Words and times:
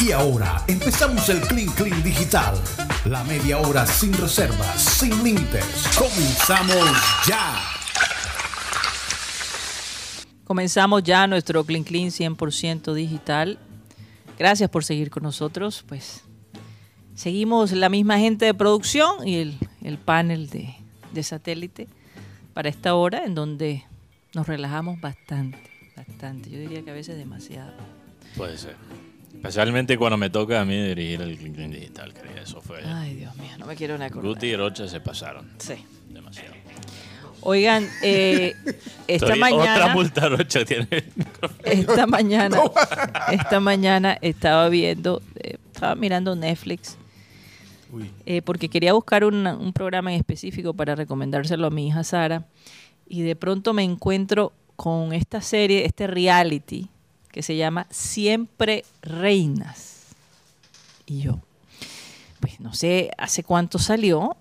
Y 0.00 0.12
ahora 0.12 0.62
empezamos 0.68 1.28
el 1.28 1.40
Clean 1.40 1.68
Clean 1.74 2.02
Digital. 2.02 2.54
La 3.06 3.24
media 3.24 3.58
hora 3.58 3.86
sin 3.86 4.12
reservas, 4.12 4.80
sin 4.80 5.22
límites. 5.24 5.64
Comenzamos 5.96 6.84
ya. 7.26 7.58
Comenzamos 10.44 11.02
ya 11.02 11.26
nuestro 11.26 11.64
Clean 11.64 11.84
Clean 11.84 12.08
100% 12.08 12.92
digital. 12.94 13.58
Gracias 14.38 14.68
por 14.70 14.84
seguir 14.84 15.10
con 15.10 15.22
nosotros. 15.22 15.84
Pues 15.88 16.22
seguimos 17.14 17.72
la 17.72 17.88
misma 17.88 18.18
gente 18.18 18.44
de 18.44 18.54
producción 18.54 19.26
y 19.26 19.36
el, 19.36 19.58
el 19.82 19.98
panel 19.98 20.50
de, 20.50 20.74
de 21.12 21.22
satélite 21.22 21.88
para 22.54 22.68
esta 22.68 22.94
hora 22.94 23.24
en 23.24 23.34
donde 23.34 23.84
nos 24.34 24.46
relajamos 24.46 25.00
bastante, 25.00 25.70
bastante. 25.96 26.50
Yo 26.50 26.58
diría 26.58 26.82
que 26.82 26.90
a 26.90 26.94
veces 26.94 27.16
demasiado. 27.16 27.72
Puede 28.36 28.58
ser. 28.58 28.76
Especialmente 29.48 29.96
cuando 29.98 30.16
me 30.16 30.30
toca 30.30 30.60
a 30.60 30.64
mí 30.64 30.76
dirigir 30.82 31.20
el 31.22 31.36
Clean 31.38 31.70
Digital, 31.70 32.12
querida. 32.12 32.40
Eso 32.42 32.60
fue. 32.60 32.82
Ay, 32.84 33.14
Dios 33.16 33.34
mío, 33.36 33.50
no 33.58 33.66
me 33.66 33.76
quiero 33.76 33.96
ni 33.98 34.04
acordar. 34.04 34.28
Guti 34.28 34.46
y 34.46 34.56
Rocha 34.56 34.88
se 34.88 35.00
pasaron. 35.00 35.50
Sí. 35.58 35.74
Demasiado. 36.08 36.54
Oigan, 37.42 37.86
eh, 38.02 38.54
esta 39.06 39.36
mañana... 39.36 39.74
Otra 39.76 39.94
multa 39.94 40.28
Rocha 40.28 40.64
tiene. 40.64 40.88
esta 41.62 42.06
mañana, 42.08 42.58
esta 43.30 43.60
mañana 43.60 44.18
estaba 44.20 44.68
viendo, 44.68 45.22
eh, 45.36 45.56
estaba 45.72 45.94
mirando 45.94 46.34
Netflix, 46.34 46.96
eh, 48.24 48.42
porque 48.42 48.68
quería 48.68 48.94
buscar 48.94 49.24
una- 49.24 49.56
un 49.56 49.72
programa 49.72 50.12
en 50.12 50.18
específico 50.18 50.74
para 50.74 50.96
recomendárselo 50.96 51.68
a 51.68 51.70
mi 51.70 51.86
hija 51.88 52.02
Sara, 52.02 52.46
y 53.08 53.22
de 53.22 53.36
pronto 53.36 53.72
me 53.72 53.84
encuentro 53.84 54.52
con 54.74 55.12
esta 55.12 55.40
serie, 55.40 55.84
este 55.84 56.08
reality, 56.08 56.88
que 57.36 57.42
se 57.42 57.54
llama 57.54 57.86
Siempre 57.90 58.86
Reinas. 59.02 60.06
Y 61.04 61.20
yo, 61.20 61.38
pues 62.40 62.60
no 62.60 62.72
sé 62.72 63.10
hace 63.18 63.44
cuánto 63.44 63.78
salió, 63.78 64.38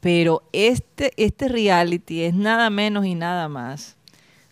pero 0.00 0.42
este, 0.52 1.14
este 1.16 1.48
reality 1.48 2.24
es 2.24 2.34
nada 2.34 2.68
menos 2.68 3.06
y 3.06 3.14
nada 3.14 3.48
más 3.48 3.96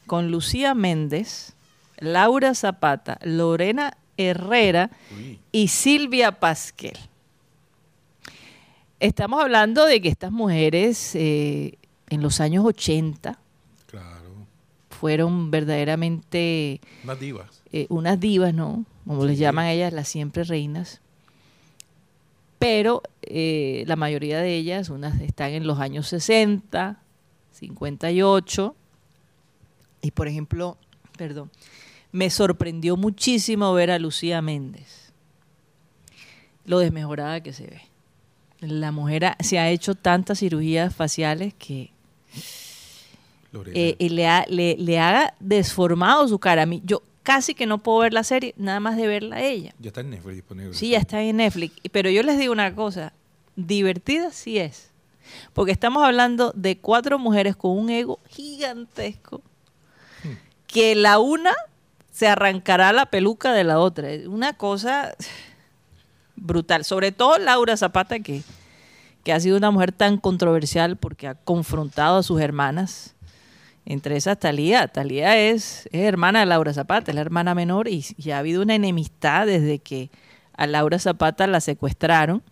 con 0.07 0.31
Lucía 0.31 0.73
Méndez, 0.73 1.53
Laura 1.99 2.55
Zapata, 2.55 3.19
Lorena 3.23 3.99
Herrera 4.17 4.89
y 5.53 5.69
Silvia 5.69 6.41
Pasquel. 6.41 6.97
Estamos 9.01 9.43
hablando 9.43 9.85
de 9.85 10.01
que 10.01 10.09
estas 10.09 10.33
mujeres 10.33 11.15
eh, 11.15 11.75
en 12.09 12.23
los 12.23 12.41
años 12.41 12.65
80 12.65 13.33
Claro. 13.33 13.46
Fueron 14.97 15.51
verdaderamente 15.51 16.81
Unas 17.05 17.21
divas. 17.21 17.63
eh, 17.73 17.87
unas 17.91 18.19
divas, 18.19 18.53
¿no? 18.55 18.85
Como 19.07 19.25
les 19.25 19.39
llaman 19.39 19.67
ellas, 19.67 19.93
las 19.93 20.09
siempre 20.09 20.43
reinas. 20.45 21.01
Pero 22.59 23.03
eh, 23.23 23.85
la 23.87 23.97
mayoría 23.97 24.41
de 24.41 24.57
ellas, 24.57 24.89
unas 24.89 25.21
están 25.21 25.51
en 25.53 25.67
los 25.67 25.79
años 25.79 26.09
60, 26.09 27.01
58. 27.53 28.75
Y 30.03 30.11
por 30.13 30.27
ejemplo, 30.29 30.77
perdón, 31.17 31.51
me 32.13 32.31
sorprendió 32.31 32.97
muchísimo 32.97 33.73
ver 33.75 33.91
a 33.91 33.99
Lucía 33.99 34.41
Méndez. 34.43 35.13
Lo 36.65 36.79
desmejorada 36.79 37.43
que 37.43 37.53
se 37.53 37.67
ve. 37.67 37.83
La 38.61 38.91
mujer 38.91 39.27
ha- 39.27 39.37
se 39.41 39.59
ha 39.59 39.71
hecho 39.71 39.95
tantas 39.95 40.39
cirugías 40.41 40.95
faciales 40.95 41.55
que. 41.55 41.91
Eh, 43.67 43.97
y 43.99 44.09
le, 44.11 44.27
ha, 44.27 44.45
le, 44.49 44.77
le 44.79 44.99
ha 44.99 45.35
desformado 45.41 46.27
su 46.29 46.39
cara. 46.39 46.63
A 46.63 46.67
mí, 46.67 46.83
yo 46.85 47.03
casi 47.27 47.57
que 47.57 47.67
no 47.67 47.79
puedo 47.79 47.99
ver 47.99 48.13
la 48.13 48.23
serie, 48.23 48.55
nada 48.57 48.79
más 48.79 48.97
de 48.97 49.09
verla 49.09 49.37
a 49.37 49.43
ella. 49.43 49.75
ya 49.81 49.89
está 49.89 50.01
en 50.01 50.11
Netflix 50.11 50.37
disponible. 50.37 50.75
Sí, 50.75 50.91
ya 50.91 50.99
está 50.99 51.21
en 51.21 51.39
Netflix. 51.39 51.75
Pero 51.91 52.09
yo 52.09 52.23
les 52.23 52.39
digo 52.39 52.53
una 52.53 52.73
cosa, 52.75 53.13
divertida 53.57 54.31
sí 54.31 54.59
es. 54.59 54.91
Porque 55.53 55.73
estamos 55.73 56.05
hablando 56.05 56.53
de 56.55 56.79
cuatro 56.79 57.19
mujeres 57.19 57.57
con 57.57 57.73
un 57.77 57.91
ego 57.91 58.21
gigantesco, 58.29 59.43
que 60.69 60.95
la 60.95 61.19
una 61.19 61.53
se 62.13 62.29
arrancará 62.29 62.93
la 62.93 63.07
peluca 63.07 63.53
de 63.53 63.65
la 63.65 63.81
otra. 63.81 64.09
Es 64.11 64.29
una 64.29 64.53
cosa 64.53 65.13
brutal. 66.37 66.85
Sobre 66.85 67.11
todo 67.11 67.39
Laura 67.39 67.77
Zapata, 67.77 68.21
que, 68.21 68.43
que 69.25 69.33
ha 69.33 69.41
sido 69.41 69.57
una 69.57 69.73
mujer 69.73 69.91
tan 69.91 70.17
controversial 70.17 70.97
porque 70.97 71.27
ha 71.27 71.35
confrontado 71.35 72.19
a 72.19 72.23
sus 72.23 72.41
hermanas. 72.41 73.16
Entre 73.87 74.17
esas 74.17 74.39
Talía. 74.39 74.89
Talía 74.89 75.39
es, 75.39 75.89
es 75.93 76.03
hermana 76.03 76.41
de 76.41 76.47
Laura 76.47 76.75
Zapata, 76.75 77.11
es 77.11 77.15
la 77.15 77.23
hermana 77.23 77.55
menor 77.55 77.89
y, 77.89 78.05
y 78.19 78.31
ha 78.33 78.39
habido 78.39 78.61
una 78.63 78.75
enemistad 78.75 79.47
desde 79.47 79.79
que 79.79 80.11
a 80.53 80.67
Laura 80.67 80.99
Zapata 80.99 81.47
la 81.47 81.61
secuestraron 81.61 82.43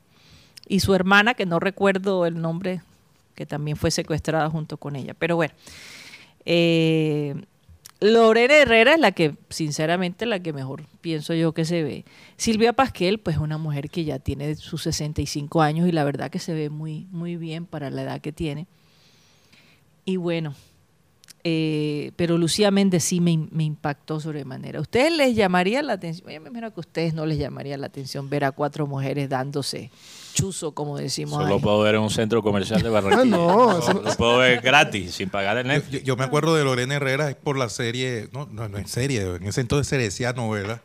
y 0.67 0.81
su 0.81 0.95
hermana, 0.95 1.35
que 1.35 1.47
no 1.47 1.61
recuerdo 1.61 2.25
el 2.27 2.41
nombre, 2.41 2.83
que 3.35 3.47
también 3.47 3.77
fue 3.77 3.91
secuestrada 3.91 4.49
junto 4.49 4.77
con 4.79 4.97
ella. 4.97 5.15
Pero 5.15 5.37
bueno, 5.37 5.53
eh, 6.47 7.35
Lorena 8.01 8.55
Herrera 8.55 8.95
es 8.95 9.01
la 9.01 9.13
que, 9.13 9.37
sinceramente, 9.51 10.27
la 10.27 10.41
que 10.41 10.53
mejor 10.53 10.85
pienso 11.01 11.35
yo 11.35 11.53
que 11.53 11.65
se 11.65 11.83
ve. 11.83 12.05
Silvia 12.37 12.73
Pasquel, 12.73 13.19
pues 13.19 13.39
una 13.39 13.59
mujer 13.59 13.91
que 13.91 14.05
ya 14.05 14.19
tiene 14.19 14.55
sus 14.55 14.83
65 14.83 15.63
años 15.63 15.89
y 15.89 15.93
la 15.93 16.05
verdad 16.05 16.31
que 16.31 16.39
se 16.39 16.55
ve 16.55 16.71
muy, 16.71 17.07
muy 17.11 17.37
bien 17.37 17.67
para 17.67 17.91
la 17.91 18.03
edad 18.03 18.21
que 18.21 18.33
tiene. 18.33 18.67
Y 20.05 20.17
bueno, 20.17 20.55
eh, 21.47 22.13
pero 22.17 22.39
Lucía 22.39 22.71
Méndez 22.71 23.05
sí 23.05 23.21
me, 23.21 23.33
im- 23.33 23.49
me 23.51 23.65
impactó 23.65 24.19
sobremanera. 24.19 24.81
¿Ustedes 24.81 25.13
les 25.15 25.37
llamaría 25.37 25.83
la 25.83 25.93
atención? 25.93 26.27
Yo 26.33 26.41
me 26.41 26.49
imagino 26.49 26.71
que 26.73 26.79
a 26.79 26.81
ustedes 26.81 27.13
no 27.15 27.27
les 27.27 27.39
llamaría 27.39 27.77
la 27.77 27.87
atención 27.87 28.31
ver 28.31 28.45
a 28.45 28.53
cuatro 28.53 28.87
mujeres 28.87 29.29
dándose 29.29 29.91
chuzo, 30.33 30.73
como 30.73 30.97
decimos 30.97 31.43
Solo 31.43 31.57
ahí. 31.57 31.61
puedo 31.61 31.81
ver 31.83 31.97
en 31.97 32.01
un 32.01 32.11
centro 32.11 32.43
comercial 32.43 32.83
de 32.83 32.89
Barranquilla. 32.89 33.23
Ah, 33.23 33.25
no, 33.27 33.79
eso- 33.79 33.93
Lo 34.03 34.15
puedo 34.17 34.39
ver 34.39 34.61
gratis, 34.63 35.15
sin 35.15 35.29
pagar 35.29 35.59
el 35.59 35.67
Netflix. 35.69 36.01
yo- 36.03 36.07
yo 36.07 36.17
me 36.17 36.25
acuerdo 36.25 36.55
de 36.57 36.65
Lorena 36.65 36.95
Herrera 36.95 37.29
es 37.29 37.37
por 37.37 37.59
la 37.59 37.69
serie, 37.69 38.29
no, 38.33 38.47
no, 38.51 38.69
no 38.69 38.79
en 38.79 38.89
serie, 38.89 39.21
en 39.37 39.43
ese 39.45 39.61
entonces 39.61 39.87
se 39.87 39.99
decía 39.99 40.33
novela, 40.33 40.81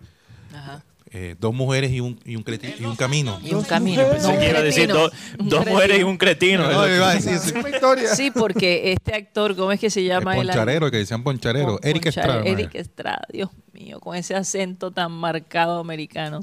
Ajá. 0.54 0.84
Eh, 1.12 1.36
dos 1.40 1.54
mujeres 1.54 1.92
y 1.92 2.00
un, 2.02 2.20
y 2.26 2.36
un, 2.36 2.44
creti- 2.44 2.74
y 2.80 2.86
un 2.86 2.96
camino. 2.96 3.40
Y 3.44 3.54
un 3.54 3.64
camino. 3.64 4.04
no, 4.22 4.30
un 4.30 4.44
iba 4.44 4.60
a 4.60 4.62
decir 4.62 4.88
cretino, 4.88 5.10
dos, 5.40 5.66
mujeres 5.68 6.00
y 6.00 6.04
un 6.04 6.18
cretino. 6.18 6.72
No, 6.72 6.88
iba 6.88 7.10
a 7.12 7.16
decir, 7.16 7.34
Es 7.34 7.42
sí. 7.44 7.54
una 7.58 7.70
historia. 7.70 8.16
Sí, 8.16 8.32
porque 8.32 8.92
este 8.94 9.16
actor, 9.16 9.56
¿cómo 9.56 9.72
es 9.72 9.80
que 9.80 9.90
se 9.90 10.02
El 10.02 10.08
llama? 10.08 10.36
el 10.38 10.46
poncharero, 10.46 10.92
que 10.92 10.98
decían 10.98 11.24
poncharero, 11.24 11.78
Pon- 11.78 11.80
Eric 11.84 12.06
Estrada. 12.08 12.44
Eric 12.44 12.76
Estrada, 12.76 13.22
Dios 13.32 13.50
mío, 13.74 14.00
con 14.00 14.16
ese 14.16 14.36
acento 14.36 14.92
tan 14.92 15.12
marcado 15.12 15.80
americano. 15.80 16.42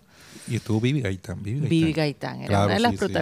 Y 0.49 0.57
estuvo 0.57 0.81
Vivi 0.81 1.01
Gaitán. 1.01 1.43
Vivi 1.43 1.59
Gaitán. 1.61 1.69
Vivi 1.71 1.93
Gaitán 1.93 2.39
era 2.41 2.47
Claro, 2.49 2.65
una 2.67 2.75
de 2.75 2.81
las 2.81 2.91
sí, 2.93 2.99
sí, 2.99 3.07
sí. 3.07 3.13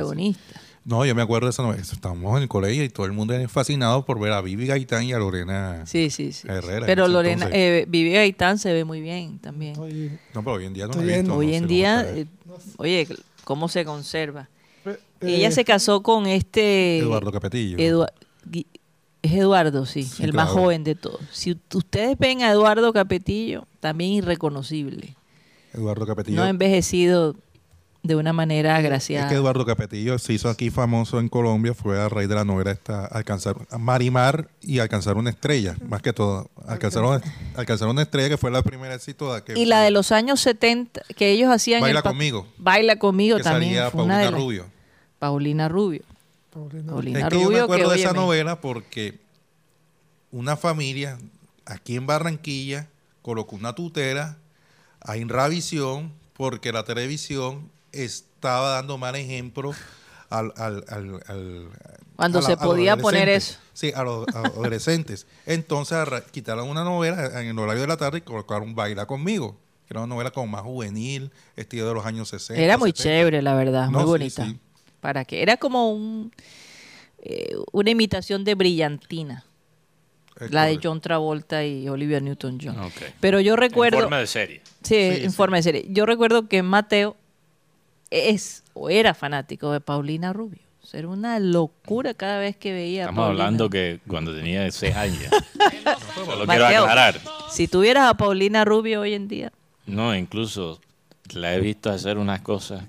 No, 0.84 1.06
yo 1.06 1.14
me 1.14 1.22
acuerdo 1.22 1.46
de 1.46 1.50
esa 1.50 1.62
novela. 1.62 1.80
Estábamos 1.80 2.36
en 2.36 2.42
el 2.42 2.48
colegio 2.48 2.84
y 2.84 2.90
todo 2.90 3.06
el 3.06 3.12
mundo 3.12 3.32
era 3.32 3.48
fascinado 3.48 4.04
por 4.04 4.20
ver 4.20 4.32
a 4.32 4.42
Vivi 4.42 4.66
Gaitán 4.66 5.04
y 5.04 5.12
a 5.14 5.18
Lorena. 5.18 5.86
Sí, 5.86 6.10
sí, 6.10 6.32
sí. 6.32 6.46
Herrera, 6.46 6.84
Pero 6.84 7.08
Lorena, 7.08 7.48
eh, 7.52 7.86
Vivi 7.88 8.12
Gaitán 8.12 8.58
se 8.58 8.72
ve 8.72 8.84
muy 8.84 9.00
bien 9.00 9.38
también. 9.38 9.78
Oye, 9.78 10.18
No, 10.34 10.42
pero 10.42 10.56
hoy 10.56 10.66
en 10.66 10.74
día 10.74 10.86
no 10.86 10.94
la 10.94 11.02
he 11.02 11.06
visto, 11.06 11.22
no 11.22 11.36
Hoy 11.36 11.54
en 11.54 11.66
día, 11.66 12.02
eh, 12.06 12.26
oye, 12.76 13.08
cómo 13.44 13.68
se 13.68 13.84
conserva. 13.86 14.50
eh, 14.84 14.98
Ella 15.22 15.50
se 15.50 15.64
casó 15.64 16.02
con 16.02 16.26
este... 16.26 16.98
Eduardo 16.98 17.32
Capetillo. 17.32 17.78
Es 17.78 19.32
Eduardo, 19.32 19.86
sí, 19.86 20.02
Sí, 20.02 20.22
el 20.22 20.34
más 20.34 20.50
joven 20.50 20.84
de 20.84 20.94
todos. 20.96 21.22
Si 21.32 21.58
ustedes 21.72 22.18
ven 22.18 22.42
a 22.42 22.50
Eduardo 22.50 22.92
Capetillo, 22.92 23.66
también 23.80 24.12
irreconocible. 24.12 25.16
Eduardo 25.72 26.06
Capetillo. 26.06 26.36
No 26.36 26.42
ha 26.42 26.50
envejecido 26.50 27.34
de 28.04 28.14
una 28.16 28.32
manera 28.34 28.74
Es 28.74 28.84
agraciada. 28.84 29.28
que 29.30 29.34
Eduardo 29.34 29.64
Capetillo 29.64 30.18
se 30.18 30.34
hizo 30.34 30.48
aquí 30.50 30.70
famoso 30.70 31.18
en 31.18 31.28
Colombia, 31.30 31.72
fue 31.74 31.98
a 32.00 32.08
raíz 32.08 32.28
de 32.28 32.34
la 32.34 32.44
novela 32.44 32.70
esta, 32.70 33.06
alcanzar 33.06 33.56
Marimar 33.78 34.48
y 34.60 34.78
alcanzar 34.78 35.16
una 35.16 35.30
estrella, 35.30 35.74
más 35.88 36.02
que 36.02 36.12
todo. 36.12 36.50
Alcanzar 36.68 37.02
una, 37.02 37.22
alcanzar 37.56 37.88
una 37.88 38.02
estrella 38.02 38.28
que 38.28 38.36
fue 38.36 38.50
la 38.50 38.62
primera 38.62 38.94
éxito 38.94 39.32
de 39.32 39.38
aquel. 39.38 39.56
Y 39.56 39.64
la 39.64 39.80
de 39.80 39.90
los 39.90 40.12
años 40.12 40.40
70, 40.40 41.00
que 41.16 41.30
ellos 41.30 41.50
hacían... 41.50 41.80
Baila 41.80 42.00
el 42.00 42.04
conmigo. 42.04 42.46
Baila 42.58 42.98
conmigo 42.98 43.38
que 43.38 43.42
también. 43.42 43.72
salía 43.74 43.90
fue 43.90 44.04
una 44.04 44.18
de 44.18 44.24
Paulina 44.24 44.30
las- 44.38 44.40
Rubio. 44.46 44.66
Paulina 45.18 45.68
Rubio. 45.68 46.02
Paulina. 46.52 46.92
Paulina 46.92 47.18
Es 47.20 47.24
que 47.28 47.34
yo 47.34 47.40
me 47.40 47.46
Rubio, 47.46 47.64
acuerdo 47.64 47.88
de 47.90 47.96
esa 47.96 48.10
óyeme, 48.10 48.20
novela 48.26 48.60
porque 48.60 49.18
una 50.30 50.56
familia 50.56 51.18
aquí 51.64 51.96
en 51.96 52.06
Barranquilla 52.06 52.86
colocó 53.22 53.56
una 53.56 53.74
tutela 53.74 54.36
a 55.00 55.16
Inravisión 55.16 56.12
porque 56.34 56.70
la 56.72 56.84
televisión 56.84 57.72
estaba 57.94 58.70
dando 58.70 58.98
mal 58.98 59.14
ejemplo 59.16 59.72
al, 60.30 60.52
al- 60.56 60.84
al- 60.88 61.22
al- 61.28 61.68
Cuando 62.16 62.38
a 62.38 62.42
la- 62.42 62.48
se 62.48 62.56
podía 62.56 62.96
poner 62.96 63.28
eso. 63.28 63.58
Sí, 63.72 63.92
a 63.94 64.02
los, 64.02 64.26
adolescentes. 64.28 65.26
Entonces 65.46 65.98
quitaron 66.30 66.68
una 66.68 66.84
novela 66.84 67.40
en 67.40 67.48
el 67.48 67.58
horario 67.58 67.82
de 67.82 67.88
la 67.88 67.96
tarde 67.96 68.18
y 68.18 68.20
colocaron 68.22 68.74
Baila 68.74 69.06
conmigo, 69.06 69.56
que 69.86 69.94
era 69.94 70.00
una 70.00 70.14
novela 70.14 70.30
como 70.30 70.46
más 70.48 70.62
juvenil, 70.62 71.30
estilo 71.56 71.88
de 71.88 71.94
los 71.94 72.06
años 72.06 72.28
60. 72.28 72.62
Era 72.62 72.78
muy 72.78 72.90
70. 72.90 73.02
chévere, 73.02 73.42
la 73.42 73.54
verdad, 73.54 73.86
No, 73.88 73.98
muy 73.98 74.02
sí, 74.02 74.06
bonita. 74.08 74.46
sí. 74.46 74.58
¿Para 75.00 75.24
qué? 75.24 75.42
Era 75.42 75.56
como 75.56 75.90
un, 75.92 76.32
eh, 77.18 77.54
una 77.72 77.90
imitación 77.90 78.44
de 78.44 78.54
Brillantina. 78.54 79.44
Es 80.40 80.50
La 80.50 80.64
de. 80.66 80.80
John 80.82 81.00
Travolta 81.00 81.64
y 81.64 81.88
Olivia 81.88 82.18
Newton-John. 82.20 82.76
Pero 83.20 83.38
yo 83.40 83.54
recuerdo... 83.54 84.00
forma 84.00 84.18
de 84.18 84.26
serie. 84.26 84.62
Sí, 84.82 84.96
en 84.96 85.32
forma 85.32 85.58
de 85.58 85.62
serie. 85.62 85.86
Yo 85.90 86.06
recuerdo 86.06 86.48
que 86.48 86.62
Mateo 86.64 87.16
es 88.10 88.62
o 88.74 88.90
era 88.90 89.14
fanático 89.14 89.72
de 89.72 89.80
Paulina 89.80 90.32
Rubio. 90.32 90.60
O 90.82 90.86
sea, 90.86 91.00
Era 91.00 91.08
una 91.08 91.38
locura 91.38 92.12
cada 92.14 92.38
vez 92.38 92.56
que 92.56 92.72
veía 92.72 93.02
a 93.02 93.04
Estamos 93.04 93.24
Paulina. 93.24 93.44
hablando 93.44 93.70
que 93.70 94.00
cuando 94.06 94.34
tenía 94.34 94.70
seis 94.70 94.94
años. 94.94 95.22
Solo 96.14 96.44
quiero 96.44 96.46
Mateo, 96.46 96.82
aclarar. 96.82 97.20
Si 97.50 97.68
tuvieras 97.68 98.10
a 98.10 98.14
Paulina 98.14 98.64
Rubio 98.64 99.00
hoy 99.00 99.14
en 99.14 99.28
día, 99.28 99.52
No, 99.86 100.14
incluso 100.14 100.80
la 101.32 101.54
he 101.54 101.60
visto 101.60 101.90
hacer 101.90 102.18
unas 102.18 102.40
cosas. 102.42 102.84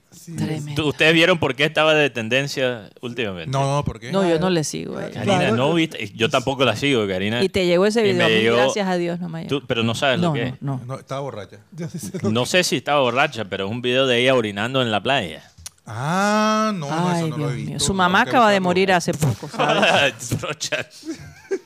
¿Tú- 0.75 0.87
¿Ustedes 0.89 1.13
vieron 1.13 1.39
por 1.39 1.55
qué 1.55 1.65
estaba 1.65 1.93
de 1.93 2.09
tendencia 2.09 2.89
últimamente? 3.01 3.49
No, 3.49 3.75
no, 3.77 3.83
¿por 3.85 3.99
qué? 3.99 4.11
No, 4.11 4.27
yo 4.27 4.39
no 4.39 4.49
le 4.49 4.63
sigo 4.63 4.97
a 4.97 5.05
ella. 5.05 5.13
Karina, 5.13 5.37
Claro. 5.39 5.55
no 5.55 5.73
viste. 5.73 6.11
Yo 6.15 6.29
tampoco 6.29 6.65
la 6.65 6.75
sigo, 6.75 7.07
Karina. 7.07 7.41
Y 7.43 7.49
te 7.49 7.65
llegó 7.65 7.85
ese 7.85 8.01
Y 8.01 8.11
video. 8.11 8.17
me 8.17 8.23
a 8.25 8.27
mí, 8.27 8.41
llegó- 8.43 8.57
Gracias 8.57 8.87
a 8.87 8.97
Dios 8.97 9.19
no 9.19 9.29
me 9.29 9.43
llegó. 9.43 9.59
Tú- 9.61 9.65
pero 9.67 9.83
no 9.83 9.95
sabes 9.95 10.19
no, 10.19 10.27
lo 10.27 10.33
que 10.33 10.43
es. 10.43 10.61
no, 10.61 10.77
no. 10.79 10.85
No, 10.85 10.99
estaba 10.99 11.21
borracha. 11.21 11.57
Sí 11.97 12.11
No 12.29 12.45
sé 12.45 12.63
si 12.63 12.75
estaba 12.77 12.99
borracha, 12.99 13.45
pero 13.45 13.65
es 13.65 13.71
un 13.71 13.81
video 13.81 14.05
de 14.05 14.19
ella 14.21 14.35
orinando 14.35 14.81
en 14.81 14.91
la 14.91 15.01
playa. 15.01 15.49
Ah, 15.87 16.71
no, 16.75 16.89
no, 16.89 17.09
Ay, 17.09 17.17
eso 17.19 17.27
no 17.27 17.37
lo 17.37 17.37
Dios 17.37 17.51
he 17.51 17.55
visto. 17.55 17.69
mío. 17.71 17.79
Su 17.85 17.93
mamá 17.93 18.21
acaba 18.21 18.51
de 18.51 18.59
morir 18.59 18.91
hace 18.91 19.13
poco, 19.13 19.47
¿sabes? 19.47 20.13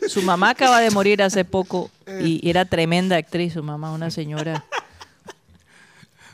Su 0.07 0.22
mamá 0.22 0.51
acaba 0.51 0.80
de 0.81 0.92
morir 0.92 1.22
hace 1.24 1.45
poco 1.45 1.89
y 2.22 2.48
era 2.48 2.65
tremenda 2.65 3.15
actriz, 3.15 3.54
su 3.54 3.63
mamá, 3.63 3.92
una 3.92 4.12
señora. 4.12 4.65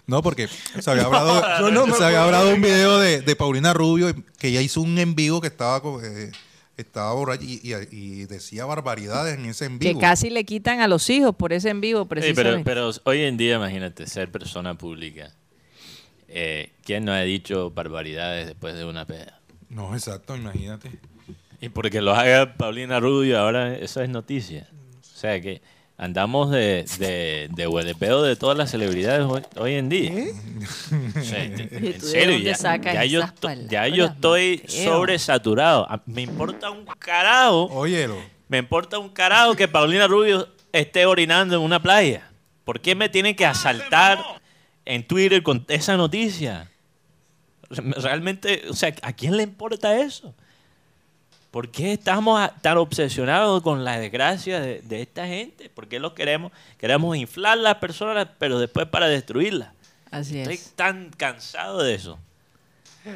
No, 0.08 0.22
porque 0.22 0.48
se 0.48 0.92
había 0.92 1.06
hablado, 1.06 1.72
no 1.72 1.96
se 1.96 2.04
había 2.04 2.54
un 2.54 2.62
video 2.62 3.00
de, 3.00 3.22
de 3.22 3.36
Paulina 3.36 3.74
Rubio 3.74 4.14
que 4.38 4.50
ella 4.50 4.62
hizo 4.62 4.82
un 4.82 4.98
en 5.00 5.16
vivo 5.16 5.42
que 5.42 5.48
estaba 5.48 5.82
eh, 6.04 6.32
estaba 6.78 7.14
borracha 7.14 7.44
y, 7.44 7.60
y- 7.64 7.74
y 7.92 8.26
decía 8.26 8.66
barbaridades 8.66 9.38
en 9.40 9.46
ese 9.46 9.66
en 9.66 9.80
Que 9.80 9.88
vivo. 9.90 10.00
casi 10.00 10.30
le 10.30 10.44
quitan 10.44 10.82
a 10.82 10.88
los 10.88 11.10
hijos 11.10 11.36
por 11.36 11.54
ese 11.54 11.70
en 11.70 11.82
vivo, 11.82 12.02
Sí, 12.04 12.08
precisamente. 12.10 12.64
pero, 12.66 12.92
pero 12.92 13.02
hoy 13.06 13.22
en 13.24 13.38
día, 13.38 13.56
imagínate, 13.56 14.06
ser 14.08 14.30
persona 14.32 14.78
pública. 14.78 15.32
Eh, 16.28 16.72
¿Quién 16.84 17.06
no 17.06 17.14
ha 17.14 17.22
dicho 17.22 17.72
barbaridades 17.72 18.48
después 18.48 18.76
de 18.76 18.86
una 18.86 19.06
peda? 19.06 19.40
No, 19.70 19.94
exacto, 19.96 20.36
imagínate. 20.36 20.92
Y 21.62 21.70
porque 21.70 22.02
lo 22.02 22.14
haga 22.14 22.56
Paulina 22.58 23.00
Rubio, 23.00 23.40
ahora 23.40 23.76
eso 23.76 24.02
es 24.02 24.10
noticia. 24.10 24.68
O 25.02 25.18
sea 25.18 25.40
que 25.42 25.62
andamos 25.98 26.52
de, 26.52 26.86
de, 27.00 27.48
de 27.54 27.68
huelepeo 27.68 28.22
de 28.22 28.36
todas 28.36 28.58
las 28.58 28.70
celebridades 28.72 29.26
hoy, 29.28 29.42
hoy 29.58 29.74
en 29.76 29.90
día. 29.90 30.12
O 30.12 31.22
sea, 31.24 31.44
en- 31.44 31.60
¿Y 31.60 31.88
en 31.88 32.00
tú 32.00 32.06
de 32.06 32.12
serio, 32.12 32.38
ya, 32.38 32.56
ya 32.94 33.06
yo, 33.06 33.22
ya 33.70 33.88
yo 33.88 34.06
estoy 34.06 34.62
sobresaturado. 34.68 35.90
A- 35.90 36.02
Me 36.06 36.22
importa 36.22 36.70
un 36.72 36.86
carajo. 37.00 37.66
Óyelo. 37.72 38.18
Me 38.48 38.58
importa 38.60 39.00
un 39.00 39.10
carajo 39.10 39.56
que 39.56 39.68
Paulina 39.68 40.08
Rubio 40.08 40.48
esté 40.72 41.06
orinando 41.06 41.56
en 41.56 41.62
una 41.62 41.82
playa. 41.82 42.30
¿Por 42.64 42.82
qué 42.82 42.96
me 42.96 43.10
tienen 43.10 43.36
que 43.36 43.46
asaltar 43.46 44.20
en 44.86 45.06
Twitter 45.08 45.42
con 45.44 45.66
esa 45.70 45.96
noticia? 45.98 46.70
Realmente, 47.70 48.64
o 48.70 48.74
sea, 48.74 48.94
¿a 49.02 49.14
quién 49.14 49.36
le 49.38 49.44
importa 49.44 49.98
eso? 50.00 50.36
¿Por 51.56 51.70
qué 51.70 51.94
estamos 51.94 52.50
tan 52.62 52.76
obsesionados 52.78 53.62
con 53.64 53.86
la 53.86 53.98
desgracia 53.98 54.60
de, 54.60 54.82
de 54.82 55.02
esta 55.02 55.26
gente? 55.26 55.70
¿Por 55.70 55.88
qué 55.88 56.00
lo 56.00 56.14
queremos? 56.14 56.52
Queremos 56.78 57.16
inflar 57.16 57.58
las 57.58 57.76
personas, 57.76 58.28
pero 58.38 58.60
después 58.60 58.88
para 58.90 59.08
destruirlas. 59.08 59.70
Así 60.12 60.38
Estoy 60.38 60.56
es. 60.56 60.72
tan 60.76 61.12
cansado 61.16 61.82
de 61.82 61.94
eso. 61.96 62.20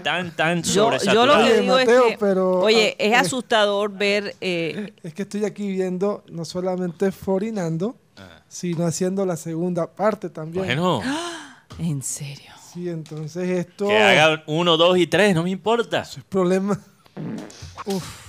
Tan, 0.06 0.34
tan 0.38 0.64
Yo, 0.64 0.90
yo 1.00 1.26
lo 1.26 1.34
que 1.40 1.44
Oye, 1.44 1.60
digo 1.60 1.76
Mateo, 1.76 2.06
es 2.06 2.12
que, 2.14 2.18
pero- 2.18 2.62
oye, 2.62 2.96
es 2.98 3.12
eh, 3.12 3.16
asustador 3.16 3.92
ver, 3.92 4.34
eh, 4.40 4.94
Es 5.04 5.14
que 5.14 5.24
estoy 5.24 5.44
aquí 5.44 5.70
viendo 5.74 6.24
no 6.32 6.46
solamente 6.46 7.12
forinando, 7.12 7.98
Ah. 8.16 8.42
sino 8.48 8.86
haciendo 8.86 9.26
la 9.26 9.36
segunda 9.36 9.86
parte 9.94 10.30
también. 10.30 10.64
Bueno, 10.64 11.02
en 11.78 12.02
serio. 12.02 12.54
Sí, 12.72 12.88
entonces 12.88 13.50
esto 13.50 13.90
que 13.90 13.98
haga 13.98 14.44
uno, 14.48 14.78
dos 14.78 14.98
y 14.98 15.08
tres, 15.08 15.36
no 15.36 15.44
me 15.44 15.50
importa. 15.50 16.04
es 16.04 16.24
problema. 16.30 16.80
Uf, 17.86 18.29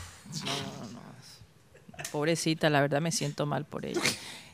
Pobrecita, 2.13 2.71
la 2.71 2.81
verdad 2.81 3.01
me 3.01 3.13
siento 3.13 3.47
mal 3.47 3.65
por 3.65 3.87
ella. 3.87 4.01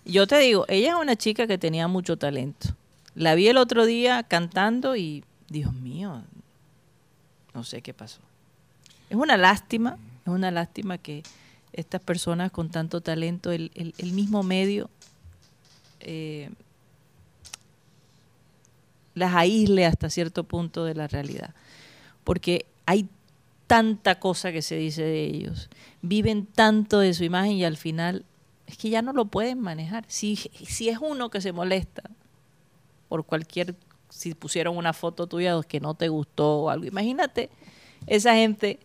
Yo 0.04 0.26
te 0.26 0.38
digo, 0.38 0.66
ella 0.68 0.90
es 0.90 0.94
una 0.96 1.16
chica 1.16 1.46
que 1.46 1.58
tenía 1.58 1.88
mucho 1.88 2.16
talento. 2.16 2.68
La 3.14 3.34
vi 3.34 3.48
el 3.48 3.56
otro 3.56 3.86
día 3.86 4.22
cantando 4.22 4.94
y, 4.94 5.24
Dios 5.48 5.72
mío, 5.72 6.22
no 7.54 7.64
sé 7.64 7.80
qué 7.80 7.94
pasó. 7.94 8.20
Es 9.08 9.16
una 9.16 9.36
lástima, 9.36 9.96
es 10.22 10.28
una 10.28 10.50
lástima 10.50 10.98
que 10.98 11.22
estas 11.72 12.00
personas 12.00 12.50
con 12.50 12.70
tanto 12.70 13.00
talento, 13.00 13.52
el 13.52 14.12
mismo 14.12 14.42
medio, 14.42 14.90
eh, 16.00 16.50
las 19.14 19.34
aísle 19.34 19.86
hasta 19.86 20.10
cierto 20.10 20.44
punto 20.44 20.84
de 20.84 20.94
la 20.94 21.08
realidad. 21.08 21.54
Porque 22.22 22.66
hay 22.84 23.08
tanta 23.66 24.18
cosa 24.20 24.52
que 24.52 24.62
se 24.62 24.76
dice 24.76 25.02
de 25.02 25.24
ellos, 25.24 25.68
viven 26.02 26.46
tanto 26.46 27.00
de 27.00 27.14
su 27.14 27.24
imagen 27.24 27.52
y 27.52 27.64
al 27.64 27.76
final 27.76 28.24
es 28.66 28.76
que 28.76 28.90
ya 28.90 29.02
no 29.02 29.12
lo 29.12 29.26
pueden 29.26 29.60
manejar. 29.60 30.04
Si, 30.08 30.36
si 30.36 30.88
es 30.88 30.98
uno 31.00 31.30
que 31.30 31.40
se 31.40 31.52
molesta 31.52 32.02
por 33.08 33.24
cualquier, 33.24 33.74
si 34.08 34.34
pusieron 34.34 34.76
una 34.76 34.92
foto 34.92 35.26
tuya 35.26 35.60
que 35.66 35.80
no 35.80 35.94
te 35.94 36.08
gustó 36.08 36.62
o 36.62 36.70
algo, 36.70 36.84
imagínate 36.86 37.50
esa 38.06 38.34
gente, 38.34 38.78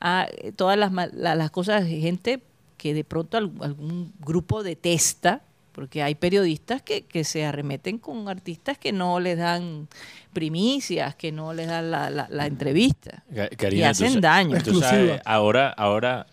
ah, 0.00 0.26
todas 0.56 0.76
las, 0.78 0.92
mal- 0.92 1.12
la- 1.14 1.34
las 1.34 1.50
cosas 1.50 1.84
gente 1.86 2.42
que 2.76 2.94
de 2.94 3.04
pronto 3.04 3.36
al- 3.38 3.52
algún 3.60 4.12
grupo 4.20 4.62
detesta, 4.62 5.42
porque 5.72 6.02
hay 6.02 6.14
periodistas 6.14 6.82
que, 6.82 7.02
que 7.02 7.24
se 7.24 7.44
arremeten 7.44 7.98
con 7.98 8.28
artistas 8.28 8.78
que 8.78 8.92
no 8.92 9.18
les 9.20 9.38
dan 9.38 9.88
primicias, 10.32 11.14
que 11.16 11.32
no 11.32 11.52
les 11.54 11.66
dan 11.68 11.90
la, 11.90 12.10
la- 12.10 12.28
la 12.30 12.46
entrevista. 12.46 13.22
Y 13.30 13.56
tú 13.82 13.90
hacen 13.90 14.20
daño. 14.20 14.56
tú 14.62 14.80
sabes, 14.80 15.20
ahora, 15.24 15.68
ahora, 15.70 16.26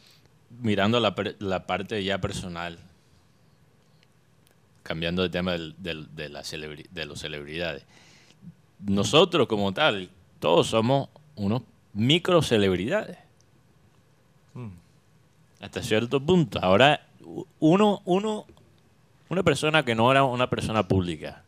mirando 0.62 1.00
la, 1.00 1.16
la 1.40 1.66
parte 1.66 2.04
ya 2.04 2.20
personal, 2.20 2.78
cambiando 4.84 5.22
de 5.22 5.30
tema 5.30 5.54
del- 5.54 5.76
del- 5.78 6.16
de, 6.16 6.30
la 6.30 6.42
celebri- 6.42 6.90
de 6.90 7.06
los 7.06 7.20
celebridades, 7.20 7.84
nosotros 8.86 9.48
como 9.48 9.74
tal, 9.74 10.10
todos 10.40 10.68
somos 10.68 11.10
unos 11.36 11.64
micro 11.94 12.42
celebridades. 12.42 13.18
Hasta 15.62 15.84
cierto 15.84 16.22
punto. 16.22 16.58
Ahora, 16.62 17.06
uno, 17.60 18.02
uno, 18.06 18.46
una 19.30 19.44
persona 19.44 19.84
que 19.84 19.96
no 19.96 20.12
era 20.12 20.24
una 20.24 20.50
persona 20.50 20.88
pública, 20.88 21.44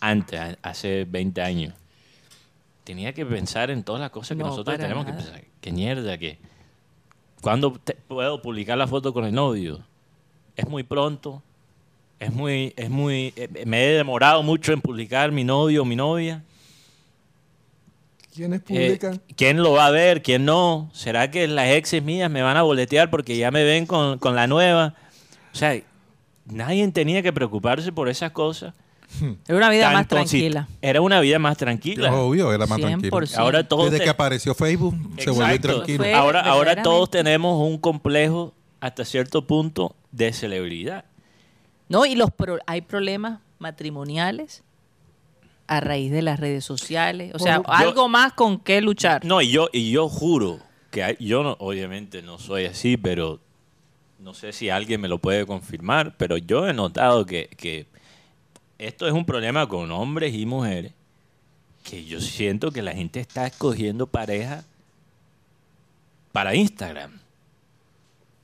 antes, 0.00 0.56
hace 0.62 1.04
20 1.04 1.40
años, 1.42 1.74
tenía 2.84 3.12
que 3.14 3.24
pensar 3.24 3.70
en 3.70 3.82
todas 3.84 4.00
las 4.00 4.10
cosas 4.10 4.36
que 4.36 4.42
No, 4.42 4.50
nosotros 4.50 4.76
tenemos 4.78 5.04
nada. 5.06 5.16
que 5.16 5.22
pensar. 5.24 5.44
¿Qué 5.60 5.72
mierda? 5.72 6.18
que 6.18 6.38
¿Cuándo 7.40 7.72
te- 7.82 7.94
puedo 7.94 8.40
publicar 8.42 8.76
la 8.78 8.86
foto 8.86 9.12
con 9.12 9.24
el 9.24 9.34
novio? 9.34 9.84
Es 10.56 10.66
muy 10.68 10.82
pronto. 10.82 11.42
Es 12.20 12.32
muy, 12.32 12.72
es 12.76 12.88
muy, 12.90 13.32
eh, 13.36 13.64
me 13.66 13.84
he 13.84 13.88
demorado 13.96 14.42
mucho 14.42 14.72
en 14.72 14.80
publicar 14.80 15.30
mi 15.32 15.44
novio 15.44 15.82
o 15.82 15.84
mi 15.84 15.96
novia. 15.96 16.42
¿quiénes 18.34 18.60
Eh, 18.60 18.64
publican? 18.66 19.20
¿Quién 19.36 19.62
lo 19.62 19.72
va 19.72 19.86
a 19.86 19.90
ver? 19.90 20.22
¿Quién 20.22 20.44
no? 20.44 20.90
¿Será 20.92 21.30
que 21.30 21.46
las 21.48 21.68
exes 21.68 22.02
mías 22.02 22.30
me 22.30 22.42
van 22.42 22.56
a 22.56 22.62
boletear 22.62 23.10
porque 23.10 23.36
ya 23.36 23.50
me 23.50 23.64
ven 23.64 23.86
con, 23.86 24.18
con 24.18 24.34
la 24.34 24.46
nueva? 24.46 24.94
O 25.52 25.56
sea, 25.56 25.80
nadie 26.46 26.86
tenía 26.92 27.22
que 27.22 27.32
preocuparse 27.32 27.92
por 27.92 28.08
esas 28.08 28.32
cosas. 28.32 28.74
Era 29.46 29.56
una 29.58 29.70
vida 29.70 29.84
Tan 29.84 29.92
más 29.94 30.08
tranquila. 30.08 30.66
Era 30.82 31.00
una 31.00 31.20
vida 31.20 31.38
más 31.38 31.52
Es 31.52 31.58
tranquila. 31.58 32.12
obvio, 32.14 32.52
era 32.52 32.66
más 32.66 32.78
100%. 32.80 33.10
tranquilo. 33.10 33.40
Ahora 33.42 33.68
todos, 33.68 33.84
Desde 33.84 33.98
te- 33.98 34.04
que 34.04 34.10
apareció 34.10 34.54
Facebook, 34.54 34.94
se 35.18 35.30
volvió 35.30 35.60
tranquilo. 35.60 35.98
Fue- 35.98 36.14
ahora, 36.14 36.40
ahora 36.40 36.82
todos 36.82 37.10
tenemos 37.10 37.60
un 37.60 37.78
complejo 37.78 38.54
hasta 38.80 39.04
cierto 39.04 39.46
punto 39.46 39.94
de 40.10 40.32
celebridad. 40.32 41.04
No, 41.88 42.06
y 42.06 42.14
los 42.16 42.30
pro- 42.30 42.58
hay 42.66 42.80
problemas 42.80 43.40
matrimoniales 43.58 44.62
a 45.66 45.80
raíz 45.80 46.10
de 46.10 46.22
las 46.22 46.40
redes 46.40 46.64
sociales. 46.64 47.32
O 47.34 47.38
sea, 47.38 47.56
algo 47.66 48.08
más 48.08 48.32
con 48.32 48.58
qué 48.58 48.80
luchar. 48.80 49.24
No, 49.24 49.40
y 49.42 49.50
yo, 49.50 49.68
y 49.72 49.90
yo 49.90 50.08
juro 50.08 50.58
que 50.90 51.02
hay- 51.04 51.16
yo 51.20 51.42
no, 51.42 51.56
obviamente 51.60 52.22
no 52.22 52.38
soy 52.38 52.64
así, 52.64 52.96
pero 52.96 53.40
no 54.24 54.32
sé 54.32 54.52
si 54.54 54.70
alguien 54.70 55.02
me 55.02 55.08
lo 55.08 55.18
puede 55.18 55.44
confirmar, 55.44 56.16
pero 56.16 56.38
yo 56.38 56.66
he 56.66 56.72
notado 56.72 57.26
que, 57.26 57.48
que 57.58 57.84
esto 58.78 59.06
es 59.06 59.12
un 59.12 59.26
problema 59.26 59.68
con 59.68 59.92
hombres 59.92 60.34
y 60.34 60.46
mujeres, 60.46 60.92
que 61.82 62.06
yo 62.06 62.22
siento 62.22 62.70
que 62.70 62.80
la 62.80 62.92
gente 62.92 63.20
está 63.20 63.46
escogiendo 63.46 64.06
pareja 64.06 64.64
para 66.32 66.54
Instagram. 66.54 67.12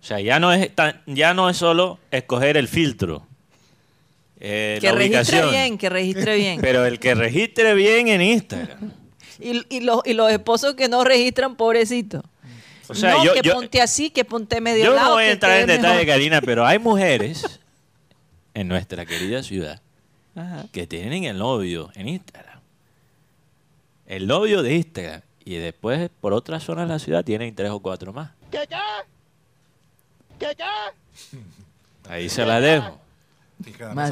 O 0.02 0.04
sea, 0.04 0.20
ya 0.20 0.38
no 0.38 0.52
es 0.52 0.74
tan- 0.74 1.00
ya 1.06 1.32
no 1.32 1.48
es 1.48 1.56
solo 1.56 1.98
escoger 2.10 2.58
el 2.58 2.68
filtro, 2.68 3.26
eh, 4.38 4.76
que 4.82 4.86
la 4.88 4.92
registre 4.92 5.46
bien, 5.50 5.78
que 5.78 5.88
registre 5.88 6.36
bien. 6.36 6.60
pero 6.62 6.84
el 6.84 6.98
que 6.98 7.14
registre 7.14 7.72
bien 7.74 8.08
en 8.08 8.20
Instagram. 8.20 8.92
y, 9.38 9.62
y 9.74 9.80
los, 9.80 10.02
y 10.04 10.12
los 10.12 10.30
esposos 10.30 10.74
que 10.74 10.88
no 10.88 11.04
registran, 11.04 11.56
pobrecitos. 11.56 12.22
O 12.90 12.94
sea, 12.94 13.12
no, 13.14 13.24
yo, 13.24 13.34
que 13.34 13.42
yo- 13.42 13.52
ponte 13.54 13.80
así, 13.80 14.10
que 14.10 14.24
ponte 14.24 14.60
medio 14.60 14.84
yo 14.86 14.94
lado. 14.94 15.08
no 15.08 15.14
voy 15.14 15.24
a 15.24 15.30
entrar 15.32 15.58
en 15.60 15.66
detalle, 15.66 15.88
mejor. 16.00 16.06
Karina, 16.06 16.40
pero 16.40 16.66
hay 16.66 16.78
mujeres 16.78 17.60
en 18.54 18.68
nuestra 18.68 19.06
querida 19.06 19.42
ciudad 19.42 19.80
Ajá. 20.34 20.66
que 20.72 20.86
tienen 20.86 21.24
el 21.24 21.38
novio 21.38 21.90
en 21.94 22.08
Instagram. 22.08 22.60
El 24.06 24.26
novio 24.26 24.62
de 24.62 24.74
Instagram. 24.74 25.22
Y 25.44 25.54
después, 25.56 26.10
por 26.20 26.32
otras 26.32 26.62
zonas 26.64 26.86
de 26.88 26.92
la 26.94 26.98
ciudad, 26.98 27.24
tienen 27.24 27.54
tres 27.54 27.70
o 27.70 27.80
cuatro 27.80 28.12
más. 28.12 28.30
Ahí 32.08 32.28
se 32.28 32.44
la 32.44 32.60
dejo. 32.60 33.00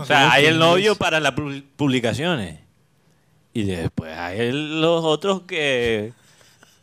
O 0.00 0.04
sea, 0.04 0.30
hay 0.32 0.46
el 0.46 0.58
novio 0.58 0.94
para 0.94 1.20
las 1.20 1.34
pu- 1.34 1.64
publicaciones. 1.76 2.60
Y 3.54 3.62
después 3.64 4.16
hay 4.16 4.40
el- 4.40 4.80
los 4.80 5.04
otros 5.04 5.42
que 5.42 6.12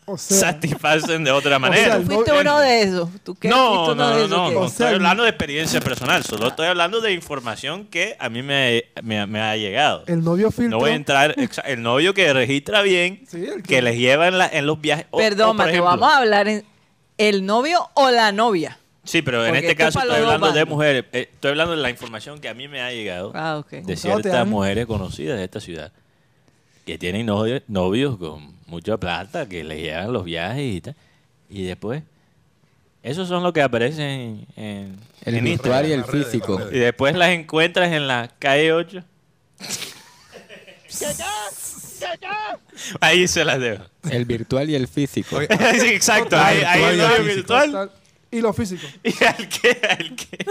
O 0.07 0.17
sea, 0.19 0.51
satisfacen 0.51 1.23
de 1.23 1.31
otra 1.31 1.51
sea, 1.51 1.59
manera. 1.59 1.95
el 1.95 2.03
¿Tú 2.05 2.11
fuiste 2.13 2.31
no- 2.31 2.39
uno 2.41 2.59
de 2.59 2.81
esos? 2.83 3.09
¿Tú 3.23 3.33
qué? 3.35 3.49
No, 3.49 3.85
¿Fuiste 3.85 3.91
uno 3.93 3.95
no, 3.95 4.09
de 4.09 4.15
no, 4.15 4.25
esos 4.25 4.29
no, 4.29 4.59
O 4.59 4.65
estoy 4.67 4.69
sea, 4.87 4.89
hablando 4.95 5.23
de 5.23 5.29
experiencia 5.29 5.79
personal, 5.81 6.23
solo 6.23 6.47
estoy 6.49 6.67
hablando 6.67 7.01
de 7.01 7.11
información 7.13 7.85
que 7.85 8.15
a 8.19 8.29
mí 8.29 8.43
me, 8.43 8.85
me- 9.01 9.25
me 9.25 9.41
ha 9.41 9.57
llegado. 9.57 10.03
el 10.05 10.23
novio 10.23 10.51
filtro. 10.51 10.69
No 10.69 10.77
voy 10.77 10.91
a 10.91 10.95
entrar, 10.95 11.33
el 11.65 11.81
novio 11.81 12.13
que 12.13 12.31
registra 12.33 12.83
bien, 12.83 13.23
Sí, 13.27 13.45
el 13.45 13.63
que 13.63 13.81
les 13.81 13.97
lleva 13.97 14.27
en, 14.27 14.37
la- 14.37 14.47
en 14.47 14.67
los 14.67 14.79
viajes. 14.79 15.07
o- 15.09 15.17
o, 15.17 15.19
Perdón, 15.19 15.57
Mateo, 15.57 15.73
ejemplo- 15.73 15.85
vamos 15.89 16.13
a 16.13 16.17
hablar 16.19 16.47
en 16.49 16.63
el 17.17 17.45
novio 17.45 17.89
o 17.95 18.11
la 18.11 18.31
novia. 18.31 18.77
Sí, 19.05 19.21
pero 19.21 19.45
en 19.45 19.55
este 19.55 19.75
caso 19.75 19.99
estoy 19.99 20.17
hablando 20.17 20.51
de 20.51 20.65
mujeres, 20.65 21.05
eh, 21.13 21.29
estoy 21.33 21.51
hablando 21.51 21.75
de 21.75 21.81
la 21.81 21.89
información 21.89 22.39
que 22.39 22.49
a 22.49 22.53
mí 22.53 22.67
me 22.67 22.81
ha 22.81 22.91
llegado 22.91 23.31
Ah, 23.35 23.63
de 23.71 23.95
ciertas 23.95 24.45
mujeres 24.47 24.85
conocidas 24.87 25.37
de 25.37 25.43
esta 25.45 25.59
ciudad 25.59 25.91
que 26.85 26.97
tienen 26.97 27.25
novio- 27.25 27.61
novios 27.67 28.17
con 28.17 28.54
mucha 28.65 28.97
plata, 28.97 29.47
que 29.47 29.63
les 29.63 29.79
llevan 29.81 30.13
los 30.13 30.25
viajes 30.25 30.63
y 30.63 30.81
tal. 30.81 30.95
Y 31.49 31.63
después, 31.63 32.03
esos 33.03 33.27
son 33.27 33.43
los 33.43 33.53
que 33.53 33.61
aparecen 33.61 34.47
en, 34.55 34.97
El 35.23 35.35
en 35.35 35.43
virtual 35.43 35.87
y 35.87 35.91
el 35.91 36.03
físico. 36.03 36.59
Y 36.71 36.79
después 36.79 37.15
las 37.15 37.29
encuentras 37.29 37.91
en 37.91 38.07
la 38.07 38.31
calle 38.39 38.73
8. 38.73 39.03
Ahí 42.99 43.27
se 43.27 43.45
las 43.45 43.59
dejo. 43.59 43.83
El 44.09 44.25
virtual 44.25 44.69
y 44.69 44.75
el 44.75 44.87
físico. 44.87 45.39
Sí, 45.79 45.87
exacto, 45.87 46.37
ahí, 46.37 46.61
ahí 46.61 46.99
el 46.99 47.23
Virtual 47.23 47.91
y 48.31 48.41
lo 48.41 48.53
físico. 48.53 48.85
¿Y 49.03 49.23
al 49.23 49.49
qué? 49.49 49.81
¿Al 49.89 50.15
qué? 50.15 50.45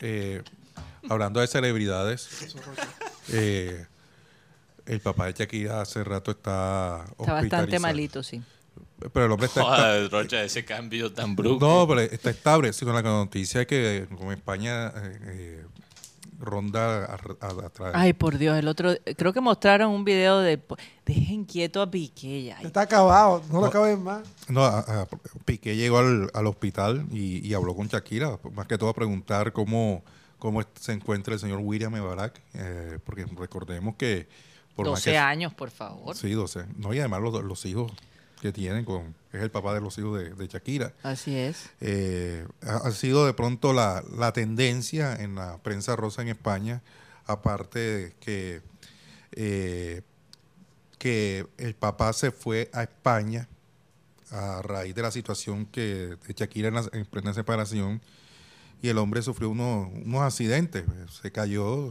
eh, 0.00 0.42
hablando 1.08 1.40
de 1.40 1.46
celebridades, 1.46 2.54
eh, 3.32 3.86
el 4.86 5.00
papá 5.00 5.26
de 5.26 5.32
Shakira 5.32 5.80
hace 5.80 6.02
rato 6.04 6.30
está 6.32 7.04
Está 7.18 7.32
bastante 7.34 7.78
malito, 7.78 8.22
sí. 8.22 8.42
Pero 9.12 9.26
el 9.26 9.32
hombre 9.32 9.46
está, 9.46 9.62
Joder, 9.62 10.10
Rocha, 10.10 10.42
ese 10.42 10.64
cambio 10.64 11.12
tan 11.12 11.34
brusco. 11.36 11.64
no, 11.66 11.86
pero 11.86 12.00
está 12.00 12.30
estable. 12.30 12.72
Sino 12.72 12.92
la 12.92 13.02
noticia 13.02 13.60
es 13.62 13.66
que 13.66 14.06
como 14.16 14.32
España 14.32 14.88
eh, 14.88 15.18
eh, 15.24 15.64
ronda 16.38 17.04
a, 17.04 17.14
a- 17.14 17.66
a 17.66 17.70
traer- 17.72 17.92
Ay, 17.94 18.12
por 18.12 18.38
Dios, 18.38 18.56
el 18.58 18.68
otro, 18.68 18.92
creo 19.16 19.32
que 19.32 19.40
mostraron 19.40 19.90
un 19.90 20.04
video 20.04 20.38
de, 20.40 20.60
dejen 21.06 21.44
quieto 21.44 21.82
a 21.82 21.90
Piqué 21.90 22.44
ya. 22.44 22.60
Está 22.60 22.82
acabado. 22.82 23.42
No 23.50 23.60
lo 23.60 23.66
acabes 23.66 23.98
más. 23.98 24.22
No, 24.48 24.64
a- 24.64 24.80
a- 24.80 25.08
Piqué 25.44 25.76
llegó 25.76 25.98
al, 25.98 26.30
al 26.34 26.46
hospital 26.46 27.06
y, 27.12 27.46
y 27.46 27.54
habló 27.54 27.74
con 27.74 27.88
Shakira, 27.88 28.38
más 28.54 28.66
que 28.66 28.78
todo 28.78 28.88
a 28.90 28.94
preguntar 28.94 29.52
cómo, 29.52 30.02
cómo 30.38 30.62
se 30.80 30.92
encuentra 30.92 31.34
el 31.34 31.40
señor 31.40 31.58
William 31.62 31.92
Mebarak, 31.92 32.40
eh, 32.54 32.98
porque 33.04 33.26
recordemos 33.36 33.96
que... 33.96 34.28
Por 34.76 34.86
más 34.86 35.00
12 35.00 35.10
que- 35.12 35.18
años, 35.18 35.54
por 35.54 35.70
favor. 35.70 36.16
Sí, 36.16 36.30
12. 36.32 36.66
No, 36.76 36.92
y 36.94 36.98
además 36.98 37.20
los, 37.22 37.44
los 37.44 37.64
hijos 37.66 37.92
que 38.40 38.52
tienen, 38.52 38.84
con, 38.84 39.14
es 39.32 39.40
el 39.42 39.50
papá 39.50 39.72
de 39.74 39.80
los 39.80 39.96
hijos 39.98 40.18
de, 40.18 40.30
de 40.34 40.46
Shakira. 40.48 40.92
Así 41.02 41.34
es. 41.36 41.70
Eh, 41.80 42.46
ha, 42.62 42.76
ha 42.88 42.90
sido 42.92 43.24
de 43.26 43.32
pronto 43.34 43.72
la, 43.72 44.02
la 44.18 44.32
tendencia 44.32 45.14
en 45.16 45.34
la 45.36 45.58
prensa 45.58 45.96
rosa 45.96 46.22
en 46.22 46.28
España, 46.28 46.82
aparte 47.26 47.78
de 47.78 48.12
que, 48.20 48.62
eh, 49.32 50.02
que 50.98 51.46
el 51.58 51.74
papá 51.74 52.12
se 52.12 52.30
fue 52.32 52.70
a 52.72 52.82
España 52.82 53.48
a 54.30 54.62
raíz 54.62 54.94
de 54.94 55.02
la 55.02 55.10
situación 55.10 55.66
que 55.66 56.16
de 56.26 56.34
Shakira 56.34 56.68
en 56.68 56.74
la, 56.74 56.84
en 56.92 57.04
plena 57.06 57.32
separación 57.32 58.00
y 58.84 58.88
el 58.90 58.98
hombre 58.98 59.22
sufrió 59.22 59.48
unos, 59.48 59.88
unos 60.04 60.20
accidentes, 60.20 60.84
se 61.22 61.32
cayó 61.32 61.90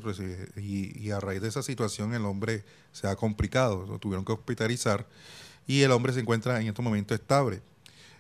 y, 0.58 0.96
y 1.08 1.10
a 1.10 1.20
raíz 1.20 1.42
de 1.42 1.48
esa 1.48 1.64
situación 1.64 2.14
el 2.14 2.24
hombre 2.26 2.64
se 2.92 3.08
ha 3.08 3.16
complicado, 3.16 3.86
lo 3.88 3.98
tuvieron 3.98 4.24
que 4.24 4.32
hospitalizar 4.34 5.08
y 5.66 5.82
el 5.82 5.92
hombre 5.92 6.14
se 6.14 6.20
encuentra 6.20 6.62
en 6.62 6.68
estos 6.68 6.86
momentos 6.86 7.20
estable. 7.20 7.62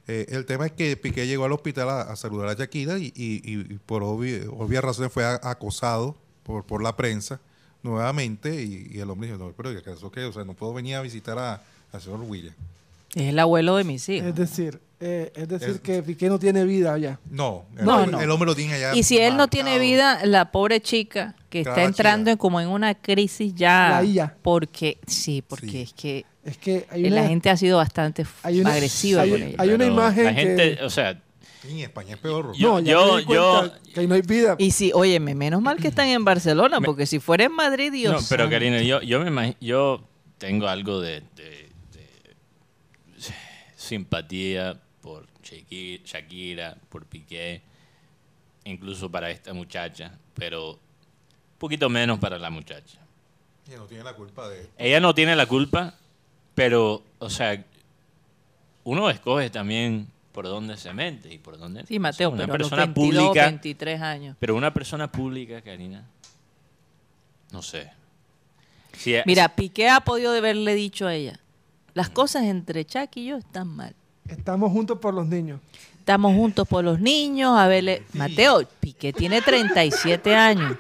Eh, 0.08 0.26
el 0.30 0.46
tema 0.48 0.66
es 0.66 0.72
que 0.72 0.98
Piqué 0.98 1.28
llegó 1.28 1.46
al 1.46 1.52
hospital 1.52 1.88
a, 1.90 2.02
a 2.02 2.16
saludar 2.16 2.50
a 2.50 2.54
Shakira 2.56 2.98
y, 2.98 3.14
y- 3.16 3.42
y- 3.46 3.74
y 3.76 3.80
por 3.86 4.02
obvi- 4.02 4.48
obvias 4.52 4.84
razones 4.84 5.14
fue 5.14 5.24
a- 5.24 5.40
acosado 5.44 6.18
por, 6.42 6.66
por 6.66 6.82
la 6.82 6.96
prensa 6.98 7.40
nuevamente 7.84 8.64
y, 8.64 8.90
y 8.92 9.00
el 9.00 9.10
hombre 9.10 9.28
dijo, 9.32 9.38
no, 9.40 9.52
pero 9.56 9.72
¿y 9.72 9.78
¿acaso 9.78 10.12
qué? 10.12 10.24
O 10.26 10.34
sea, 10.34 10.44
no 10.46 10.54
puedo 10.56 10.74
venir 10.74 10.96
a 10.96 11.02
visitar 11.02 11.38
a- 11.38 11.62
al 11.92 12.02
señor 12.02 12.22
William. 12.22 12.56
Es 13.14 13.24
el 13.30 13.38
abuelo 13.40 13.76
de 13.76 13.84
mis 13.84 14.10
hijos. 14.10 14.30
Es 14.30 14.36
decir, 14.36 14.82
eh, 15.06 15.32
es 15.36 15.48
decir 15.50 15.70
Es- 15.70 15.82
que 15.82 16.02
Piqué 16.02 16.30
no 16.30 16.40
tiene 16.40 16.64
vida 16.64 16.98
ya. 16.98 17.20
No, 17.30 17.66
el, 17.78 17.84
No, 17.86 17.96
hombre, 17.98 18.12
no. 18.14 18.22
el 18.22 18.32
hombre 18.32 18.46
lo 18.48 18.56
tiene 18.56 18.76
allá. 18.76 18.96
Y 18.96 19.04
si 19.04 19.18
él 19.18 19.36
no 19.36 19.48
tiene 19.50 19.78
vida, 19.80 20.26
la 20.26 20.52
pobre 20.52 20.80
chica 20.82 21.36
que 21.50 21.60
está 21.62 21.84
entrando 21.84 22.32
en 22.32 22.38
como 22.38 22.62
en 22.62 22.70
una 22.70 22.96
crisis 22.96 23.54
ya. 23.54 24.02
La. 24.02 24.34
Porque, 24.42 24.98
sí, 25.06 25.42
porque 25.46 25.68
Sí. 25.70 25.82
es 25.82 25.94
que 25.94 26.26
Es 26.46 26.58
que 26.58 26.86
hay 26.90 27.06
una, 27.06 27.16
la 27.22 27.28
gente 27.28 27.50
ha 27.50 27.58
sido 27.58 27.78
bastante 27.78 28.22
f- 28.24 28.34
hay 28.44 28.60
una- 28.62 28.74
agresiva 28.74 29.22
hay- 29.24 29.30
con 29.32 29.44
ella. 29.44 29.56
hay 29.60 29.70
una 29.70 29.86
imagen 29.86 30.24
La 30.26 30.36
que- 30.36 30.42
gente, 30.42 30.84
o 30.84 30.90
sea, 30.90 31.22
en 31.70 31.80
España 31.80 32.16
es 32.16 32.20
peor. 32.20 32.52
Yo- 32.58 32.70
no, 32.74 32.80
ya 32.82 32.98
me 32.98 33.18
di 33.22 33.26
yo- 33.34 33.72
que 33.94 34.00
ahí 34.02 34.08
no 34.08 34.16
hay 34.16 34.22
vida. 34.22 34.56
Y 34.58 34.72
si, 34.72 34.92
óyeme, 34.94 35.36
menos 35.36 35.62
mal 35.62 35.78
que 35.78 35.88
están 35.88 36.08
en 36.08 36.24
Barcelona, 36.26 36.82
porque 36.82 37.06
si 37.06 37.20
fuera 37.20 37.44
en 37.46 37.54
Madrid, 37.54 37.92
Dios. 37.92 38.14
no, 38.22 38.28
pero. 38.30 38.50
Karina, 38.50 38.82
yo, 38.82 39.02
yo 39.02 39.20
me 39.24 39.56
yo 39.62 40.02
tengo 40.38 40.68
algo 40.68 41.00
de, 41.00 41.22
de- 41.36 41.70
de 41.94 42.10
simpatía 43.76 44.80
por 45.04 45.28
Shaki- 45.44 46.02
Shakira, 46.06 46.78
por 46.90 47.06
Piqué, 47.06 47.62
incluso 48.64 49.12
para 49.12 49.30
esta 49.30 49.54
muchacha, 49.54 50.18
pero 50.34 50.72
un 50.72 50.80
poquito 51.60 51.90
menos 51.90 52.18
para 52.20 52.40
la 52.40 52.50
muchacha. 52.50 53.00
Y 53.68 53.76
no 53.76 53.86
tiene 53.86 54.04
la 54.06 54.14
culpa 54.16 54.48
de 54.50 54.70
Ella 54.78 55.00
no 55.02 55.14
tiene 55.14 55.36
la 55.36 55.46
culpa, 55.46 55.94
pero, 56.56 57.04
o 57.20 57.30
sea, 57.30 57.64
uno 58.86 59.10
escoge 59.10 59.50
también 59.50 60.08
por 60.32 60.46
dónde 60.46 60.78
se 60.78 60.94
mete 60.94 61.34
y 61.34 61.38
por 61.38 61.58
dónde. 61.58 61.86
Sí, 61.86 62.00
Mateo, 62.00 62.30
una 62.32 62.46
pero 62.46 62.54
persona 62.58 62.86
22, 62.86 63.26
pública, 63.28 63.46
23 63.46 64.02
años. 64.02 64.38
pero 64.40 64.56
una 64.56 64.74
persona 64.74 65.12
pública, 65.12 65.62
Karina, 65.62 66.06
no 67.52 67.62
sé. 67.62 67.92
Si- 68.98 69.16
Mira, 69.26 69.50
Piqué 69.56 69.90
ha 69.90 70.00
podido 70.02 70.34
haberle 70.34 70.74
dicho 70.76 71.08
a 71.08 71.14
ella, 71.14 71.40
las 71.94 72.10
cosas 72.10 72.44
entre 72.44 72.86
Chuck 72.86 73.16
y 73.18 73.26
yo 73.28 73.38
están 73.38 73.68
mal. 73.68 73.96
Estamos 74.28 74.72
juntos 74.72 75.00
por 75.00 75.14
los 75.14 75.28
niños. 75.28 75.60
Estamos 76.00 76.34
juntos 76.36 76.68
por 76.68 76.84
los 76.84 77.00
niños, 77.00 77.58
a 77.58 77.68
verle... 77.68 78.04
Mateo, 78.14 78.62
Piqué 78.80 79.14
tiene 79.14 79.42
37 79.42 80.36
años. 80.36 80.78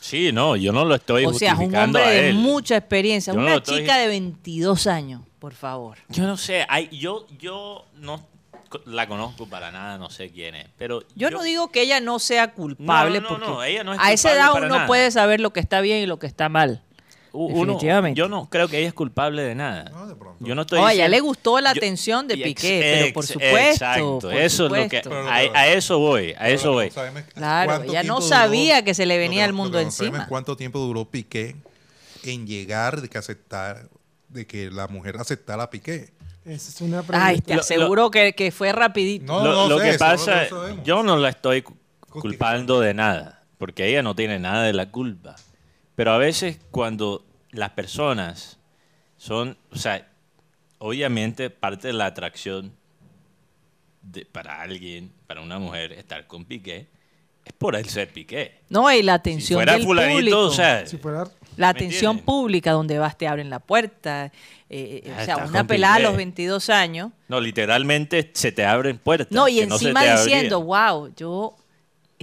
Sí, 0.00 0.32
no, 0.32 0.56
yo 0.56 0.72
no 0.72 0.84
lo 0.84 0.94
estoy 0.94 1.26
O 1.26 1.32
sea, 1.34 1.52
un 1.52 1.56
justificando 1.58 1.98
hombre 1.98 2.22
de 2.22 2.32
mucha 2.32 2.76
experiencia. 2.76 3.32
Yo 3.32 3.40
no 3.40 3.46
Una 3.46 3.56
estoy- 3.56 3.80
chica 3.80 3.96
de 3.98 4.08
22 4.08 4.86
años, 4.86 5.22
por 5.38 5.52
favor. 5.54 5.98
Yo 6.08 6.26
no 6.26 6.36
sé, 6.36 6.64
hay, 6.68 6.88
yo, 6.96 7.26
yo 7.38 7.84
no 7.96 8.26
la 8.86 9.06
conozco 9.06 9.46
para 9.46 9.70
nada, 9.70 9.98
no 9.98 10.10
sé 10.10 10.30
quién 10.30 10.54
es, 10.56 10.66
pero 10.76 11.02
Yo, 11.14 11.30
no 11.30 11.42
digo 11.42 11.70
que 11.70 11.82
ella 11.82 12.00
no 12.00 12.18
sea 12.18 12.52
culpable, 12.52 13.20
No, 13.20 13.22
no, 13.22 13.28
porque 13.36 13.46
no, 13.46 13.62
ella 13.64 13.84
no 13.84 13.92
es 13.94 14.00
a 14.00 14.12
esa 14.12 14.30
culpable 14.30 14.56
edad 14.58 14.66
uno 14.66 14.74
nada. 14.76 14.86
puede 14.88 15.10
saber 15.10 15.40
lo 15.40 15.52
que 15.52 15.60
está 15.60 15.80
bien 15.80 16.02
y 16.02 16.06
lo 16.06 16.18
que 16.18 16.26
está 16.26 16.48
mal. 16.48 16.82
Uno- 17.36 17.78
yo 18.14 18.28
no 18.28 18.48
creo 18.48 18.68
que 18.68 18.78
ella 18.78 18.86
es 18.88 18.94
culpable 18.94 19.42
de 19.42 19.54
nada. 19.56 19.90
No, 19.90 20.06
de 20.06 20.14
pronto. 20.14 20.44
Yo 20.44 20.54
no 20.54 20.62
estoy 20.62 20.78
Oh, 20.78 20.86
a 20.86 20.92
ella 20.92 21.08
le 21.08 21.18
gustó 21.20 21.60
la 21.60 21.72
yo- 21.72 21.78
atención 21.80 22.28
de 22.28 22.34
ex- 22.34 22.44
Piqué, 22.44 22.80
pero 23.02 23.14
por 23.14 23.26
supuesto. 23.26 23.56
Exacto, 23.58 24.18
por 24.20 24.34
eso 24.34 24.66
es 24.66 24.72
lo 24.82 24.88
que. 24.88 25.02
A, 25.28 25.34
a 25.60 25.66
eso 25.68 25.98
voy, 25.98 26.32
a 26.38 26.48
eso 26.48 26.72
voy. 26.72 26.90
Claro, 27.34 27.82
ella 27.82 28.02
no 28.04 28.20
sabía 28.20 28.84
que 28.84 28.94
se 28.94 29.04
le 29.04 29.18
venía 29.18 29.44
el 29.44 29.52
mundo 29.52 29.78
no 29.78 29.84
encima. 29.84 30.26
¿Cuánto 30.28 30.56
tiempo 30.56 30.78
duró 30.78 31.04
Piqué 31.06 31.56
en 32.22 32.46
llegar 32.46 33.00
de 33.00 33.08
que 33.08 33.18
aceptar, 33.18 33.88
de 34.28 34.46
que 34.46 34.70
la 34.70 34.86
mujer 34.86 35.16
aceptara 35.18 35.64
a 35.64 35.70
Piqué? 35.70 36.12
Esa 36.44 36.68
es 36.70 36.80
una 36.82 37.02
pregunta. 37.02 37.26
Ay, 37.26 37.40
te 37.40 37.54
Lo- 37.54 37.60
aseguro 37.62 38.10
que, 38.10 38.34
que 38.34 38.52
fue 38.52 38.70
rapidito. 38.72 39.24
No, 39.32 39.44
lo 39.44 39.52
no 39.54 39.68
lo 39.70 39.78
sé, 39.80 39.90
que 39.92 39.98
pasa, 39.98 40.44
yo 40.84 41.02
no 41.02 41.16
la 41.16 41.30
estoy 41.30 41.62
cu- 41.62 41.74
culpando 42.10 42.80
de 42.80 42.92
nada, 42.94 43.42
porque 43.58 43.88
ella 43.88 44.02
no 44.02 44.14
tiene 44.14 44.38
nada 44.38 44.62
de 44.64 44.72
la 44.74 44.90
culpa. 44.90 45.36
Pero 45.94 46.12
a 46.12 46.18
veces 46.18 46.58
cuando 46.70 47.24
las 47.50 47.70
personas 47.70 48.58
son, 49.16 49.56
o 49.70 49.76
sea, 49.76 50.06
obviamente 50.78 51.50
parte 51.50 51.88
de 51.88 51.94
la 51.94 52.06
atracción 52.06 52.72
de- 54.02 54.26
para 54.26 54.60
alguien, 54.60 55.10
para 55.26 55.40
una 55.40 55.58
mujer, 55.58 55.92
estar 55.92 56.26
con 56.26 56.44
Piqué, 56.44 56.88
es 57.44 57.52
por 57.52 57.76
el 57.76 57.88
ser 57.88 58.12
Piqué. 58.12 58.60
No, 58.68 58.90
y 58.92 59.02
la 59.02 59.12
Si 59.14 59.16
atención 59.16 59.58
fuera 59.58 59.72
del 59.74 59.82
fulanito, 59.84 60.16
público. 60.16 60.38
o 60.40 60.50
sea, 60.50 60.86
Si 60.86 60.96
fuera 60.98 61.24
La 61.56 61.68
¿Me 61.72 61.78
atención 61.78 62.18
pública, 62.18 62.72
donde 62.72 62.98
vas, 62.98 63.16
te 63.16 63.28
abren 63.28 63.48
la 63.48 63.60
puerta. 63.60 64.26
eh, 64.26 65.02
eh, 65.04 65.14
Ah, 65.16 65.22
o 65.22 65.24
sea, 65.24 65.36
una 65.46 65.64
pelada 65.64 65.94
a 65.96 65.98
los 66.00 66.16
22 66.16 66.68
años. 66.68 67.12
no, 67.28 67.40
literalmente 67.40 68.30
se 68.34 68.50
te 68.50 68.64
abren 68.66 68.98
puertas. 68.98 69.30
No, 69.30 69.46
y 69.46 69.64
no 69.64 69.74
encima 69.74 70.02
diciendo, 70.04 70.60
wow, 70.62 71.14
yo, 71.16 71.54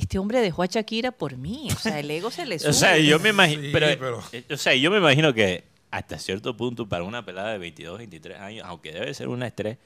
este 0.02 0.20
hombre 0.20 0.42
dejó 0.42 0.64
a 0.64 0.66
Shakira 0.66 1.12
por 1.12 1.38
mí. 1.38 1.68
O 1.74 1.80
sea, 1.80 2.00
el 2.00 2.10
ego 2.12 2.30
se 2.32 2.46
le 2.46 2.60
sube. 2.60 2.70
O 2.72 2.74
sea, 2.74 2.98
yo 2.98 3.20
me 3.20 3.30
imagino, 3.30 3.62
Sí, 3.64 3.70
pero, 3.72 3.88
pero- 4.00 4.24
eh, 4.34 4.44
o 4.52 4.58
sea, 4.58 4.76
yo 4.76 4.92
me 4.92 4.98
imagino 4.98 5.34
que 5.34 5.64
hasta 5.90 6.18
cierto 6.20 6.56
punto 6.56 6.88
para 6.88 7.04
una 7.04 7.26
pelada 7.26 7.52
de 7.52 7.58
22, 7.58 7.98
23 7.98 8.40
años, 8.40 8.66
aunque 8.68 8.92
debe 8.92 9.14
ser 9.14 9.28
una 9.28 9.48
estrés, 9.48 9.78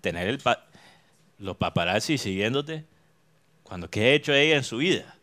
tener 0.00 0.28
el 0.28 0.38
pa- 0.38 0.66
los 1.38 1.56
paparazzi 1.56 2.18
siguiéndote, 2.18 2.84
cuando 3.62 3.88
qué 3.90 4.00
ha 4.04 4.12
hecho 4.14 4.32
ella 4.34 4.56
en 4.56 4.64
su 4.64 4.76
vida. 4.78 5.16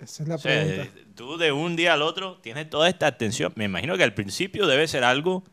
Esa 0.00 0.24
es 0.24 0.28
la 0.28 0.34
O 0.34 0.38
sea, 0.38 0.64
pregunta. 0.64 0.82
eh, 0.98 1.04
tú 1.14 1.36
de 1.38 1.52
un 1.52 1.76
día 1.76 1.92
al 1.94 2.02
otro 2.02 2.38
tienes 2.42 2.68
toda 2.68 2.88
esta 2.88 3.06
atención. 3.06 3.52
Me 3.54 3.64
imagino 3.66 3.96
que 3.96 4.02
al 4.02 4.14
principio 4.14 4.66
debe 4.66 4.88
ser 4.88 5.04
algo 5.04 5.44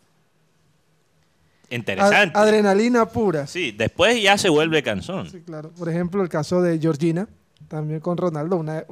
interesante. 1.70 2.36
Ad- 2.38 2.44
adrenalina 2.44 3.06
pura. 3.08 3.46
Sí, 3.48 3.72
después 3.72 4.22
ya 4.22 4.38
se 4.38 4.50
vuelve 4.50 4.82
cansón. 4.82 5.30
Sí, 5.30 5.42
claro. 5.42 5.70
Por 5.72 5.88
ejemplo, 5.90 6.24
el 6.24 6.30
caso 6.30 6.62
de 6.62 6.80
Georgina, 6.80 7.28
también 7.70 8.02
con 8.02 8.18
Ronaldo. 8.18 8.58
Una, 8.58 8.84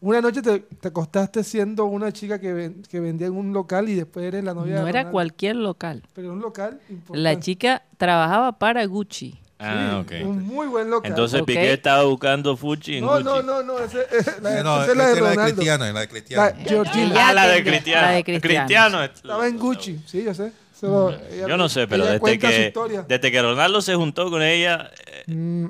una 0.00 0.20
noche 0.22 0.40
te, 0.40 0.60
te 0.60 0.88
acostaste 0.88 1.44
siendo 1.44 1.84
una 1.84 2.12
chica 2.12 2.38
que, 2.40 2.52
ven- 2.54 2.82
que 2.88 3.00
vendía 3.00 3.26
en 3.26 3.34
un 3.36 3.52
local 3.52 3.88
y 3.88 3.94
después 3.96 4.24
eres 4.24 4.42
la 4.44 4.54
novia 4.54 4.76
de 4.76 4.80
no 4.80 4.86
era 4.88 5.00
Ronaldo. 5.00 5.12
cualquier 5.12 5.56
local. 5.56 6.02
Pero 6.14 6.32
un 6.32 6.40
local 6.40 6.80
importante. 6.88 7.18
La 7.20 7.38
chica 7.38 7.82
trabajaba 7.98 8.58
para 8.58 8.84
Gucci. 8.86 9.38
Ah, 9.60 10.04
Sí, 10.08 10.14
ok. 10.22 10.28
Un 10.28 10.46
muy 10.46 10.68
buen 10.68 10.88
local. 10.88 11.10
Entonces 11.10 11.40
Ok. 11.40 11.48
Piqué 11.48 11.72
estaba 11.72 12.04
buscando 12.04 12.56
Fuchi 12.56 12.98
en 12.98 13.04
no, 13.04 13.10
Gucci. 13.14 13.24
no, 13.24 13.42
no, 13.42 13.62
no, 13.64 13.78
ese, 13.80 14.06
la, 14.40 14.60
Eh, 14.60 14.62
no, 14.62 14.82
esa 14.84 14.92
es 14.92 14.96
la 14.96 15.08
de 15.08 15.08
la 15.08 15.08
de 15.08 15.20
Ronaldo. 15.34 15.42
Cristiano, 15.56 15.92
la 15.92 16.00
de 16.00 16.08
Cristiano. 16.08 16.42
La 16.44 16.64
Georgina. 16.64 17.28
Ah, 17.28 17.32
la 17.32 17.48
de 17.48 17.64
Cristiano. 17.64 18.06
la 18.06 18.12
de 18.12 18.24
Cristiano. 18.40 19.02
Estaba 19.02 19.48
en 19.48 19.58
Gucci, 19.58 20.00
sí, 20.06 20.22
yo 20.22 20.32
sé. 20.32 20.52
Solo 20.78 21.10
ella- 21.32 21.48
Yo 21.48 21.56
no 21.56 21.68
sé, 21.68 21.88
pero 21.88 22.04
desde 22.04 22.38
que, 22.38 22.72
desde 23.08 23.32
que 23.32 23.42
Ronaldo 23.42 23.82
se 23.82 23.96
juntó 23.96 24.30
con 24.30 24.42
ella, 24.42 24.92
eh, 25.08 25.24
Mm, 25.34 25.66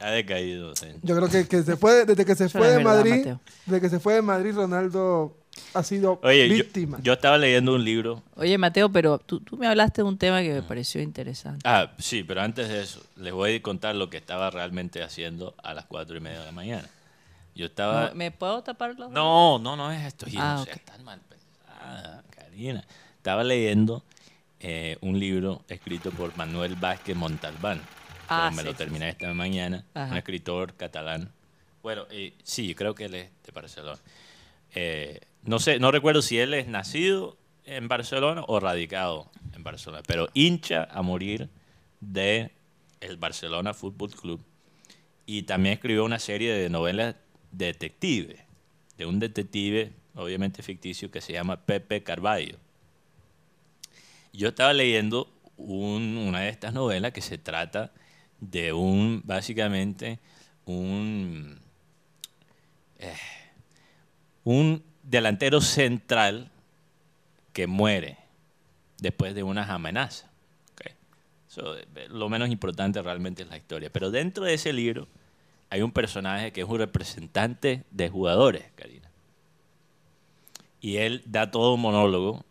ha 0.00 0.10
decaído. 0.10 0.74
sí. 0.76 0.86
yo 1.02 1.16
creo 1.16 1.28
que, 1.28 1.46
que 1.48 1.62
se 1.62 1.76
fue, 1.76 2.04
desde 2.04 2.24
que 2.24 2.34
se 2.34 2.48
fue 2.48 2.60
no 2.60 2.66
de 2.66 2.76
verdad, 2.78 2.94
Madrid, 2.96 3.16
Mateo. 3.18 3.40
desde 3.66 3.80
que 3.80 3.88
se 3.88 4.00
fue 4.00 4.14
de 4.14 4.22
Madrid, 4.22 4.54
Ronaldo 4.54 5.36
ha 5.74 5.82
sido 5.82 6.20
Oye, 6.22 6.48
víctima. 6.48 6.98
yo 7.02 7.14
estaba 7.14 7.36
leyendo 7.36 7.74
un 7.74 7.84
libro. 7.84 8.22
Oye, 8.36 8.56
Mateo, 8.58 8.90
pero 8.90 9.18
tú, 9.18 9.40
tú 9.40 9.56
me 9.56 9.66
hablaste 9.66 10.02
de 10.02 10.08
un 10.08 10.16
tema 10.18 10.40
que 10.40 10.52
me 10.52 10.62
pareció 10.62 11.02
interesante. 11.02 11.60
Ah, 11.68 11.92
sí, 11.98 12.22
pero 12.22 12.42
antes 12.42 12.68
de 12.68 12.82
eso, 12.82 13.02
les 13.16 13.32
voy 13.32 13.56
a 13.56 13.62
contar 13.62 13.94
lo 13.96 14.08
que 14.08 14.16
estaba 14.16 14.50
realmente 14.50 15.02
haciendo 15.02 15.54
a 15.62 15.74
las 15.74 15.86
cuatro 15.86 16.16
y 16.16 16.20
media 16.20 16.40
de 16.40 16.46
la 16.46 16.52
mañana. 16.52 16.88
Yo 17.54 17.66
estaba... 17.66 18.12
¿Me 18.14 18.30
puedo 18.30 18.62
tapar 18.62 18.94
los? 18.96 19.10
No, 19.10 19.58
no, 19.58 19.74
no 19.74 19.90
es 19.90 20.06
esto. 20.06 20.26
Ah, 20.36 20.58
no 20.58 20.64
sé, 20.64 20.72
ok. 20.74 20.80
tan 20.84 21.02
mal 21.04 21.20
pensada, 21.28 22.22
Karina. 22.30 22.84
Estaba 23.16 23.42
leyendo 23.42 24.04
eh, 24.60 24.96
un 25.00 25.18
libro 25.18 25.62
escrito 25.68 26.12
por 26.12 26.36
Manuel 26.36 26.76
Vázquez 26.76 27.16
Montalbán. 27.16 27.80
Ah, 28.28 28.46
pero 28.50 28.56
me 28.56 28.62
sí, 28.62 28.68
lo 28.68 28.74
terminé 28.74 29.08
esta 29.10 29.32
mañana. 29.34 29.84
Ajá. 29.94 30.10
Un 30.12 30.16
escritor 30.18 30.74
catalán. 30.74 31.30
Bueno, 31.82 32.06
eh, 32.10 32.34
sí, 32.42 32.74
creo 32.74 32.94
que 32.94 33.04
él 33.06 33.14
es 33.14 33.30
de 33.44 33.52
Barcelona. 33.52 33.98
Eh, 34.74 35.20
no 35.44 35.58
sé, 35.58 35.78
no 35.78 35.90
recuerdo 35.90 36.20
si 36.22 36.38
él 36.38 36.52
es 36.54 36.66
nacido 36.66 37.36
en 37.64 37.88
Barcelona 37.88 38.44
o 38.46 38.60
radicado 38.60 39.30
en 39.54 39.62
Barcelona, 39.62 40.02
pero 40.06 40.28
hincha 40.34 40.84
a 40.90 41.02
morir 41.02 41.48
de 42.00 42.50
el 43.00 43.16
Barcelona 43.16 43.74
Fútbol 43.74 44.10
Club 44.10 44.40
y 45.26 45.42
también 45.42 45.74
escribió 45.74 46.04
una 46.04 46.18
serie 46.18 46.52
de 46.52 46.68
novelas 46.70 47.14
detective, 47.52 48.44
de 48.96 49.06
un 49.06 49.18
detective, 49.20 49.92
obviamente 50.14 50.62
ficticio, 50.62 51.10
que 51.10 51.20
se 51.20 51.32
llama 51.32 51.56
Pepe 51.60 52.02
Carballo. 52.02 52.56
Yo 54.32 54.48
estaba 54.48 54.72
leyendo 54.72 55.30
un- 55.56 56.16
una 56.18 56.40
de 56.40 56.48
estas 56.50 56.72
novelas 56.72 57.12
que 57.12 57.20
se 57.22 57.38
trata 57.38 57.92
de 58.40 58.72
un, 58.72 59.22
básicamente, 59.24 60.18
un, 60.64 61.60
eh, 62.98 63.14
un 64.44 64.82
delantero 65.02 65.60
central 65.60 66.50
que 67.52 67.66
muere 67.66 68.18
después 68.98 69.34
de 69.34 69.42
unas 69.42 69.70
amenazas. 69.70 70.28
So, 71.48 71.76
lo 72.10 72.28
menos 72.28 72.50
importante 72.50 73.00
realmente 73.00 73.42
es 73.42 73.48
la 73.48 73.56
historia. 73.56 73.90
Pero 73.90 74.10
dentro 74.10 74.44
de 74.44 74.54
ese 74.54 74.72
libro 74.72 75.08
hay 75.70 75.80
un 75.80 75.92
personaje 75.92 76.52
que 76.52 76.60
es 76.60 76.68
un 76.68 76.78
representante 76.78 77.84
de 77.90 78.08
jugadores, 78.10 78.64
Karina. 78.76 79.10
Y 80.80 80.98
él 80.98 81.22
da 81.24 81.50
todo 81.50 81.74
un 81.74 81.80
monólogo 81.80 82.44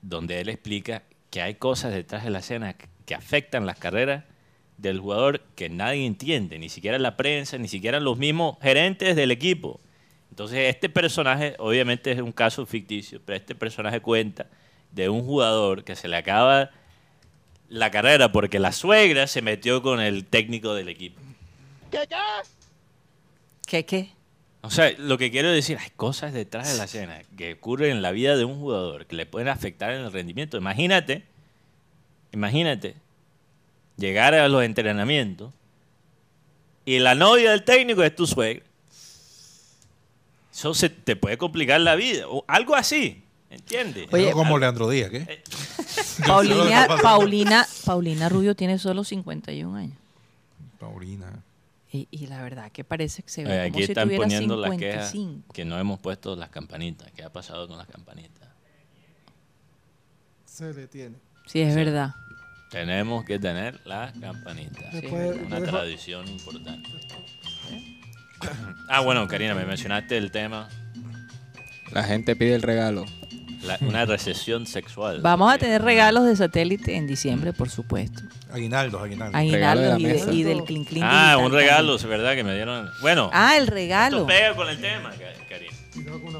donde 0.00 0.40
él 0.40 0.48
explica 0.48 1.02
que 1.30 1.42
hay 1.42 1.56
cosas 1.56 1.92
detrás 1.92 2.24
de 2.24 2.30
la 2.30 2.38
escena 2.38 2.74
que 2.74 3.14
afectan 3.14 3.66
las 3.66 3.78
carreras 3.78 4.24
del 4.82 4.98
jugador 4.98 5.40
que 5.54 5.68
nadie 5.68 6.04
entiende, 6.04 6.58
ni 6.58 6.68
siquiera 6.68 6.98
la 6.98 7.16
prensa, 7.16 7.56
ni 7.56 7.68
siquiera 7.68 8.00
los 8.00 8.18
mismos 8.18 8.56
gerentes 8.60 9.16
del 9.16 9.30
equipo. 9.30 9.80
Entonces 10.30 10.74
este 10.74 10.88
personaje, 10.88 11.54
obviamente 11.58 12.10
es 12.10 12.20
un 12.20 12.32
caso 12.32 12.66
ficticio, 12.66 13.20
pero 13.24 13.36
este 13.36 13.54
personaje 13.54 14.00
cuenta 14.00 14.46
de 14.90 15.08
un 15.08 15.24
jugador 15.24 15.84
que 15.84 15.94
se 15.94 16.08
le 16.08 16.16
acaba 16.16 16.70
la 17.68 17.90
carrera 17.90 18.32
porque 18.32 18.58
la 18.58 18.72
suegra 18.72 19.26
se 19.26 19.40
metió 19.40 19.82
con 19.82 20.00
el 20.00 20.26
técnico 20.26 20.74
del 20.74 20.88
equipo. 20.88 21.20
¿Qué, 23.66 23.84
qué? 23.84 24.12
O 24.62 24.70
sea, 24.70 24.92
lo 24.98 25.16
que 25.18 25.30
quiero 25.30 25.50
decir, 25.50 25.78
hay 25.78 25.90
cosas 25.96 26.32
detrás 26.32 26.70
de 26.70 26.78
la 26.78 26.84
escena 26.84 27.22
que 27.36 27.54
ocurren 27.54 27.92
en 27.92 28.02
la 28.02 28.10
vida 28.10 28.36
de 28.36 28.44
un 28.44 28.58
jugador 28.58 29.06
que 29.06 29.16
le 29.16 29.26
pueden 29.26 29.48
afectar 29.48 29.92
en 29.92 30.02
el 30.02 30.12
rendimiento. 30.12 30.56
Imagínate, 30.56 31.24
imagínate, 32.32 32.96
llegar 33.96 34.34
a 34.34 34.48
los 34.48 34.62
entrenamientos 34.64 35.52
y 36.84 36.98
la 36.98 37.14
novia 37.14 37.50
del 37.50 37.64
técnico 37.64 38.02
es 38.02 38.14
tu 38.14 38.26
suegra. 38.26 38.64
Eso 40.52 40.74
se 40.74 40.90
te 40.90 41.16
puede 41.16 41.38
complicar 41.38 41.80
la 41.80 41.94
vida. 41.94 42.26
O 42.28 42.44
algo 42.46 42.74
así, 42.74 43.22
¿entiendes? 43.50 44.08
Oye, 44.12 44.32
como 44.32 44.58
Leandro 44.58 44.88
Díaz, 44.88 45.10
¿qué? 45.10 45.18
Eh, 45.28 45.42
Paulina, 46.26 46.86
Paulina, 47.02 47.66
Paulina 47.84 48.28
Rubio 48.28 48.54
tiene 48.54 48.78
solo 48.78 49.02
51 49.04 49.74
años. 49.76 49.96
Paulina. 50.78 51.42
Y, 51.90 52.08
y 52.10 52.26
la 52.26 52.42
verdad 52.42 52.72
que 52.72 52.84
parece 52.84 53.22
que 53.22 53.28
se 53.28 53.44
ve 53.44 53.50
Eh, 53.50 53.68
como 53.68 53.76
aquí 53.76 53.84
si 53.86 53.92
están 53.92 54.04
tuviera 54.08 54.22
poniendo 54.24 54.56
las 54.56 54.76
quejas 54.78 55.10
55. 55.10 55.52
que 55.52 55.64
no 55.64 55.78
hemos 55.78 56.00
puesto 56.00 56.34
las 56.36 56.48
campanitas. 56.50 57.10
¿Qué 57.12 57.22
ha 57.22 57.30
pasado 57.32 57.68
con 57.68 57.78
las 57.78 57.86
campanitas? 57.86 58.48
Se 60.46 60.72
le 60.72 60.86
tiene. 60.86 61.16
Sí, 61.46 61.60
es 61.60 61.74
verdad. 61.74 62.14
Tenemos 62.72 63.24
que 63.24 63.38
tener 63.38 63.78
las 63.84 64.12
campanitas. 64.18 64.92
Después- 64.92 65.36
Una 65.36 65.60
después- 65.60 65.70
tradición 65.70 66.26
importante. 66.26 66.88
Ah, 68.88 69.00
bueno, 69.00 69.28
Karina, 69.28 69.54
me 69.54 69.64
mencionaste 69.64 70.16
el 70.16 70.30
tema, 70.32 70.68
La 71.92 72.02
gente 72.02 72.34
pide 72.34 72.54
el 72.54 72.62
regalo. 72.62 73.04
la- 73.62 73.78
una 73.82 74.04
recesión 74.06 74.66
sexual. 74.66 75.20
Vamos 75.20 75.52
a 75.52 75.58
tener 75.58 75.82
regalos 75.82 76.24
de 76.26 76.34
satélite 76.34 76.96
en 76.96 77.06
diciembre, 77.06 77.52
por 77.52 77.70
supuesto. 77.70 78.22
Aguinaldos, 78.52 79.00
aguinaldos. 79.00 79.36
Aguinaldos 79.38 80.00
y, 80.00 80.04
de- 80.06 80.34
y 80.34 80.42
del 80.42 80.64
Clean 80.64 80.84
Clean 80.84 81.06
Ah, 81.08 81.36
un 81.38 81.52
regalo, 81.52 81.94
es 81.94 82.04
verdad 82.04 82.34
que 82.34 82.42
me 82.42 82.54
dieron. 82.54 82.90
Bueno, 83.02 83.30
Ah, 83.32 83.56
el 83.56 83.66
regalo. 83.68 84.26
pega 84.26 84.54
con 84.56 84.68
el 84.68 84.80
tema, 84.80 85.10
Ka- 85.10 85.46
Karina. 85.48 85.72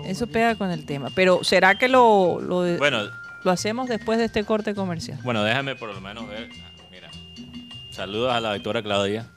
Eso 0.09 0.27
pega 0.27 0.57
con 0.57 0.71
el 0.73 0.85
tema. 0.85 1.11
Pero 1.15 1.45
¿será 1.45 1.77
que 1.77 1.87
lo, 1.89 2.41
lo, 2.41 2.77
Bueno, 2.79 3.05
lo 3.45 3.51
hacemos 3.51 3.89
después 3.89 4.19
de 4.19 4.27
este 4.27 4.45
corte 4.45 4.75
comercial? 4.75 5.19
bueno, 5.25 5.43
déjame 5.43 5.77
por 5.77 5.93
lo 5.93 6.01
menos 6.01 6.29
ver. 6.29 6.49
Mira, 6.91 7.11
saludos 7.91 8.33
a 8.33 8.41
la 8.41 8.51
doctora 8.55 8.83
Claudia, 8.83 9.29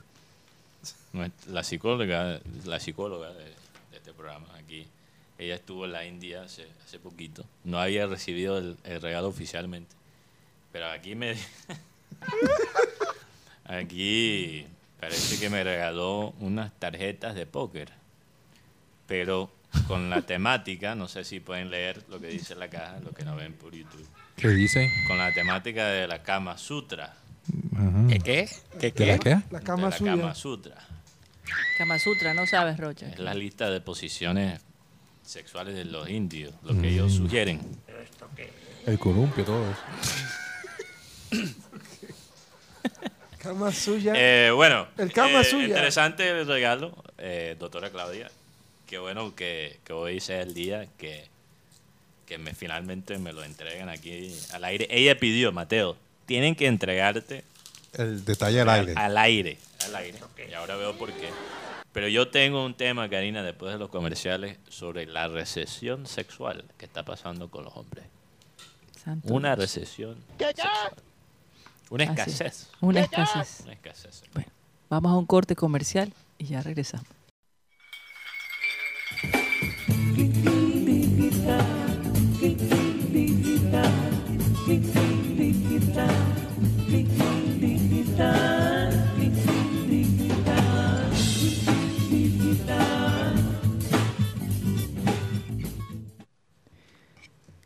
la 1.48 1.64
psicóloga, 1.64 2.40
la 2.66 2.80
psicóloga 2.80 3.32
de, 3.34 3.46
de 3.46 3.98
este 3.98 4.14
programa 4.14 4.48
aquí. 4.58 4.88
Ella 5.38 5.56
estuvo 5.56 5.86
en 5.86 5.92
la 5.92 6.06
India 6.06 6.44
hace, 6.44 6.68
hace 6.86 6.98
poquito. 6.98 7.46
No 7.64 7.80
había 7.80 8.08
recibido 8.08 8.58
el, 8.58 8.78
el 8.84 9.02
regalo 9.02 9.28
oficialmente. 9.28 9.94
Pero 10.72 10.90
aquí 10.90 11.16
me... 11.16 11.36
aquí 13.66 14.66
parece 15.00 15.40
que 15.40 15.50
me 15.50 15.64
regaló 15.64 16.34
unas 16.40 16.72
tarjetas 16.80 17.36
de 17.36 17.46
póker. 17.46 17.92
Pero 19.08 19.50
con 19.88 20.10
la 20.10 20.22
temática, 20.22 20.96
no 20.96 21.08
sé 21.08 21.24
si 21.24 21.40
pueden 21.40 21.70
leer 21.70 22.04
lo 22.10 22.20
que 22.20 22.28
dice 22.28 22.56
la 22.56 22.70
caja, 22.70 23.00
lo 23.00 23.12
que 23.12 23.24
no 23.24 23.36
ven 23.36 23.54
por 23.54 23.74
YouTube. 23.74 24.08
¿Qué 24.36 24.50
dice? 24.50 24.90
Con 25.08 25.18
la 25.18 25.34
temática 25.34 25.88
de 25.88 26.08
la 26.08 26.22
Kama 26.24 26.58
Sutra. 26.58 27.16
¿Qué 28.10 28.20
qué? 28.20 28.50
¿Qué 28.80 28.92
¿Qué 28.92 29.06
la 29.06 29.18
qué? 29.20 29.38
La 29.52 29.60
de 29.60 29.82
la 29.82 29.92
suya. 29.92 30.12
Kama 30.12 30.36
Sutra. 30.36 30.76
Kama 31.78 32.00
Sutra, 32.00 32.34
no 32.34 32.46
sabes, 32.46 32.78
Rocha. 32.78 33.08
Es 33.10 33.20
la 33.20 33.34
lista 33.34 33.70
de 33.70 33.82
posiciones 33.82 34.62
sexuales 35.24 35.76
de 35.76 35.86
los 35.86 36.10
indios, 36.10 36.54
lo 36.64 36.80
que 36.80 36.90
ellos 36.90 37.14
sugieren. 37.14 37.62
El 38.86 39.00
columpio, 39.00 39.44
todo 39.44 39.66
eso. 39.72 39.82
Cama 43.40 43.72
suya. 43.72 44.14
Eh, 44.16 44.52
bueno, 44.52 44.88
El 44.98 45.12
Kama 45.12 45.42
eh, 45.42 45.44
Sutra. 45.44 45.68
interesante 45.68 46.28
el 46.30 46.48
regalo, 46.48 46.96
eh, 47.18 47.56
doctora 47.60 47.92
Claudia. 47.92 48.30
Qué 48.88 48.98
bueno 48.98 49.36
que, 49.36 49.80
que 49.84 49.94
hoy 49.94 50.20
sea 50.20 50.42
el 50.42 50.54
día 50.54 50.88
que, 50.98 51.28
que 52.26 52.38
me 52.38 52.54
finalmente 52.54 53.18
me 53.18 53.34
lo 53.34 53.44
entregan 53.44 53.90
aquí 53.90 54.36
al 54.54 54.64
aire. 54.64 54.88
Ella 54.90 55.18
pidió, 55.18 55.52
Mateo, 55.52 55.98
tienen 56.26 56.56
que 56.56 56.68
entregarte 56.68 57.44
El 57.94 58.24
detalle 58.26 58.62
al 58.62 58.70
aire. 58.70 58.94
al 58.96 59.18
aire. 59.18 59.58
Al 59.86 59.96
aire. 59.96 60.20
Y 60.50 60.54
ahora 60.54 60.76
veo 60.76 60.98
por 60.98 61.12
qué. 61.14 61.30
Pero 61.92 62.08
yo 62.10 62.28
tengo 62.30 62.66
un 62.66 62.74
tema, 62.74 63.08
Karina, 63.10 63.42
después 63.42 63.72
de 63.72 63.80
los 63.80 63.90
comerciales, 63.90 64.58
sobre 64.70 65.06
la 65.06 65.28
recesión 65.30 66.06
sexual 66.08 66.66
que 66.78 66.86
está 66.86 67.04
pasando 67.04 67.50
con 67.50 67.64
los 67.64 67.76
hombres. 67.78 68.06
Santo 69.02 69.34
Una 69.34 69.56
Dios. 69.56 69.60
recesión 69.74 70.18
sexual. 70.38 70.94
Una 71.90 72.04
es. 72.04 72.10
escasez. 72.10 72.70
Una 72.82 73.00
escasez. 73.02 73.60
Una 73.64 73.74
escasez. 73.74 74.24
Bueno, 74.34 74.50
vamos 74.90 75.12
a 75.14 75.16
un 75.16 75.26
corte 75.26 75.56
comercial 75.56 76.12
y 76.38 76.46
ya 76.48 76.62
regresamos. 76.62 77.08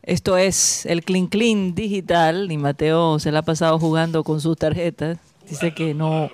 Esto 0.02 0.36
es 0.36 0.84
el 0.84 1.02
Clean 1.02 1.28
Clean 1.28 1.74
digital 1.74 2.52
y 2.52 2.58
Mateo 2.58 3.18
se 3.18 3.32
la 3.32 3.38
ha 3.38 3.42
pasado 3.42 3.78
jugando 3.78 4.22
con 4.22 4.42
sus 4.42 4.58
tarjetas. 4.58 5.18
Dice 5.48 5.72
que 5.72 5.94
no, 5.94 6.28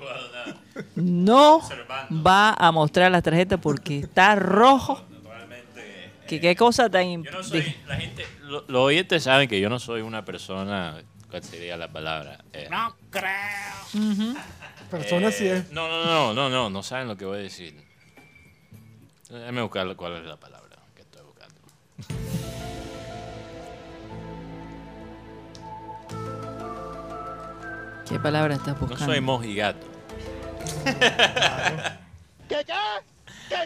no 0.96 1.60
va 2.26 2.54
a 2.54 2.72
mostrar 2.72 3.12
las 3.12 3.22
tarjetas 3.22 3.60
porque 3.62 4.00
está 4.00 4.34
rojo. 4.34 5.00
Que 6.26 6.40
qué 6.40 6.56
cosa 6.56 6.90
tan... 6.90 7.22
Yo 7.22 7.30
no 7.30 7.44
soy, 7.44 7.76
la 7.86 7.94
gente, 7.94 8.24
lo- 8.46 8.64
los 8.68 8.80
oyentes 8.82 9.22
saben 9.24 9.48
que 9.48 9.60
yo 9.60 9.68
no 9.68 9.78
soy 9.78 10.00
una 10.02 10.24
persona, 10.24 11.02
¿cuál 11.30 11.42
sería 11.42 11.76
la 11.76 11.88
palabra? 11.88 12.38
Eh, 12.52 12.68
Persona 14.90 15.30
sí 15.32 15.46
eh, 15.46 15.56
es. 15.58 15.70
No, 15.72 15.88
no, 15.88 16.04
no, 16.04 16.34
no, 16.34 16.48
no, 16.50 16.70
no 16.70 16.82
saben 16.82 17.08
lo 17.08 17.16
que 17.16 17.24
voy 17.24 17.38
a 17.38 17.42
decir. 17.42 17.84
Déjame 19.28 19.62
buscar 19.62 19.94
cuál 19.96 20.16
es 20.18 20.24
la 20.26 20.36
palabra 20.36 20.76
que 20.94 21.02
estoy 21.02 21.22
buscando. 21.22 21.60
¿Qué 28.08 28.18
palabra 28.20 28.54
estás 28.54 28.74
No 28.80 28.86
buscando? 28.86 29.04
soy 29.12 29.20
mojigato. 29.20 29.86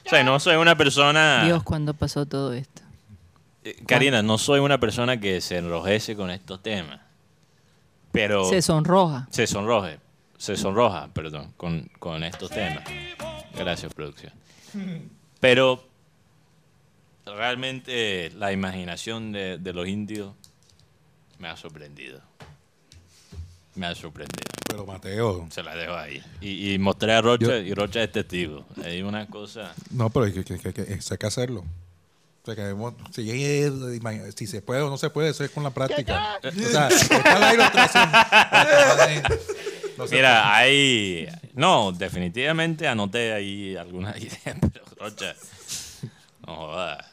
o 0.07 0.09
sea, 0.09 0.23
no 0.25 0.41
soy 0.41 0.57
una 0.57 0.75
persona... 0.77 1.45
Dios, 1.45 1.63
¿cuándo 1.63 1.93
pasó 1.95 2.25
todo 2.27 2.53
esto? 2.55 2.83
Eh, 3.65 3.77
Karina, 3.87 4.23
no 4.23 4.39
soy 4.39 4.61
una 4.61 4.79
persona 4.81 5.21
que 5.21 5.41
se 5.41 5.59
enrojece 5.59 6.17
con 6.17 6.31
estos 6.31 6.63
temas. 6.63 7.01
Pero... 8.13 8.45
Se 8.49 8.61
sonroja. 8.63 9.29
se 9.31 9.47
sonroje, 9.47 9.99
se 10.39 10.57
sonroja, 10.57 11.09
perdón, 11.13 11.53
con, 11.57 11.91
con 11.99 12.25
estos 12.25 12.51
temas. 12.51 12.85
Gracias, 13.57 13.93
producción. 13.95 14.33
Pero 15.41 15.85
realmente 17.27 18.31
la 18.37 18.53
imaginación 18.53 19.33
de, 19.33 19.59
de 19.59 19.73
los 19.73 19.87
indios 19.89 20.35
me 21.39 21.49
ha 21.49 21.57
sorprendido. 21.57 22.21
Me 23.77 23.87
ha 23.87 23.95
sorprendido. 23.95 24.45
Pero 24.67 24.85
Mateo, 24.87 25.47
Se 25.51 25.63
la 25.63 25.75
dejo 25.75 25.95
ahí. 25.95 26.23
Y, 26.41 26.75
y 26.75 26.79
mostré 26.79 27.13
a 27.15 27.21
Rocha 27.21 27.59
y 27.59 27.73
Rocha 27.73 28.03
es 28.03 28.13
testigo. 28.13 28.67
Hay 28.85 29.03
una 29.03 29.27
cosa. 29.27 29.75
no, 29.91 30.11
pero 30.11 30.27
hay 30.27 30.33
que, 30.33 30.45
que- 30.45 30.59
que- 30.59 30.73
que- 30.73 30.93
eso 30.95 31.15
hay 31.15 31.19
que 31.19 31.27
hacerlo. 31.27 31.65
O 32.43 32.47
sea, 32.47 32.57
que 32.57 32.63
debemos- 32.63 32.95
si, 33.13 33.31
es- 33.31 33.71
imag- 33.73 34.33
si 34.37 34.47
se 34.47 34.63
puede 34.63 34.81
o 34.83 34.91
no 34.91 34.97
se 34.97 35.11
puede, 35.11 35.29
eso 35.31 35.45
es 35.45 35.51
con 35.51 35.63
la 35.63 35.71
práctica. 35.71 36.39
O 36.43 36.51
sea, 36.71 36.89
está. 36.89 37.39
No 39.99 40.07
Mira, 40.11 40.57
hay. 40.57 41.29
No, 41.55 41.93
definitivamente 41.93 42.89
anoté 42.89 43.35
ahí 43.35 43.77
algunas 43.77 44.17
ideas, 44.23 44.57
pero 44.73 44.85
Rocha. 44.99 45.35
No 46.47 46.57
jodas. 46.57 47.07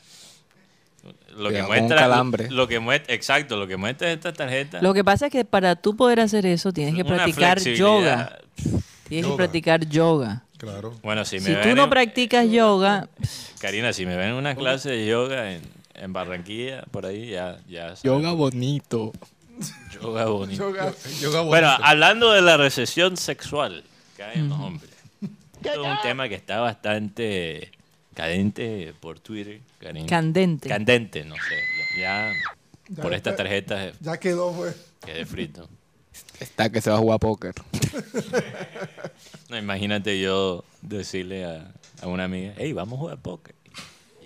Lo 1.36 1.50
que 1.50 1.62
muestra. 1.63 1.98
calambre. 1.98 2.50
Lo 2.50 2.68
que 2.68 2.80
muestra, 2.80 3.13
exacto, 3.13 3.58
lo 3.58 3.68
que 3.68 3.76
muestra 3.78 4.10
esta 4.12 4.32
tarjeta. 4.34 4.82
Lo 4.82 4.94
que 4.94 5.04
pasa 5.04 5.26
es 5.28 5.32
que 5.34 5.44
para 5.44 5.76
tú 5.76 5.98
poder 5.98 6.22
hacer 6.22 6.46
eso 6.46 6.72
tienes 6.72 6.96
que 6.96 7.04
practicar 7.04 7.60
yoga. 7.62 8.40
Tienes 9.10 9.30
que 9.30 9.36
practicar 9.38 9.86
yoga. 9.88 10.44
Claro. 10.58 10.96
Bueno, 11.04 11.24
si 11.26 11.36
me 11.39 11.46
Si 11.46 11.54
ven 11.54 11.62
tú 11.70 11.76
no 11.76 11.84
en- 11.86 11.89
practicas 11.89 12.50
yoga, 12.50 13.08
Karina, 13.60 13.93
si 13.93 14.06
me 14.06 14.15
ven 14.15 14.30
en 14.30 14.34
una 14.36 14.56
clase 14.56 14.89
de 14.89 15.06
yoga 15.06 15.52
en, 15.54 15.62
en 15.93 16.13
Barranquilla, 16.13 16.84
por 16.91 17.06
ahí 17.06 17.30
ya. 17.30 17.60
ya 17.67 17.96
saben. 17.96 18.00
Yoga 18.04 18.32
bonito. 18.34 19.13
Yoga 19.93 20.26
bonito. 20.26 20.63
Yoga. 20.70 20.93
Yoga 21.22 21.41
Bueno, 21.41 21.67
bonito. 21.67 21.86
hablando 21.86 22.32
de 22.32 22.41
la 22.41 22.58
recesión 22.58 23.17
sexual 23.17 23.84
que 24.15 24.24
hay 24.24 24.39
en 24.39 24.50
los 24.50 24.60
hombres. 24.60 24.91
Esto 25.63 25.72
es 25.72 25.78
un 25.91 26.02
tema 26.04 26.28
que 26.30 26.36
está 26.36 26.60
bastante 26.60 27.72
cadente 28.15 28.93
por 29.00 29.20
Twitter. 29.20 29.62
Karina. 29.80 30.08
candente. 30.08 30.70
Candente, 30.70 31.24
no 31.24 31.36
sé. 31.36 32.02
Ya 32.02 32.32
Ya 32.89 33.02
por 33.04 33.13
está. 33.13 33.32
esta 33.32 33.43
tarjeta 33.43 33.91
Ya 34.00 34.17
quedó, 34.17 34.52
pues. 34.54 34.76
quedé 35.06 35.26
frito. 35.26 35.67
Está 36.39 36.70
que 36.72 36.82
se 36.82 36.89
va 36.89 36.96
a 36.98 37.00
jugar 37.00 37.20
póker. 37.20 37.54
No, 39.50 39.58
imagínate 39.58 40.20
yo 40.20 40.64
decirle 40.82 41.46
a, 41.46 41.72
a 42.02 42.08
una 42.08 42.26
amiga, 42.26 42.54
hey, 42.58 42.74
vamos 42.74 42.98
a 42.98 43.00
jugar 43.02 43.18
póker. 43.18 43.56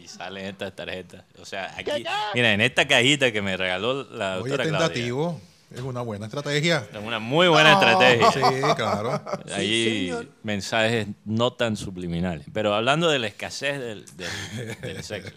Y 0.04 0.08
salen 0.08 0.46
estas 0.46 0.76
tarjetas. 0.76 1.24
O 1.40 1.46
sea, 1.46 1.74
aquí, 1.78 1.92
mira, 2.34 2.54
en 2.54 2.62
esta 2.62 2.88
cajita 2.88 3.32
que 3.32 3.42
me 3.42 3.56
regaló 3.56 4.04
la 4.12 4.38
Oye, 4.40 4.50
doctora 4.50 4.64
Claudia. 4.64 4.80
tentativo. 4.88 5.42
Es 5.74 5.80
una 5.80 6.02
buena 6.02 6.26
estrategia. 6.26 6.86
Es 6.92 7.00
una 7.02 7.20
muy 7.20 7.48
buena 7.48 7.74
estrategia. 7.74 8.30
Sí, 8.34 8.40
claro. 8.76 9.22
Hay 9.54 10.12
mensajes 10.44 11.08
no 11.24 11.54
tan 11.54 11.78
subliminales. 11.78 12.46
Pero 12.52 12.74
hablando 12.74 13.10
de 13.10 13.20
la 13.20 13.28
escasez 13.28 13.80
del, 13.80 14.06
del- 14.18 14.82
del 14.82 15.04
sexo. 15.04 15.32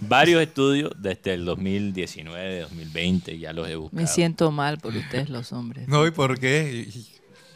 Varios 0.00 0.42
estudios 0.42 0.92
desde 0.98 1.32
el 1.34 1.46
2019, 1.46 2.60
2020, 2.60 3.38
ya 3.38 3.52
los 3.54 3.66
he 3.68 3.76
buscado. 3.76 4.02
Me 4.02 4.06
siento 4.06 4.50
mal 4.50 4.76
por 4.78 4.94
ustedes 4.94 5.30
los 5.30 5.52
hombres. 5.52 5.88
No, 5.88 6.06
¿y 6.06 6.10
por 6.10 6.38
qué? 6.38 6.86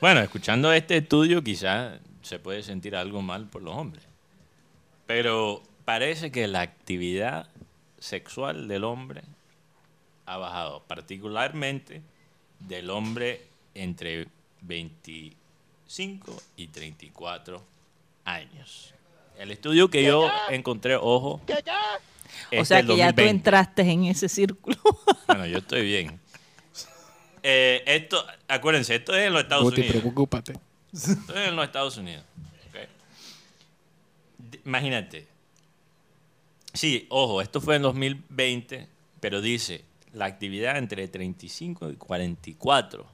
Bueno, 0.00 0.20
escuchando 0.20 0.72
este 0.72 0.96
estudio 0.96 1.44
quizás 1.44 1.98
se 2.22 2.38
puede 2.38 2.62
sentir 2.62 2.96
algo 2.96 3.20
mal 3.20 3.46
por 3.48 3.62
los 3.62 3.76
hombres. 3.76 4.02
Pero 5.06 5.62
parece 5.84 6.30
que 6.30 6.46
la 6.46 6.62
actividad 6.62 7.48
sexual 7.98 8.66
del 8.66 8.84
hombre 8.84 9.22
ha 10.24 10.38
bajado, 10.38 10.82
particularmente 10.86 12.00
del 12.60 12.88
hombre 12.88 13.42
entre 13.74 14.28
25 14.62 16.36
y 16.56 16.68
34 16.68 17.62
años. 18.24 18.94
El 19.38 19.50
estudio 19.50 19.90
que 19.90 20.02
yo 20.02 20.30
encontré, 20.48 20.96
ojo, 20.96 21.42
es 22.50 22.60
o 22.60 22.64
sea 22.64 22.82
que 22.82 22.96
ya 22.96 23.12
tú 23.12 23.20
2020. 23.22 23.28
entraste 23.28 23.82
en 23.82 24.04
ese 24.04 24.30
círculo. 24.30 24.76
Bueno, 25.26 25.46
yo 25.46 25.58
estoy 25.58 25.82
bien. 25.82 26.20
Eh, 27.42 27.82
esto, 27.86 28.24
acuérdense, 28.48 28.96
esto 28.96 29.14
es 29.14 29.26
en 29.26 29.32
los 29.32 29.42
Estados 29.42 29.64
Guti, 29.64 29.80
Unidos. 29.82 30.00
preocúpate. 30.00 30.54
Esto 30.92 31.34
es 31.34 31.48
en 31.48 31.56
los 31.56 31.64
Estados 31.64 31.96
Unidos. 31.96 32.24
Imagínate. 34.64 35.26
Sí, 36.72 37.06
ojo, 37.08 37.40
esto 37.42 37.60
fue 37.60 37.76
en 37.76 37.82
2020, 37.82 38.88
pero 39.20 39.40
dice, 39.40 39.84
la 40.12 40.26
actividad 40.26 40.76
entre 40.76 41.06
35 41.08 41.90
y 41.90 41.96
44 41.96 43.06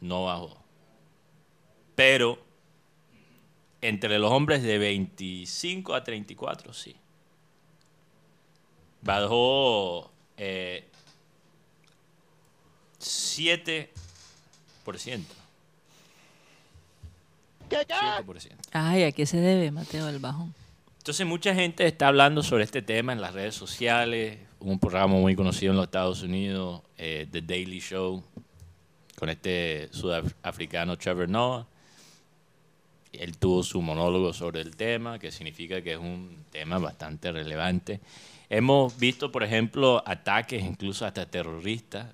no 0.00 0.24
bajó. 0.24 0.62
Pero 1.94 2.38
entre 3.80 4.18
los 4.18 4.30
hombres 4.32 4.62
de 4.62 4.78
25 4.78 5.94
a 5.94 6.04
34 6.04 6.72
sí. 6.72 6.96
Bajó 9.02 10.10
eh, 10.36 10.88
7%. 13.00 13.88
7%. 14.86 15.24
Ay, 18.72 19.02
¿a 19.04 19.12
qué 19.12 19.26
se 19.26 19.36
debe, 19.38 19.70
Mateo, 19.70 20.08
el 20.08 20.18
bajón? 20.18 20.54
Entonces 20.98 21.26
mucha 21.26 21.54
gente 21.54 21.86
está 21.86 22.08
hablando 22.08 22.42
sobre 22.42 22.64
este 22.64 22.82
tema 22.82 23.12
en 23.12 23.20
las 23.20 23.34
redes 23.34 23.54
sociales. 23.54 24.38
Un 24.60 24.78
programa 24.78 25.14
muy 25.14 25.36
conocido 25.36 25.72
en 25.72 25.76
los 25.76 25.84
Estados 25.86 26.22
Unidos, 26.22 26.82
eh, 26.96 27.26
The 27.30 27.42
Daily 27.42 27.80
Show, 27.80 28.22
con 29.16 29.28
este 29.28 29.88
sudafricano 29.92 30.96
Trevor 30.96 31.28
Noah. 31.28 31.66
Él 33.12 33.38
tuvo 33.38 33.62
su 33.62 33.80
monólogo 33.80 34.32
sobre 34.32 34.60
el 34.60 34.76
tema, 34.76 35.18
que 35.18 35.32
significa 35.32 35.80
que 35.80 35.92
es 35.92 35.98
un 35.98 36.44
tema 36.50 36.78
bastante 36.78 37.32
relevante. 37.32 38.00
Hemos 38.50 38.98
visto, 38.98 39.32
por 39.32 39.42
ejemplo, 39.42 40.02
ataques 40.04 40.62
incluso 40.62 41.06
hasta 41.06 41.26
terroristas 41.26 42.06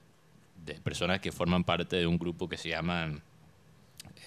de 0.64 0.74
personas 0.74 1.20
que 1.20 1.30
forman 1.32 1.64
parte 1.64 1.96
de 1.96 2.06
un 2.06 2.18
grupo 2.18 2.48
que 2.48 2.56
se 2.56 2.68
llama 2.70 3.20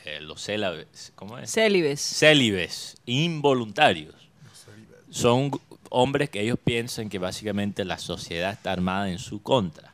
eh, 0.06 0.20
los 0.22 0.42
célibes, 0.44 1.12
¿cómo 1.16 1.38
es? 1.38 1.52
Célibes. 1.52 2.00
Célibes, 2.02 2.98
involuntarios. 3.06 4.16
Son 5.10 5.52
hombres 5.90 6.30
que 6.30 6.42
ellos 6.42 6.60
piensan 6.64 7.10
que 7.10 7.18
básicamente 7.18 7.86
la 7.86 7.98
sociedad 7.98 8.52
está 8.52 8.72
armada 8.72 9.10
en 9.10 9.20
su 9.20 9.42
contra. 9.42 9.94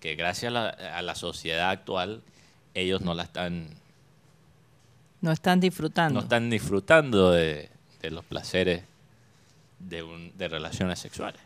Que 0.00 0.14
gracias 0.14 0.50
a 0.50 0.52
la, 0.52 0.68
a 0.68 1.02
la 1.02 1.14
sociedad 1.14 1.70
actual, 1.70 2.22
ellos 2.74 3.00
no 3.00 3.14
la 3.14 3.22
están, 3.24 3.68
No 5.22 5.32
están 5.32 5.58
disfrutando. 5.60 6.20
no 6.20 6.24
están 6.24 6.50
disfrutando 6.50 7.30
de, 7.30 7.70
de 8.02 8.10
los 8.10 8.24
placeres 8.24 8.82
de, 9.78 10.02
un- 10.02 10.36
de 10.36 10.48
relaciones 10.48 10.98
sexuales. 10.98 11.40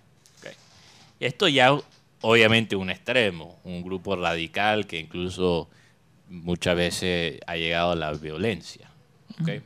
Esto 1.20 1.48
ya, 1.48 1.76
obviamente, 2.20 2.76
un 2.76 2.90
extremo, 2.90 3.58
un 3.64 3.82
grupo 3.82 4.16
radical 4.16 4.86
que 4.86 4.98
incluso 4.98 5.68
muchas 6.28 6.76
veces 6.76 7.40
ha 7.46 7.56
llegado 7.56 7.92
a 7.92 7.96
la 7.96 8.12
violencia. 8.12 8.90
¿ok? 9.40 9.62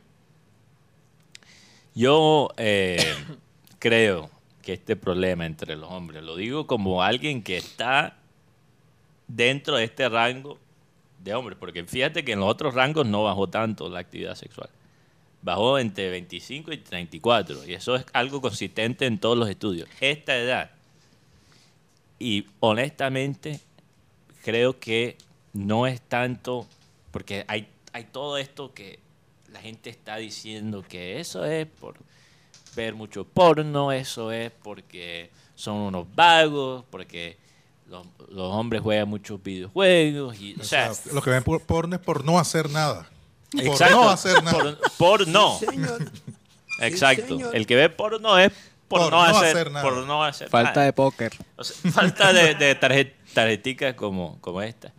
Yo 1.95 2.49
eh, 2.57 2.97
creo 3.79 4.29
que 4.61 4.73
este 4.73 4.95
problema 4.95 5.45
entre 5.45 5.75
los 5.75 5.91
hombres, 5.91 6.23
lo 6.23 6.35
digo 6.35 6.67
como 6.67 7.03
alguien 7.03 7.43
que 7.43 7.57
está 7.57 8.17
dentro 9.27 9.77
de 9.77 9.83
este 9.83 10.07
rango 10.09 10.57
de 11.19 11.33
hombres, 11.33 11.57
porque 11.59 11.83
fíjate 11.83 12.23
que 12.23 12.33
en 12.33 12.39
los 12.39 12.49
otros 12.49 12.73
rangos 12.73 13.05
no 13.05 13.23
bajó 13.23 13.47
tanto 13.47 13.89
la 13.89 13.99
actividad 13.99 14.35
sexual. 14.35 14.69
Bajó 15.41 15.77
entre 15.77 16.09
25 16.09 16.71
y 16.71 16.77
34, 16.77 17.65
y 17.65 17.73
eso 17.73 17.95
es 17.95 18.05
algo 18.13 18.41
consistente 18.41 19.05
en 19.05 19.19
todos 19.19 19.37
los 19.37 19.49
estudios. 19.49 19.89
Esta 19.99 20.37
edad, 20.37 20.71
y 22.23 22.47
honestamente, 22.61 23.59
creo 24.43 24.79
que 24.79 25.17
no 25.51 25.87
es 25.87 25.99
tanto, 25.99 26.65
porque 27.11 27.43
hay, 27.49 27.67
hay 27.91 28.05
todo 28.05 28.37
esto 28.37 28.73
que 28.73 28.99
la 29.51 29.59
gente 29.59 29.89
está 29.89 30.15
diciendo 30.15 30.85
que 30.87 31.19
eso 31.19 31.43
es 31.43 31.67
por 31.67 31.95
ver 32.77 32.95
mucho 32.95 33.25
porno, 33.25 33.91
eso 33.91 34.31
es 34.31 34.51
porque 34.63 35.31
son 35.53 35.75
unos 35.75 36.07
vagos, 36.15 36.85
porque 36.89 37.35
los, 37.89 38.07
los 38.29 38.53
hombres 38.53 38.81
juegan 38.81 39.09
muchos 39.09 39.43
videojuegos, 39.43 40.39
y, 40.39 40.55
o 40.57 40.61
O 40.61 40.63
sea, 40.63 40.93
sea, 40.93 41.11
lo 41.11 41.21
que 41.21 41.29
ven 41.29 41.43
por 41.43 41.61
porno 41.61 41.97
es 41.97 42.01
por 42.01 42.23
no 42.23 42.39
hacer 42.39 42.69
nada. 42.69 43.09
Por 43.51 43.91
no 43.91 44.09
hacer 44.09 44.41
nada. 44.41 44.77
por, 44.77 44.91
por 44.97 45.27
no, 45.27 45.59
exacto, 46.79 47.51
el 47.51 47.67
que 47.67 47.75
ve 47.75 47.89
porno 47.89 48.39
es 48.39 48.53
por, 48.93 49.09
Por 49.09 49.11
no, 49.11 49.17
no 49.27 49.37
hacer, 49.37 49.49
hacer 49.57 49.71
nada. 49.71 49.83
por 49.83 50.05
no 50.05 50.23
hacer 50.23 50.49
Falta 50.49 50.71
nada. 50.71 50.85
de 50.85 50.93
póker. 50.93 51.31
O 51.55 51.63
sea, 51.63 51.91
falta 51.91 52.31
de, 52.33 52.55
de 52.55 52.79
tarjet- 52.79 53.13
tarjeticas 53.33 53.95
como, 53.95 54.39
como 54.41 54.61
esta. 54.61 54.93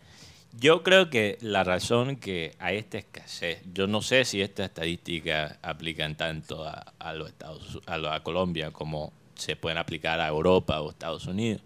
Yo 0.57 0.83
creo 0.83 1.09
que 1.09 1.37
la 1.41 1.63
razón 1.65 2.15
que 2.15 2.55
hay 2.59 2.77
esta 2.77 2.97
escasez, 2.97 3.59
yo 3.73 3.87
no 3.87 4.01
sé 4.01 4.23
si 4.23 4.41
estas 4.41 4.67
estadísticas 4.67 5.57
aplican 5.61 6.15
tanto 6.15 6.65
a, 6.65 6.93
a 6.97 7.13
los 7.13 7.27
Estados, 7.29 7.79
a, 7.85 7.97
lo- 7.97 8.11
a 8.11 8.23
Colombia 8.23 8.71
como 8.71 9.11
se 9.35 9.55
pueden 9.57 9.77
aplicar 9.77 10.21
a 10.21 10.27
Europa 10.29 10.79
o 10.79 10.89
Estados 10.91 11.25
Unidos, 11.27 11.61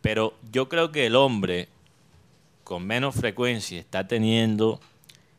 pero 0.00 0.34
yo 0.52 0.68
creo 0.68 0.92
que 0.92 1.06
el 1.06 1.16
hombre 1.16 1.68
con 2.62 2.86
menos 2.86 3.16
frecuencia 3.16 3.80
está 3.80 4.06
teniendo 4.06 4.80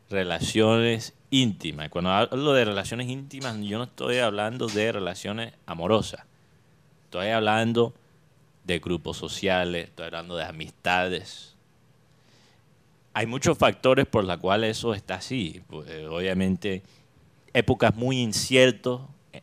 relaciones 0.09 1.13
íntimas. 1.41 1.89
Cuando 1.89 2.11
hablo 2.11 2.53
de 2.53 2.65
relaciones 2.65 3.09
íntimas, 3.09 3.57
yo 3.61 3.77
no 3.77 3.85
estoy 3.85 4.19
hablando 4.19 4.67
de 4.67 4.91
relaciones 4.91 5.53
amorosas. 5.65 6.23
Estoy 7.05 7.27
hablando 7.27 7.93
de 8.63 8.79
grupos 8.79 9.17
sociales, 9.17 9.89
estoy 9.89 10.05
hablando 10.05 10.37
de 10.37 10.45
amistades. 10.45 11.55
Hay 13.13 13.27
muchos 13.27 13.57
factores 13.57 14.05
por 14.05 14.23
los 14.23 14.37
cuales 14.37 14.77
eso 14.77 14.93
está 14.93 15.15
así. 15.15 15.61
Pues, 15.67 15.89
eh, 15.89 16.07
obviamente, 16.07 16.83
épocas 17.53 17.95
muy 17.95 18.21
inciertas 18.21 18.99
eh, 19.33 19.41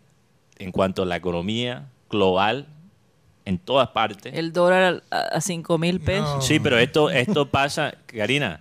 en 0.59 0.73
cuanto 0.73 1.03
a 1.03 1.07
la 1.07 1.17
economía 1.17 1.89
global 2.11 2.67
en 3.45 3.59
todas 3.59 3.89
partes. 3.89 4.33
El 4.35 4.53
dólar 4.53 5.03
a, 5.11 5.19
a 5.19 5.41
5 5.41 5.79
mil 5.79 6.01
pesos. 6.01 6.37
No. 6.37 6.43
Sí, 6.43 6.59
pero 6.59 6.79
esto, 6.79 7.11
esto 7.11 7.51
pasa, 7.51 7.95
Karina, 8.07 8.61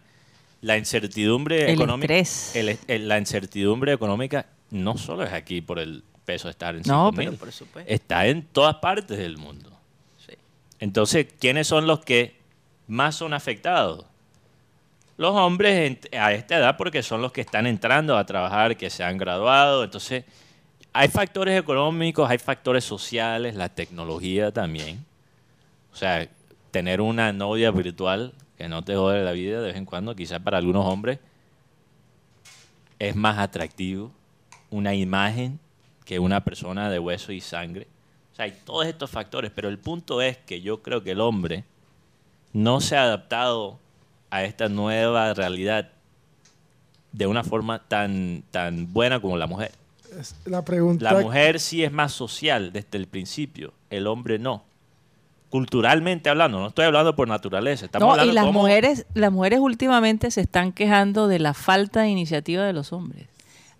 la 0.61 0.77
incertidumbre 0.77 1.65
El 1.65 1.71
económica, 1.71 2.13
estrés. 2.15 2.55
el- 2.55 2.79
el- 2.87 3.07
la 3.07 3.17
incertidumbre 3.17 3.93
económica 3.93 4.45
no 4.69 4.97
solo 4.97 5.23
es 5.23 5.33
aquí 5.33 5.61
por 5.61 5.79
el 5.79 6.03
peso 6.25 6.47
de 6.47 6.51
estar 6.51 6.75
en 6.75 6.83
No, 6.85 7.11
5.000, 7.11 7.15
pero 7.25 7.37
por 7.37 7.51
supuesto. 7.51 7.91
está 7.93 8.27
en 8.27 8.43
todas 8.43 8.75
partes 8.75 9.17
del 9.17 9.37
mundo. 9.37 9.69
Sí. 10.25 10.33
Entonces, 10.79 11.27
¿quiénes 11.39 11.67
son 11.67 11.87
los 11.87 11.99
que 12.01 12.35
más 12.87 13.15
son 13.15 13.33
afectados? 13.33 14.05
Los 15.17 15.35
hombres 15.35 15.99
en- 16.11 16.19
a 16.19 16.31
esta 16.33 16.57
edad 16.57 16.77
porque 16.77 17.03
son 17.03 17.21
los 17.21 17.31
que 17.31 17.41
están 17.41 17.67
entrando 17.67 18.17
a 18.17 18.25
trabajar, 18.25 18.77
que 18.77 18.89
se 18.89 19.03
han 19.03 19.17
graduado. 19.17 19.83
Entonces, 19.83 20.23
hay 20.93 21.07
factores 21.09 21.59
económicos, 21.59 22.29
hay 22.29 22.37
factores 22.37 22.83
sociales, 22.83 23.55
la 23.55 23.69
tecnología 23.69 24.51
también. 24.51 25.03
O 25.93 25.95
sea, 25.95 26.27
tener 26.71 27.01
una 27.01 27.33
novia 27.33 27.69
virtual 27.71 28.33
que 28.61 28.69
no 28.69 28.83
te 28.83 28.95
jode 28.95 29.23
la 29.23 29.31
vida 29.31 29.59
de 29.59 29.69
vez 29.69 29.75
en 29.75 29.85
cuando, 29.85 30.15
quizás 30.15 30.39
para 30.39 30.59
algunos 30.59 30.85
hombres 30.85 31.17
es 32.99 33.15
más 33.15 33.39
atractivo 33.39 34.11
una 34.69 34.93
imagen 34.93 35.59
que 36.05 36.19
una 36.19 36.43
persona 36.43 36.87
de 36.91 36.99
hueso 36.99 37.31
y 37.31 37.41
sangre. 37.41 37.87
O 38.31 38.35
sea, 38.35 38.45
hay 38.45 38.53
todos 38.63 38.85
estos 38.85 39.09
factores, 39.09 39.49
pero 39.49 39.67
el 39.67 39.79
punto 39.79 40.21
es 40.21 40.37
que 40.37 40.61
yo 40.61 40.83
creo 40.83 41.01
que 41.01 41.11
el 41.11 41.21
hombre 41.21 41.63
no 42.53 42.81
se 42.81 42.95
ha 42.95 43.01
adaptado 43.01 43.79
a 44.29 44.43
esta 44.43 44.69
nueva 44.69 45.33
realidad 45.33 45.89
de 47.13 47.25
una 47.25 47.43
forma 47.43 47.79
tan, 47.79 48.43
tan 48.51 48.93
buena 48.93 49.19
como 49.19 49.37
la 49.37 49.47
mujer. 49.47 49.71
La 50.45 50.63
pregunta. 50.63 51.11
La 51.11 51.19
mujer 51.19 51.59
sí 51.59 51.83
es 51.83 51.91
más 51.91 52.11
social 52.11 52.71
desde 52.71 52.99
el 52.99 53.07
principio, 53.07 53.73
el 53.89 54.05
hombre 54.05 54.37
no. 54.37 54.63
Culturalmente 55.51 56.29
hablando, 56.29 56.59
no 56.59 56.67
estoy 56.69 56.85
hablando 56.85 57.15
por 57.15 57.27
naturaleza. 57.27 57.85
Estamos 57.85 58.07
No, 58.07 58.11
hablando 58.13 58.31
y 58.31 58.35
las 58.35 58.45
cómo- 58.45 58.61
mujeres, 58.61 59.05
las 59.13 59.31
mujeres 59.31 59.59
últimamente 59.59 60.31
se 60.31 60.41
están 60.41 60.71
quejando 60.71 61.27
de 61.27 61.37
la 61.39 61.53
falta 61.53 62.01
de 62.01 62.09
iniciativa 62.09 62.63
de 62.65 62.73
los 62.73 62.91
hombres. 62.93 63.27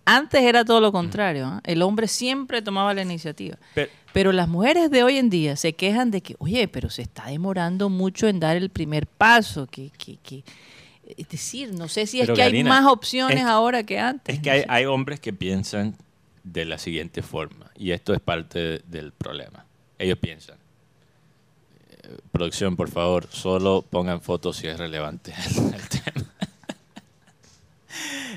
Antes 0.06 0.42
era 0.44 0.66
todo 0.66 0.82
lo 0.82 0.92
contrario, 0.92 1.46
¿ah? 1.46 1.62
el 1.64 1.82
hombre 1.82 2.08
siempre 2.08 2.62
tomaba 2.62 2.94
la 2.94 3.02
iniciativa. 3.04 3.58
Pero- 3.74 3.90
Pero 4.14 4.32
las 4.34 4.50
mujeres 4.50 4.92
de 4.92 5.04
hoy 5.04 5.16
en 5.18 5.30
día 5.30 5.56
se 5.56 5.72
quejan 5.72 6.12
de 6.12 6.20
que, 6.22 6.36
oye, 6.40 6.68
pero 6.68 6.90
se 6.90 7.02
está 7.04 7.28
demorando 7.28 7.88
mucho 7.88 8.28
en 8.28 8.42
dar 8.42 8.58
el 8.58 8.70
primer 8.70 9.08
paso, 9.08 9.68
que, 9.68 9.90
que, 9.98 10.18
que- 10.18 10.44
es 11.18 11.30
decir, 11.30 11.74
no 11.74 11.88
sé 11.88 12.06
si 12.08 12.20
es 12.20 12.30
que 12.30 12.42
hay 12.44 12.64
más 12.66 12.86
opciones 12.86 13.38
es- 13.40 13.46
ahora 13.46 13.84
que 13.84 13.98
antes. 14.00 14.36
Es 14.36 14.42
que 14.42 14.66
no 14.68 14.74
hay, 14.74 14.86
hombres 14.86 15.22
que 15.22 15.32
piensan 15.32 15.96
de 16.44 16.66
la 16.66 16.78
siguiente 16.78 17.22
forma, 17.22 17.72
y 17.78 17.92
esto 17.92 18.14
es 18.14 18.20
parte 18.20 18.60
de- 18.60 18.82
del 18.88 19.14
problema. 19.14 19.66
Ellos 19.98 20.18
piensan, 20.18 20.58
producción, 22.32 22.76
por 22.76 22.90
favor, 22.90 23.28
solo 23.32 23.84
pongan 23.90 24.22
fotos 24.22 24.58
si 24.58 24.68
es 24.68 24.78
relevante 24.78 25.34
el 25.74 25.90
tema. 25.90 26.28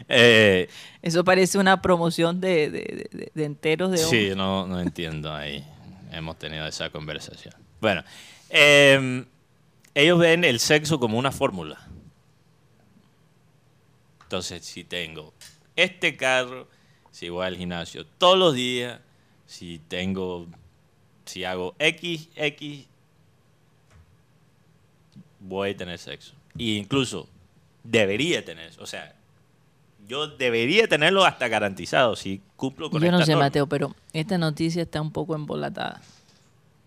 Eh, 0.08 0.68
Eso 1.00 1.24
parece 1.24 1.58
una 1.58 1.80
promoción 1.80 2.40
de, 2.40 2.70
de- 2.70 3.08
de- 3.12 3.32
de 3.32 3.44
enteros 3.44 3.90
de 3.90 4.04
hombres. 4.04 4.28
sí, 4.30 4.36
no, 4.36 4.66
no 4.66 4.80
entiendo 4.80 5.32
ahí. 5.32 5.64
Hemos 6.12 6.38
tenido 6.38 6.66
esa 6.66 6.90
conversación. 6.90 7.54
Bueno, 7.80 8.02
eh, 8.50 9.24
ellos 9.94 10.18
ven 10.18 10.44
el 10.44 10.60
sexo 10.60 10.98
como 11.00 11.18
una 11.18 11.30
fórmula. 11.32 11.78
Entonces, 14.22 14.64
si 14.64 14.84
tengo 14.84 15.32
este 15.76 16.16
carro, 16.16 16.68
si 17.10 17.28
voy 17.28 17.46
al 17.46 17.56
gimnasio 17.56 18.04
todos 18.06 18.38
los 18.38 18.54
días, 18.54 19.00
si 19.46 19.80
tengo, 19.88 20.46
si 21.24 21.44
hago 21.44 21.74
X, 21.78 22.28
X, 22.36 22.86
voy 25.44 25.70
a 25.70 25.76
tener 25.76 25.98
sexo. 25.98 26.34
Y 26.56 26.76
incluso 26.76 27.28
debería 27.82 28.44
tener, 28.44 28.72
o 28.80 28.86
sea, 28.86 29.14
yo 30.08 30.26
debería 30.26 30.88
tenerlo 30.88 31.24
hasta 31.24 31.48
garantizado 31.48 32.16
si 32.16 32.42
cumplo 32.56 32.90
con 32.90 33.02
Yo 33.02 33.10
no 33.10 33.24
sé, 33.24 33.32
norma, 33.32 33.46
Mateo, 33.46 33.66
pero 33.66 33.94
esta 34.12 34.38
noticia 34.38 34.82
está 34.82 35.00
un 35.00 35.12
poco 35.12 35.34
embolatada. 35.34 36.00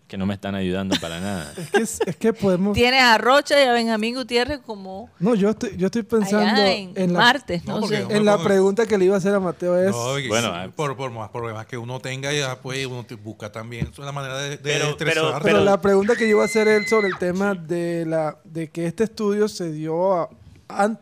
Que 0.08 0.16
no 0.16 0.24
me 0.26 0.34
están 0.34 0.54
ayudando 0.54 0.96
para 1.00 1.20
nada. 1.20 1.52
Es 1.58 1.70
que, 1.70 1.82
es, 1.82 2.00
es 2.06 2.16
que 2.16 2.32
podemos. 2.32 2.72
Tienes 2.74 3.02
a 3.02 3.18
Rocha 3.18 3.62
y 3.62 3.66
a 3.68 3.72
Benjamín 3.72 4.14
Gutiérrez 4.14 4.58
como 4.64 5.10
No, 5.20 5.34
yo 5.34 5.50
estoy, 5.50 5.76
yo 5.76 5.86
estoy 5.86 6.02
pensando 6.02 6.38
allá 6.50 6.72
en, 6.72 6.92
en 6.96 7.12
la, 7.12 7.18
Marte, 7.18 7.62
No, 7.66 7.86
sé. 7.86 8.06
en 8.08 8.24
la 8.24 8.42
pregunta 8.42 8.86
que 8.86 8.96
le 8.98 9.04
iba 9.04 9.14
a 9.14 9.18
hacer 9.18 9.34
a 9.34 9.40
Mateo 9.40 9.78
es. 9.78 9.90
No, 9.90 10.12
Bueno, 10.28 10.48
sí, 10.48 10.54
ah. 10.54 10.68
por, 10.74 10.96
por 10.96 11.10
más 11.12 11.28
problemas 11.30 11.66
que 11.66 11.76
uno 11.76 12.00
tenga, 12.00 12.32
ya 12.32 12.58
pues 12.60 12.84
uno 12.86 13.04
te 13.04 13.14
busca 13.16 13.52
también. 13.52 13.88
Es 13.92 13.98
una 13.98 14.10
manera 14.12 14.38
de, 14.38 14.50
de 14.50 14.56
Pero- 14.58 14.86
estresarse. 14.90 15.30
pero- 15.30 15.42
Pero 15.42 15.60
la 15.64 15.80
pregunta 15.80 16.16
que 16.16 16.24
yo 16.24 16.30
iba 16.36 16.42
a 16.42 16.46
hacer 16.46 16.66
es 16.68 16.88
sobre 16.88 17.08
el 17.08 17.18
tema 17.18 17.54
de 17.54 18.04
la 18.06 18.38
de 18.44 18.70
que 18.70 18.86
este 18.86 19.04
estudio 19.04 19.46
se 19.46 19.70
dio 19.72 20.14
a, 20.16 20.24
o 20.86 20.98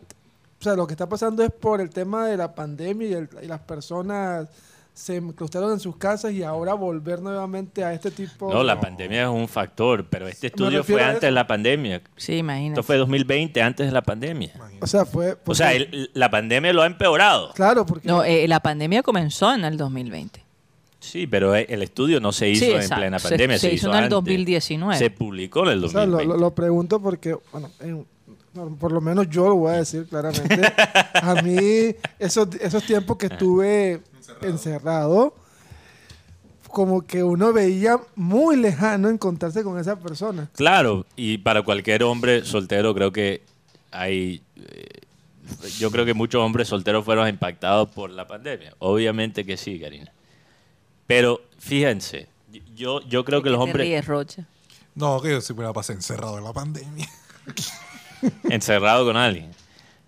sea, 0.59 0.75
lo 0.75 0.87
que 0.87 0.95
está 0.95 1.09
pasando 1.09 1.45
es 1.45 1.51
por 1.53 1.81
el 1.81 1.90
tema 1.90 2.27
de 2.27 2.37
la 2.37 2.55
pandemia 2.55 3.09
y, 3.09 3.12
el- 3.12 3.29
y 3.42 3.47
las 3.47 3.61
personas 3.61 4.49
se 4.96 5.16
enclaustraron 5.16 5.72
en 5.72 5.78
sus 5.78 5.94
casas 5.96 6.32
y 6.32 6.42
ahora 6.42 6.72
volver 6.72 7.20
nuevamente 7.20 7.85
a 7.85 7.92
este 7.92 8.11
tipo 8.11 8.50
No, 8.50 8.62
la 8.64 8.80
pandemia 8.80 9.24
es 9.24 9.28
un 9.28 9.46
factor, 9.46 10.06
pero 10.09 10.26
este 10.26 10.46
estudio 10.46 10.82
fue 10.82 11.02
antes 11.02 11.20
de 11.20 11.32
la 11.32 11.46
pandemia. 11.46 12.00
Sí, 12.16 12.37
imagínate. 12.38 12.80
Esto 12.80 12.82
fue 12.82 12.96
2020, 12.96 13.61
antes 13.61 13.87
de 13.87 13.92
la 13.92 14.00
pandemia. 14.02 14.52
O 14.80 14.87
sea, 14.87 15.04
fue... 15.04 15.37
O 15.44 15.54
sea, 15.54 15.74
el- 15.74 16.11
la 16.14 16.30
pandemia 16.30 16.72
lo 16.72 16.80
ha 16.80 16.87
empeorado. 16.87 17.52
Claro, 17.52 17.85
porque... 17.85 18.09
No, 18.09 18.24
eh, 18.24 18.48
la 18.48 18.61
pandemia 18.61 19.02
comenzó 19.02 19.52
en 19.54 19.66
el 19.66 19.76
2020. 19.76 20.42
Sí, 20.98 21.26
pero 21.26 21.54
e- 21.54 21.66
el 21.68 21.82
estudio 21.82 22.18
no 22.18 22.32
se 22.32 22.48
hizo 22.48 22.64
Sí, 22.64 22.70
en 22.72 22.88
plena 22.88 23.18
pandemia, 23.18 23.59
se 23.59 23.68
se, 23.68 23.74
hizo 23.74 23.88
en 23.88 23.92
el 23.92 23.98
antes. 24.04 24.11
2019. 24.12 24.96
Se 24.98 25.11
publicó 25.11 25.64
en 25.64 25.72
el 25.72 25.85
O 25.85 25.88
sea, 25.88 26.06
lo, 26.06 26.12
2020. 26.12 26.35
lo- 26.35 26.40
lo 26.40 26.54
pregunto 26.54 27.02
porque, 27.02 27.37
bueno, 27.52 27.70
en- 27.80 28.06
no, 28.54 28.74
por 28.76 28.90
lo 28.92 29.02
menos 29.02 29.28
yo 29.28 29.46
lo 29.50 29.56
voy 29.56 29.74
a 29.74 29.76
decir 29.76 30.06
claramente. 30.09 30.59
a 31.14 31.35
mí, 31.42 31.94
esos, 32.18 32.48
esos 32.59 32.82
tiempos 32.85 33.18
que 33.18 33.26
estuve 33.26 34.00
encerrado. 34.43 35.35
como 36.69 37.07
que 37.07 37.23
uno 37.23 37.53
veía 37.53 37.99
muy 38.17 38.57
lejano 38.57 39.09
encontrarse 39.09 39.62
con 39.62 39.79
esa 39.79 39.99
persona. 39.99 40.51
Claro, 40.55 41.07
y 41.17 41.39
para 41.39 41.62
cualquier 41.62 42.03
hombre 42.03 42.45
soltero 42.45 42.95
creo 42.95 43.12
que 43.12 43.43
hay... 43.91 44.43
eh, 44.57 45.01
yo 45.79 45.91
creo 45.91 46.05
que 46.05 46.12
muchos 46.12 46.43
hombres 46.43 46.69
solteros 46.69 47.05
fueron 47.05 47.29
impactados 47.29 47.89
por 47.91 48.11
la 48.11 48.27
pandemia. 48.27 48.75
Obviamente 48.79 49.47
que 49.47 49.57
sí, 49.57 49.81
Karina. 49.81 50.12
Pero 51.07 51.41
fíjense, 51.59 52.27
yo, 52.75 53.01
yo 53.03 53.25
creo 53.25 53.43
que 53.43 53.51
los 53.51 53.59
¿Te 53.59 53.65
hombres 53.65 53.87
ríes, 53.87 54.07
Rocha? 54.07 54.45
No, 54.95 55.21
que 55.21 55.31
yo 55.31 55.41
siempre 55.41 55.65
la 55.67 55.73
pasé 55.73 55.93
encerrado 55.93 56.37
en 56.39 56.45
la 56.45 56.53
pandemia. 56.53 57.09
encerrados 58.51 59.07
con 59.07 59.17
alguien, 59.17 59.51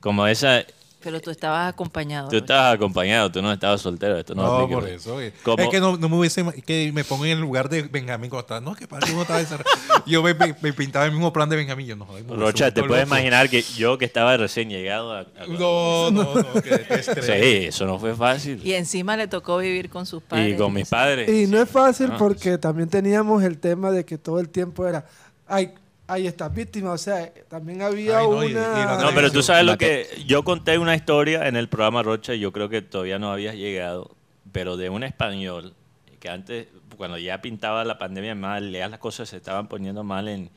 como 0.00 0.26
esa... 0.26 0.64
Pero 1.00 1.20
tú 1.20 1.30
estabas 1.30 1.72
acompañado. 1.72 2.28
Tú 2.28 2.36
estabas 2.38 2.74
acompañado, 2.74 3.30
tú 3.30 3.40
no 3.40 3.52
estabas 3.52 3.80
soltero. 3.80 4.18
Esto 4.18 4.34
no, 4.34 4.42
No, 4.42 4.54
aplica. 4.56 4.80
por 4.80 4.88
eso. 4.88 5.20
Es 5.20 5.32
que 5.70 5.78
no, 5.80 5.96
no 5.96 6.08
me 6.08 6.16
hubiese... 6.16 6.44
Que 6.66 6.90
me 6.92 7.04
pongo 7.04 7.24
en 7.24 7.30
el 7.32 7.40
lugar 7.40 7.68
de 7.68 7.82
Benjamín 7.82 8.28
cuando 8.30 8.40
estaba... 8.40 8.60
No, 8.60 8.74
que 8.74 8.88
para 8.88 9.06
uno 9.12 9.22
estaba. 9.22 9.40
Yo 10.06 10.24
me, 10.24 10.34
me- 10.34 10.56
me 10.60 10.72
pintaba 10.72 11.04
el 11.04 11.12
mismo 11.12 11.32
plan 11.32 11.48
de 11.48 11.54
Benjamín. 11.54 11.86
Yo 11.86 11.94
no, 11.94 12.06
Rocha, 12.28 12.74
¿te 12.74 12.82
puedes 12.82 13.04
loco. 13.06 13.14
imaginar 13.16 13.48
que 13.48 13.62
yo 13.62 13.96
que 13.96 14.06
estaba 14.06 14.36
recién 14.36 14.68
llegado 14.70 15.12
a... 15.12 15.20
a- 15.20 15.26
No, 15.48 16.10
no, 16.10 16.34
no. 16.34 16.52
Que 16.62 16.70
detestré. 16.70 17.22
Sí, 17.60 17.66
eso 17.66 17.86
no 17.86 17.98
fue 18.00 18.14
fácil. 18.16 18.60
Y 18.64 18.72
encima 18.72 19.16
le 19.16 19.28
tocó 19.28 19.58
vivir 19.58 19.90
con 19.90 20.04
sus 20.04 20.22
padres. 20.22 20.54
Y 20.54 20.56
con 20.56 20.72
mis 20.72 20.88
padres. 20.88 21.28
Y 21.28 21.46
no 21.46 21.62
es 21.62 21.68
fácil 21.70 22.08
Ah. 22.12 22.16
porque 22.18 22.58
también 22.58 22.88
teníamos 22.88 23.44
el 23.44 23.58
tema 23.58 23.92
de 23.92 24.04
que 24.04 24.18
todo 24.18 24.40
el 24.40 24.48
tiempo 24.48 24.86
era, 24.86 25.06
ay, 25.46 25.74
hay 26.08 26.26
estas 26.26 26.52
víctimas, 26.54 26.94
o 26.94 26.98
sea, 27.04 27.32
también 27.48 27.82
había 27.82 28.18
Ay, 28.18 28.26
no, 28.28 28.42
y- 28.44 28.48
y 28.48 28.52
una... 28.52 28.96
la 28.96 29.02
No, 29.02 29.10
pero 29.14 29.30
tú 29.30 29.42
sabes 29.42 29.64
lo 29.64 29.76
que... 29.78 30.06
Yo 30.26 30.42
conté 30.42 30.78
una 30.78 30.94
historia 30.96 31.46
en 31.46 31.54
el 31.56 31.68
programa 31.68 32.02
Rocha, 32.02 32.34
y 32.34 32.40
yo 32.40 32.50
creo 32.50 32.68
que 32.68 32.82
todavía 32.82 33.18
no 33.18 33.30
habías 33.30 33.54
llegado, 33.54 34.16
pero 34.50 34.76
de 34.76 34.88
un 34.90 35.04
español 35.04 35.74
que 36.18 36.28
antes, 36.30 36.66
cuando 36.96 37.18
ya 37.18 37.40
pintaba 37.40 37.84
la 37.84 37.98
pandemia 37.98 38.34
mal, 38.34 38.72
ya 38.72 38.88
las 38.88 38.98
cosas 38.98 39.28
se 39.28 39.36
estaban 39.36 39.68
poniendo 39.68 40.02
mal 40.02 40.26
en, 40.28 40.50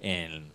en, 0.00 0.52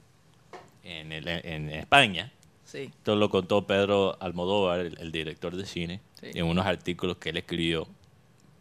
en, 0.84 1.12
el- 1.12 1.28
en 1.28 1.70
España. 1.72 2.32
Sí. 2.64 2.84
Esto 2.96 3.16
lo 3.16 3.30
contó 3.30 3.68
Pedro 3.68 4.18
Almodóvar, 4.22 4.80
el, 4.80 4.98
el 5.00 5.12
director 5.12 5.56
de 5.56 5.66
cine, 5.66 6.00
Sí. 6.22 6.30
en 6.36 6.46
unos 6.46 6.66
artículos 6.66 7.18
que 7.18 7.30
él 7.32 7.38
escribió 7.38 7.88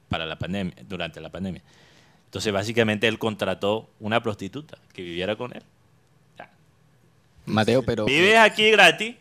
para 0.09 0.27
la 0.27 0.37
pandemia, 0.39 0.75
durante 0.89 1.21
la 1.21 1.29
pandemia. 1.31 1.63
Entonces, 2.25 2.53
básicamente, 2.53 3.07
él 3.09 3.19
contrató 3.19 3.89
una 4.01 4.23
prostituta 4.23 4.79
que 4.93 5.03
viviera 5.03 5.37
con 5.37 5.55
él. 5.55 5.63
Mateo, 7.47 7.83
pero... 7.83 8.05
Vives 8.07 8.39
aquí 8.39 8.71
gratis 8.71 9.17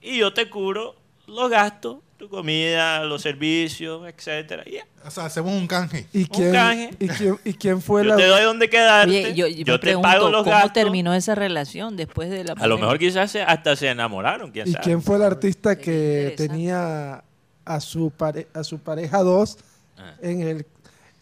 y 0.00 0.18
yo 0.18 0.32
te 0.32 0.48
cubro 0.50 0.94
los 1.26 1.50
gastos, 1.50 1.98
tu 2.18 2.28
comida, 2.28 3.02
los 3.04 3.22
servicios, 3.22 4.06
etcétera. 4.06 4.62
y 4.66 4.72
ya. 4.72 4.86
O 5.06 5.10
sea, 5.10 5.26
hacemos 5.26 5.52
un 5.52 5.66
canje. 5.66 6.06
¿Y 6.12 6.26
quién, 6.26 6.52
canje. 6.52 6.90
y 6.98 7.08
quién, 7.08 7.38
y 7.44 7.54
quién 7.54 7.82
fue 7.82 8.02
Yo 8.04 8.10
la... 8.10 8.16
te 8.16 8.26
doy 8.26 8.42
donde 8.44 8.70
quedarte. 8.70 9.26
Oye, 9.32 9.54
yo, 9.64 9.64
te 9.74 9.78
pregunto, 9.78 10.08
pago 10.08 10.30
los 10.30 10.42
¿cómo 10.44 10.54
gastos. 10.54 10.72
terminó 10.74 11.14
esa 11.14 11.34
relación 11.34 11.96
después 11.96 12.30
de 12.30 12.44
la 12.44 12.52
A 12.54 12.66
lo 12.66 12.78
mejor 12.78 12.98
quizás 12.98 13.30
se- 13.30 13.42
hasta 13.42 13.74
se 13.76 13.88
enamoraron, 13.88 14.50
quién 14.50 14.68
¿Y 14.68 14.72
sabe. 14.72 14.84
quién 14.84 15.02
fue 15.02 15.16
el 15.16 15.22
artista 15.22 15.76
Qué 15.76 15.82
que 15.82 16.34
tenía 16.36 17.24
a 17.64 17.80
su, 17.80 18.10
pare- 18.10 18.48
a 18.54 18.64
su 18.64 18.78
pareja 18.78 19.18
2 19.22 19.58
Ah. 19.96 20.14
en 20.22 20.40
el, 20.42 20.66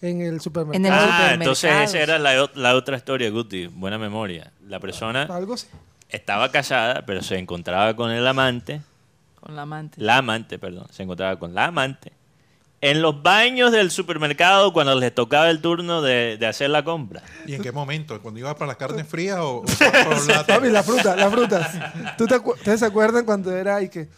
en 0.01 0.21
el 0.23 0.41
supermercado? 0.41 0.77
En 0.79 0.87
el 0.87 0.93
Ah, 0.93 1.31
entonces 1.35 1.71
esa 1.91 1.99
era 2.01 2.19
la, 2.19 2.51
la 2.55 2.75
otra 2.75 2.97
historia, 2.97 3.29
Guti. 3.31 3.67
Buena 3.67 3.99
memoria. 3.99 4.51
La 4.67 4.81
persona 4.81 5.23
Algo 5.25 5.55
así. 5.55 5.67
Estaba 6.13 6.51
casada, 6.51 7.05
pero 7.07 7.23
se 7.23 7.39
encontraba 7.39 7.97
con 7.97 8.11
el 8.11 8.27
amante, 8.27 8.81
Con 9.41 9.57
la 9.57 9.63
amante. 9.63 10.01
la 10.01 10.19
amante, 10.19 10.59
perdón, 10.59 10.87
se 10.91 11.03
encontraba 11.03 11.39
con 11.39 11.55
la 11.55 11.67
amante 11.67 12.13
en 12.81 13.01
los 13.01 13.23
baños 13.23 13.71
del 13.71 13.93
supermercado 13.93 14.73
cuando 14.73 14.97
les 14.99 15.15
tocaba 15.15 15.49
el 15.51 15.61
turno 15.61 16.03
de, 16.03 16.37
de 16.37 16.47
hacer 16.49 16.69
la 16.71 16.83
compra. 16.83 17.23
¿Y 17.47 17.55
en 17.55 17.63
qué 17.63 17.71
momento? 17.71 18.21
¿Cuando 18.21 18.41
iba 18.41 18.53
para 18.57 18.67
las 18.69 18.77
carnes 18.77 19.07
frías 19.07 19.39
o, 19.39 19.59
o 19.59 19.65
para 19.79 20.05
los 20.11 20.27
latas? 20.27 20.57
Papi, 20.59 20.69
la 20.69 20.83
fruta, 20.83 21.15
las 21.15 21.31
frutas. 21.33 21.71
¿Tú 22.19 22.27
te 22.27 22.35
acu- 22.35 22.55
¿Ustedes 22.55 22.81
se 22.81 22.87
acuerdan 22.87 23.25
cuando 23.25 23.55
era 23.57 23.81
y 23.83 23.89
que 23.89 24.09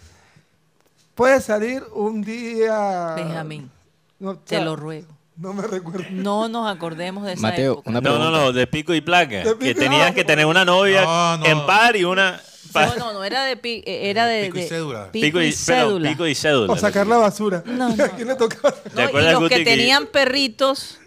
puede 1.14 1.42
salir 1.42 1.82
un 1.92 2.22
día... 2.22 3.12
Benjamín, 3.14 3.70
No, 4.18 4.30
o 4.30 4.36
te 4.38 4.56
sea, 4.56 4.64
lo 4.64 4.76
ruego. 4.76 5.08
No 5.36 5.52
me 5.52 5.62
recuerdo. 5.66 6.04
No 6.10 6.48
nos 6.48 6.72
acordemos 6.74 7.24
de 7.26 7.32
esa 7.32 7.42
Mateo, 7.42 7.72
época. 7.72 7.90
una 7.90 8.00
No, 8.00 8.18
no, 8.18 8.30
no, 8.30 8.52
de 8.52 8.66
pico 8.68 8.94
y 8.94 9.00
placa. 9.00 9.38
De 9.38 9.42
Que 9.44 9.54
pico- 9.74 9.80
tenías 9.80 10.08
no, 10.10 10.14
que 10.14 10.24
tener 10.24 10.46
una 10.46 10.64
novia 10.64 11.02
No, 11.02 11.38
no. 11.38 11.46
en 11.46 11.66
par 11.66 11.96
y 11.96 12.04
una... 12.04 12.40
No, 12.74 12.96
no, 12.96 13.12
no 13.12 13.24
era 13.24 13.44
de 13.44 13.56
pi- 13.56 13.82
eh, 13.86 14.10
era 14.10 14.26
de, 14.26 14.46
Pico 14.46 14.58
y 14.58 14.62
de- 14.62 14.68
cédula. 14.68 15.12
Pico, 15.12 15.40
y, 15.40 15.52
cédula. 15.52 16.08
pico 16.10 16.26
y 16.26 16.34
cédula. 16.34 16.72
O 16.72 16.76
sacar 16.76 17.06
la 17.06 17.18
basura. 17.18 17.62
No, 17.66 17.88
no. 17.94 18.04
¿A 18.04 18.08
quién 18.08 18.26
le 18.28 18.34
tocaba? 18.34 18.72
¿Te 18.74 19.12
No, 19.12 19.20
y 19.20 19.32
los 19.32 19.48
que 19.48 19.58
que- 19.58 19.64
tenían 19.64 20.06
perritos 20.06 20.98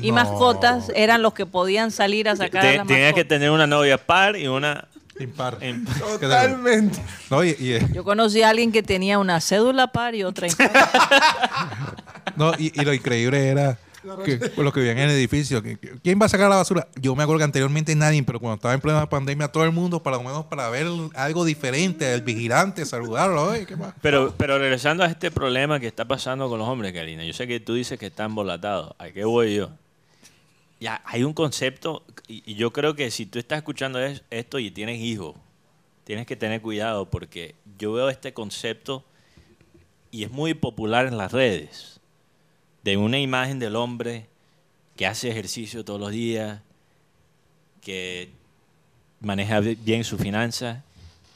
y 0.00 0.08
No. 0.08 0.14
mascotas 0.16 0.90
eran 0.94 1.20
los 1.20 1.34
que 1.34 1.44
podían 1.44 1.90
salir 1.90 2.28
a 2.30 2.36
sacar 2.36 2.64
a 2.64 2.70
Te- 2.70 2.76
la 2.78 2.84
Tenías 2.86 3.12
que 3.14 3.24
tener 3.26 3.50
una 3.50 3.66
novia 3.66 3.98
par 3.98 4.36
y 4.36 4.46
una... 4.48 4.88
Impar. 5.20 5.58
en- 5.60 5.84
Totalmente. 6.20 6.98
No, 7.30 7.44
y, 7.44 7.56
y, 7.58 7.72
eh, 7.74 7.86
Yo 7.92 8.04
conocí 8.04 8.42
a 8.42 8.48
alguien 8.48 8.72
que 8.72 8.82
tenía 8.82 9.18
una 9.18 9.40
cédula 9.42 9.88
par 9.92 10.14
y 10.14 10.24
otra 10.24 10.46
impar. 10.46 10.70
no, 12.36 12.52
y- 12.58 12.72
y 12.80 12.84
lo 12.84 12.92
increíble 12.94 13.48
era 13.48 13.78
que 14.24 14.40
los 14.56 14.72
que 14.74 14.80
vivían 14.80 14.98
en 14.98 15.10
el 15.10 15.16
edificio, 15.16 15.62
que- 15.62 15.76
que- 15.78 15.92
¿quién 16.02 16.20
va 16.20 16.26
a 16.26 16.28
sacar 16.28 16.50
la 16.50 16.56
basura? 16.56 16.88
Yo 17.00 17.14
me 17.14 17.22
acuerdo 17.22 17.38
que 17.38 17.44
anteriormente 17.44 17.94
nadie, 17.94 18.20
pero 18.24 18.40
cuando 18.40 18.56
estaba 18.56 18.74
en 18.74 18.80
plena 18.80 19.08
pandemia, 19.08 19.46
todo 19.48 19.64
el 19.64 19.70
mundo, 19.70 20.02
para 20.02 20.16
lo 20.16 20.24
menos 20.24 20.44
para 20.46 20.68
ver 20.70 20.88
algo 21.14 21.44
diferente, 21.44 22.12
el 22.12 22.22
vigilante, 22.22 22.84
saludarlo, 22.84 23.44
oye, 23.50 23.64
¿qué 23.64 23.76
más? 23.76 23.94
Pero, 24.02 24.34
pero 24.36 24.58
regresando 24.58 25.04
a 25.04 25.06
este 25.06 25.30
problema 25.30 25.78
que 25.78 25.86
está 25.86 26.04
pasando 26.06 26.48
con 26.48 26.58
los 26.58 26.66
hombres, 26.68 26.92
Karina, 26.92 27.24
yo 27.24 27.32
sé 27.32 27.46
que 27.46 27.60
tú 27.60 27.74
dices 27.74 27.96
que 27.98 28.06
están 28.06 28.30
embolatados. 28.30 28.92
¿A 28.98 29.10
qué 29.10 29.24
voy 29.24 29.54
yo? 29.54 29.70
Ya, 30.80 31.00
hay 31.06 31.22
un 31.22 31.32
concepto, 31.32 32.02
y, 32.26 32.42
y 32.44 32.56
yo 32.56 32.72
creo 32.72 32.96
que 32.96 33.08
si 33.12 33.24
tú 33.24 33.38
estás 33.38 33.58
escuchando 33.58 34.00
es- 34.00 34.22
esto 34.30 34.58
y 34.58 34.72
tienes 34.72 34.98
hijos, 35.00 35.36
tienes 36.02 36.26
que 36.26 36.34
tener 36.34 36.60
cuidado 36.60 37.08
porque 37.08 37.54
yo 37.78 37.92
veo 37.92 38.08
este 38.08 38.34
concepto 38.34 39.04
y 40.10 40.24
es 40.24 40.32
muy 40.32 40.54
popular 40.54 41.06
en 41.06 41.16
las 41.18 41.30
redes, 41.30 41.91
de 42.82 42.96
una 42.96 43.18
imagen 43.18 43.58
del 43.58 43.76
hombre 43.76 44.26
que 44.96 45.06
hace 45.06 45.30
ejercicio 45.30 45.84
todos 45.84 46.00
los 46.00 46.10
días, 46.10 46.60
que 47.80 48.30
maneja 49.20 49.60
bi- 49.60 49.74
bien 49.76 50.04
su 50.04 50.18
finanza 50.18 50.82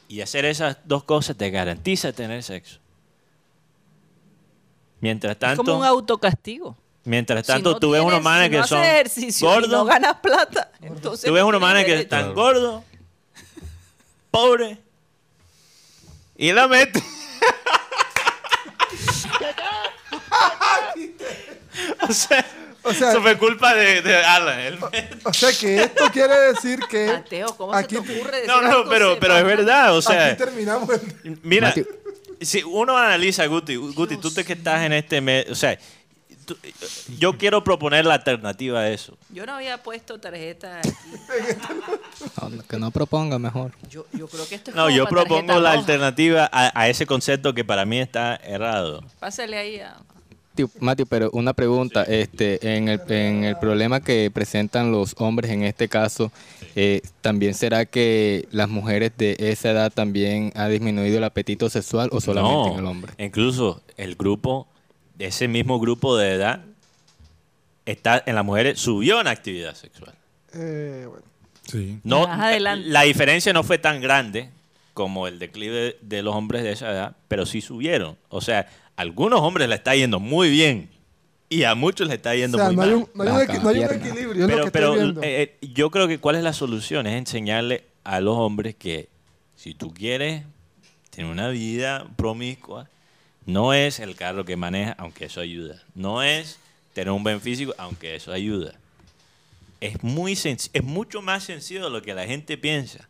y 0.09 0.21
hacer 0.21 0.45
esas 0.45 0.77
dos 0.85 1.05
cosas 1.05 1.37
te 1.37 1.51
garantiza 1.51 2.13
tener 2.13 2.43
sexo. 2.43 2.79
Mientras 5.01 5.33
Es 5.33 5.39
tanto, 5.39 5.63
como 5.65 5.79
un 5.79 5.85
autocastigo. 5.85 6.77
mientras 7.05 7.45
Si 7.47 7.53
tanto 7.53 7.73
no 7.73 7.79
tú 7.81 7.91
ves 7.91 8.03
unos 8.03 8.23
manes 8.23 8.47
si 8.47 8.51
que 8.51 8.57
no 8.59 8.67
son 8.67 8.83
gordos, 9.41 9.71
no 9.71 9.85
ganas 9.85 10.17
plata. 10.21 10.73
Entonces 10.81 11.27
tú 11.29 11.33
ves 11.35 11.43
no 11.43 11.49
unos 11.49 11.61
manes 11.61 11.85
que 11.85 12.01
están 12.01 12.35
gordos, 12.35 12.83
pobres, 14.31 14.79
y 16.37 16.53
la 16.53 16.67
meten. 16.69 17.03
o 22.11 22.13
sea, 22.13 22.47
O 22.83 22.93
sea- 22.93 23.11
eso 23.11 23.21
fue 23.23 23.37
culpa 23.37 23.75
de, 23.75 24.01
de 24.03 24.17
Alan. 24.17 24.61
él 24.61 24.79
me- 24.81 25.09
O 25.25 25.33
sea 25.33 25.51
que 25.53 25.83
esto 25.83 26.05
quiere 26.13 26.39
decir 26.53 26.79
que 26.89 27.07
Mateo, 27.07 27.57
¿cómo 27.57 27.75
Aquí- 27.75 27.97
se 27.97 28.03
te 28.03 28.17
ocurre 28.21 28.37
decir 28.43 28.47
No, 28.49 28.63
no, 28.63 28.89
pero, 28.89 29.19
pero 29.21 29.37
es 29.39 29.45
verdad, 29.45 29.97
o 29.97 30.01
sea, 30.03 30.27
aquí 30.29 30.39
terminamos. 30.39 30.89
el- 31.25 31.39
mira, 31.43 31.73
Mati- 31.75 31.87
si 32.41 32.63
uno 32.63 32.97
analiza, 32.97 33.45
Guti, 33.47 33.77
Guti, 33.77 34.19
tú 34.19 34.31
te 34.31 34.45
que 34.45 34.53
estás 34.53 34.83
en 34.85 34.93
este 34.93 35.21
mes, 35.21 35.47
o 35.51 35.55
sea, 35.55 35.77
tú- 36.45 36.57
yo 37.19 37.37
quiero 37.39 37.65
proponer 37.65 38.05
la 38.07 38.15
alternativa 38.15 38.81
a 38.81 38.91
eso. 38.91 39.17
Yo 39.31 39.47
no 39.47 39.55
había 39.55 39.83
puesto 39.83 40.21
tarjeta 40.21 40.79
aquí. 40.79 40.91
No, 42.41 42.63
que 42.69 42.77
no 42.79 42.91
proponga 42.91 43.39
mejor. 43.39 43.73
Yo, 43.91 44.07
yo 44.13 44.29
creo 44.29 44.47
que 44.49 44.55
esto 44.57 44.71
es 44.71 44.77
No, 44.77 44.85
como 44.85 44.97
yo 44.97 45.07
propongo 45.07 45.55
la 45.55 45.71
roja. 45.71 45.73
alternativa 45.73 46.49
a, 46.53 46.79
a 46.81 46.89
ese 46.89 47.07
concepto 47.07 47.53
que 47.55 47.65
para 47.65 47.85
mí 47.85 47.99
está 47.99 48.37
errado. 48.37 49.03
Pásale 49.19 49.57
ahí 49.59 49.81
a... 49.81 49.97
Mati, 50.81 51.05
pero 51.05 51.31
una 51.33 51.53
pregunta, 51.53 52.03
este, 52.05 52.77
en 52.77 52.89
el, 52.89 53.01
en 53.09 53.45
el 53.45 53.59
problema 53.59 54.01
que 54.01 54.31
presentan 54.33 54.93
los 54.93 55.15
hombres 55.19 55.51
en 55.51 55.63
este 55.63 55.89
caso, 55.89 56.33
eh, 56.75 57.03
¿también 57.21 57.55
será 57.55 57.85
que 57.85 58.49
las 58.51 58.69
mujeres 58.69 59.13
de 59.17 59.37
esa 59.39 59.71
edad 59.71 59.93
también 59.93 60.53
ha 60.55 60.69
disminuido 60.69 61.19
el 61.19 61.25
apetito 61.25 61.69
sexual 61.69 62.09
o 62.13 62.21
solamente 62.21 62.71
en 62.71 62.79
el 62.79 62.87
hombre? 62.87 63.13
Incluso 63.19 63.83
el 63.97 64.15
grupo 64.17 64.67
ese 65.19 65.49
mismo 65.49 65.81
grupo 65.81 66.17
de 66.17 66.35
edad 66.35 66.61
está 67.85 68.23
en 68.27 68.35
las 68.35 68.45
mujeres 68.45 68.79
subió 68.79 69.21
en 69.21 69.29
actividad 69.29 69.75
sexual. 69.75 70.15
Eh, 70.55 71.07
bueno. 71.09 71.25
Sí. 71.65 71.99
No, 72.05 72.27
Más 72.27 72.41
adelante. 72.41 72.89
La 72.89 73.03
diferencia 73.03 73.53
no 73.53 73.63
fue 73.65 73.79
tan 73.79 74.01
grande 74.01 74.51
como 74.95 75.27
el 75.27 75.39
declive 75.39 75.97
de 76.01 76.23
los 76.23 76.35
hombres 76.35 76.63
de 76.63 76.73
esa 76.73 76.91
edad, 76.91 77.17
pero 77.29 77.45
sí 77.45 77.61
subieron. 77.61 78.17
O 78.29 78.41
sea, 78.41 78.69
a 78.97 79.03
algunos 79.03 79.41
hombres 79.41 79.69
le 79.69 79.75
está 79.77 79.95
yendo 79.95 80.21
muy 80.21 80.51
bien 80.51 80.91
y 81.49 81.63
a 81.65 81.75
muchos 81.75 82.09
le 82.09 82.15
está 82.15 82.35
O 82.35 82.35
yendo 82.35 82.59
sea, 82.59 82.67
muy 82.67 82.77
no 82.77 82.83
hay 82.83 82.91
mal. 82.91 82.95
un, 82.95 83.09
no 83.15 83.23
hay 83.25 83.29
un 83.31 83.63
no 83.63 83.69
hay 83.69 83.79
un 83.81 83.91
equilibrio, 83.93 84.47
es 84.47 84.51
lo 84.51 84.59
pero 84.59 84.65
que 84.65 84.71
pero 84.71 84.95
estoy 84.95 84.99
viendo. 85.05 85.23
eh, 85.23 85.43
eh, 85.61 85.69
yo 85.75 85.91
creo 85.91 86.09
que 86.09 86.19
cuál 86.19 86.37
es 86.37 86.43
la 86.43 86.53
solución 86.53 87.07
es 87.07 87.15
enseñarle 87.15 87.85
a 88.05 88.21
los 88.21 88.37
hombres 88.37 88.75
que 88.77 89.09
si 89.57 89.75
tú 89.75 89.93
quieres 89.95 90.45
tener 91.11 91.31
una 91.31 91.49
vida 91.49 92.07
promiscua, 92.17 92.89
no 93.47 93.73
es 93.73 94.01
el 94.01 94.17
carro 94.17 94.45
que 94.45 94.57
maneja, 94.57 94.95
aunque 94.99 95.27
eso 95.27 95.41
ayuda. 95.41 95.83
No 95.95 96.23
es 96.23 96.59
tener 96.93 97.11
un 97.11 97.23
buen 97.23 97.41
físico, 97.41 97.75
aunque 97.79 98.15
eso 98.17 98.33
ayuda. 98.33 98.75
Es, 99.81 100.03
muy 100.03 100.33
es 100.33 100.83
mucho 100.83 101.23
más 101.23 101.45
sencillo 101.45 101.85
de 101.85 101.91
lo 101.91 102.03
que 102.03 102.15
la 102.15 102.27
gente 102.27 102.59
piensa. 102.59 103.09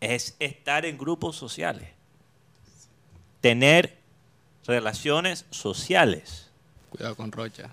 Es 0.00 0.36
estar 0.38 0.86
en 0.86 0.96
grupos 0.98 1.36
sociales. 1.36 1.88
Tener 3.40 4.01
relaciones 4.66 5.44
sociales. 5.50 6.46
Cuidado 6.90 7.14
con 7.16 7.32
Rocha. 7.32 7.70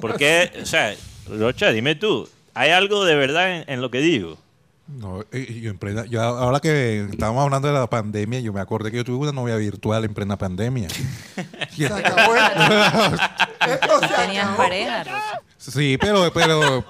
Porque, 0.00 0.52
o 0.62 0.66
sea, 0.66 0.94
Rocha, 1.28 1.70
dime 1.70 1.94
tú, 1.94 2.28
¿hay 2.54 2.70
algo 2.70 3.04
de 3.04 3.14
verdad 3.16 3.56
en, 3.56 3.64
en 3.68 3.80
lo 3.80 3.90
que 3.90 3.98
digo? 3.98 4.38
No, 4.86 5.24
eh, 5.30 5.60
yo 5.62 5.70
en 5.70 5.78
plena- 5.78 6.04
yo 6.06 6.20
ahora 6.20 6.58
que 6.58 7.06
estábamos 7.10 7.44
hablando 7.44 7.68
de 7.68 7.74
la 7.74 7.86
pandemia, 7.88 8.40
yo 8.40 8.52
me 8.52 8.60
acordé 8.60 8.90
que 8.90 8.96
yo 8.96 9.04
tuve 9.04 9.18
una 9.28 9.32
novia 9.32 9.54
virtual 9.56 10.04
en 10.04 10.14
plena 10.14 10.36
pandemia. 10.36 10.88
Se 11.76 11.86
acabó 11.86 12.34
esto. 12.34 13.22
Esto 13.70 14.00
se 14.00 14.08
Tenías 14.08 14.44
acabó. 14.44 14.56
pareja, 14.56 15.04
Rocha. 15.04 15.42
sí, 15.58 15.96
pero, 16.00 16.32
pero, 16.32 16.84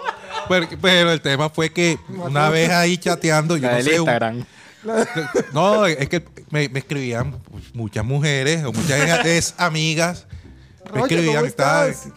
pero, 0.49 0.69
pero 0.81 1.13
el 1.13 1.21
tema 1.21 1.51
fue 1.51 1.71
que 1.73 1.99
una 2.09 2.49
vez 2.49 2.71
ahí 2.71 2.97
chateando, 2.97 3.57
yo 3.57 3.67
La 3.67 3.77
no 3.79 3.83
sé, 3.83 3.91
un- 3.91 3.97
Instagram. 3.97 4.45
no, 5.53 5.87
es 5.87 6.09
que 6.09 6.25
me, 6.51 6.69
me 6.69 6.79
escribían 6.81 7.41
muchas 7.75 8.05
mujeres 8.05 8.65
o 8.65 8.73
muchas 8.73 9.25
ex 9.27 9.55
amigas. 9.59 10.27
Me 10.95 11.03
escribían, 11.03 11.45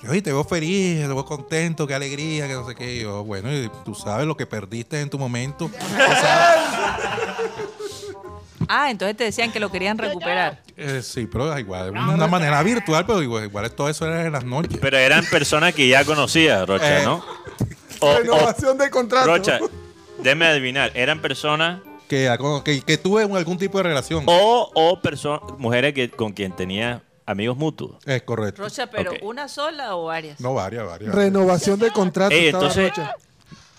oye, 0.10 0.22
te 0.22 0.32
veo 0.32 0.44
feliz, 0.44 1.02
te 1.02 1.08
veo 1.08 1.26
contento, 1.26 1.86
qué 1.86 1.94
alegría, 1.94 2.48
que 2.48 2.54
no 2.54 2.68
sé 2.68 2.74
qué. 2.74 2.96
Y 2.96 3.02
yo, 3.02 3.24
bueno, 3.24 3.54
y 3.54 3.70
tú 3.86 3.94
sabes 3.94 4.26
lo 4.26 4.36
que 4.38 4.46
perdiste 4.48 5.00
en 5.02 5.10
tu 5.10 5.20
momento. 5.20 5.70
Ah, 8.70 8.90
entonces 8.90 9.18
te 9.18 9.26
decían 9.26 9.52
que 9.52 9.60
lo 9.60 9.70
querían 9.70 9.98
recuperar. 9.98 10.62
Eh, 10.78 11.02
sí, 11.04 11.28
pero 11.30 11.60
igual, 11.60 11.92
una 11.92 12.28
manera 12.28 12.64
virtual, 12.64 13.06
pero 13.06 13.22
igual, 13.22 13.44
igual 13.44 13.70
todo 13.72 13.90
eso 13.90 14.06
era 14.08 14.26
en 14.26 14.32
las 14.32 14.46
noches. 14.46 14.78
Pero 14.82 14.98
eran 14.98 15.26
personas 15.26 15.74
que 15.74 15.88
ya 15.88 16.06
conocías, 16.06 16.66
Rocha, 16.68 17.02
Eh. 17.02 17.06
¿no? 17.06 17.24
O, 18.00 18.08
o- 18.08 18.18
Renovación 18.20 18.78
de 18.78 18.90
contrato. 18.90 19.28
Rocha, 19.28 19.60
déme 20.20 20.46
adivinar, 20.48 20.92
eran 20.96 21.20
personas 21.22 21.80
Que, 22.08 22.30
que, 22.64 22.82
que 22.82 22.98
tuve 22.98 23.26
un- 23.26 23.36
algún 23.38 23.58
tipo 23.58 23.78
de 23.80 23.84
relación. 23.86 24.24
o, 24.28 24.72
o 24.74 25.02
perso- 25.02 25.58
mujeres 25.58 25.94
que, 25.94 26.10
con 26.10 26.32
quien 26.34 26.56
tenía 26.56 27.02
amigos 27.26 27.58
mutuos. 27.58 27.96
Es 28.06 28.22
correcto. 28.24 28.62
Rocha, 28.62 28.88
pero. 28.88 29.14
¿una 29.22 29.48
sola 29.48 29.96
o 29.96 30.06
varias? 30.06 30.40
No, 30.40 30.54
varias, 30.54 30.86
varias. 30.86 31.14
Renovación 31.16 31.80
de 31.80 31.90
contrato. 31.92 32.36
Ey, 32.36 32.48
entonces, 32.48 32.90
Rocha. 32.90 33.16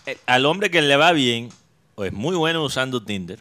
eh, 0.06 0.18
al 0.26 0.46
hombre 0.46 0.70
que 0.70 0.82
le 0.82 0.96
va 0.96 1.12
bien, 1.12 1.50
o 1.94 2.04
es 2.04 2.12
muy 2.12 2.34
bueno 2.36 2.64
usando 2.64 3.02
Tinder, 3.04 3.38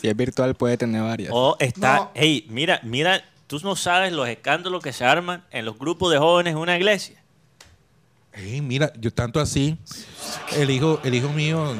Si 0.00 0.06
es 0.08 0.16
virtual 0.16 0.54
puede 0.54 0.76
tener 0.76 1.02
varias. 1.02 1.30
o 1.32 1.56
está, 1.58 1.96
No. 1.96 2.10
hey, 2.14 2.46
mira, 2.48 2.80
mira, 2.82 3.24
tú 3.46 3.58
no 3.62 3.74
sabes 3.76 4.12
los 4.12 4.28
escándalos 4.28 4.82
que 4.82 4.92
se 4.92 5.04
arman 5.04 5.44
en 5.50 5.64
los 5.64 5.78
grupos 5.78 6.12
de 6.12 6.18
jóvenes 6.18 6.52
en 6.52 6.58
una 6.58 6.76
iglesia. 6.76 7.22
Mira, 8.62 8.92
yo 9.00 9.12
tanto 9.12 9.40
así, 9.40 9.76
el 10.56 10.70
hijo, 10.70 11.00
el 11.02 11.14
hijo 11.14 11.28
mío, 11.30 11.74
eh, 11.74 11.78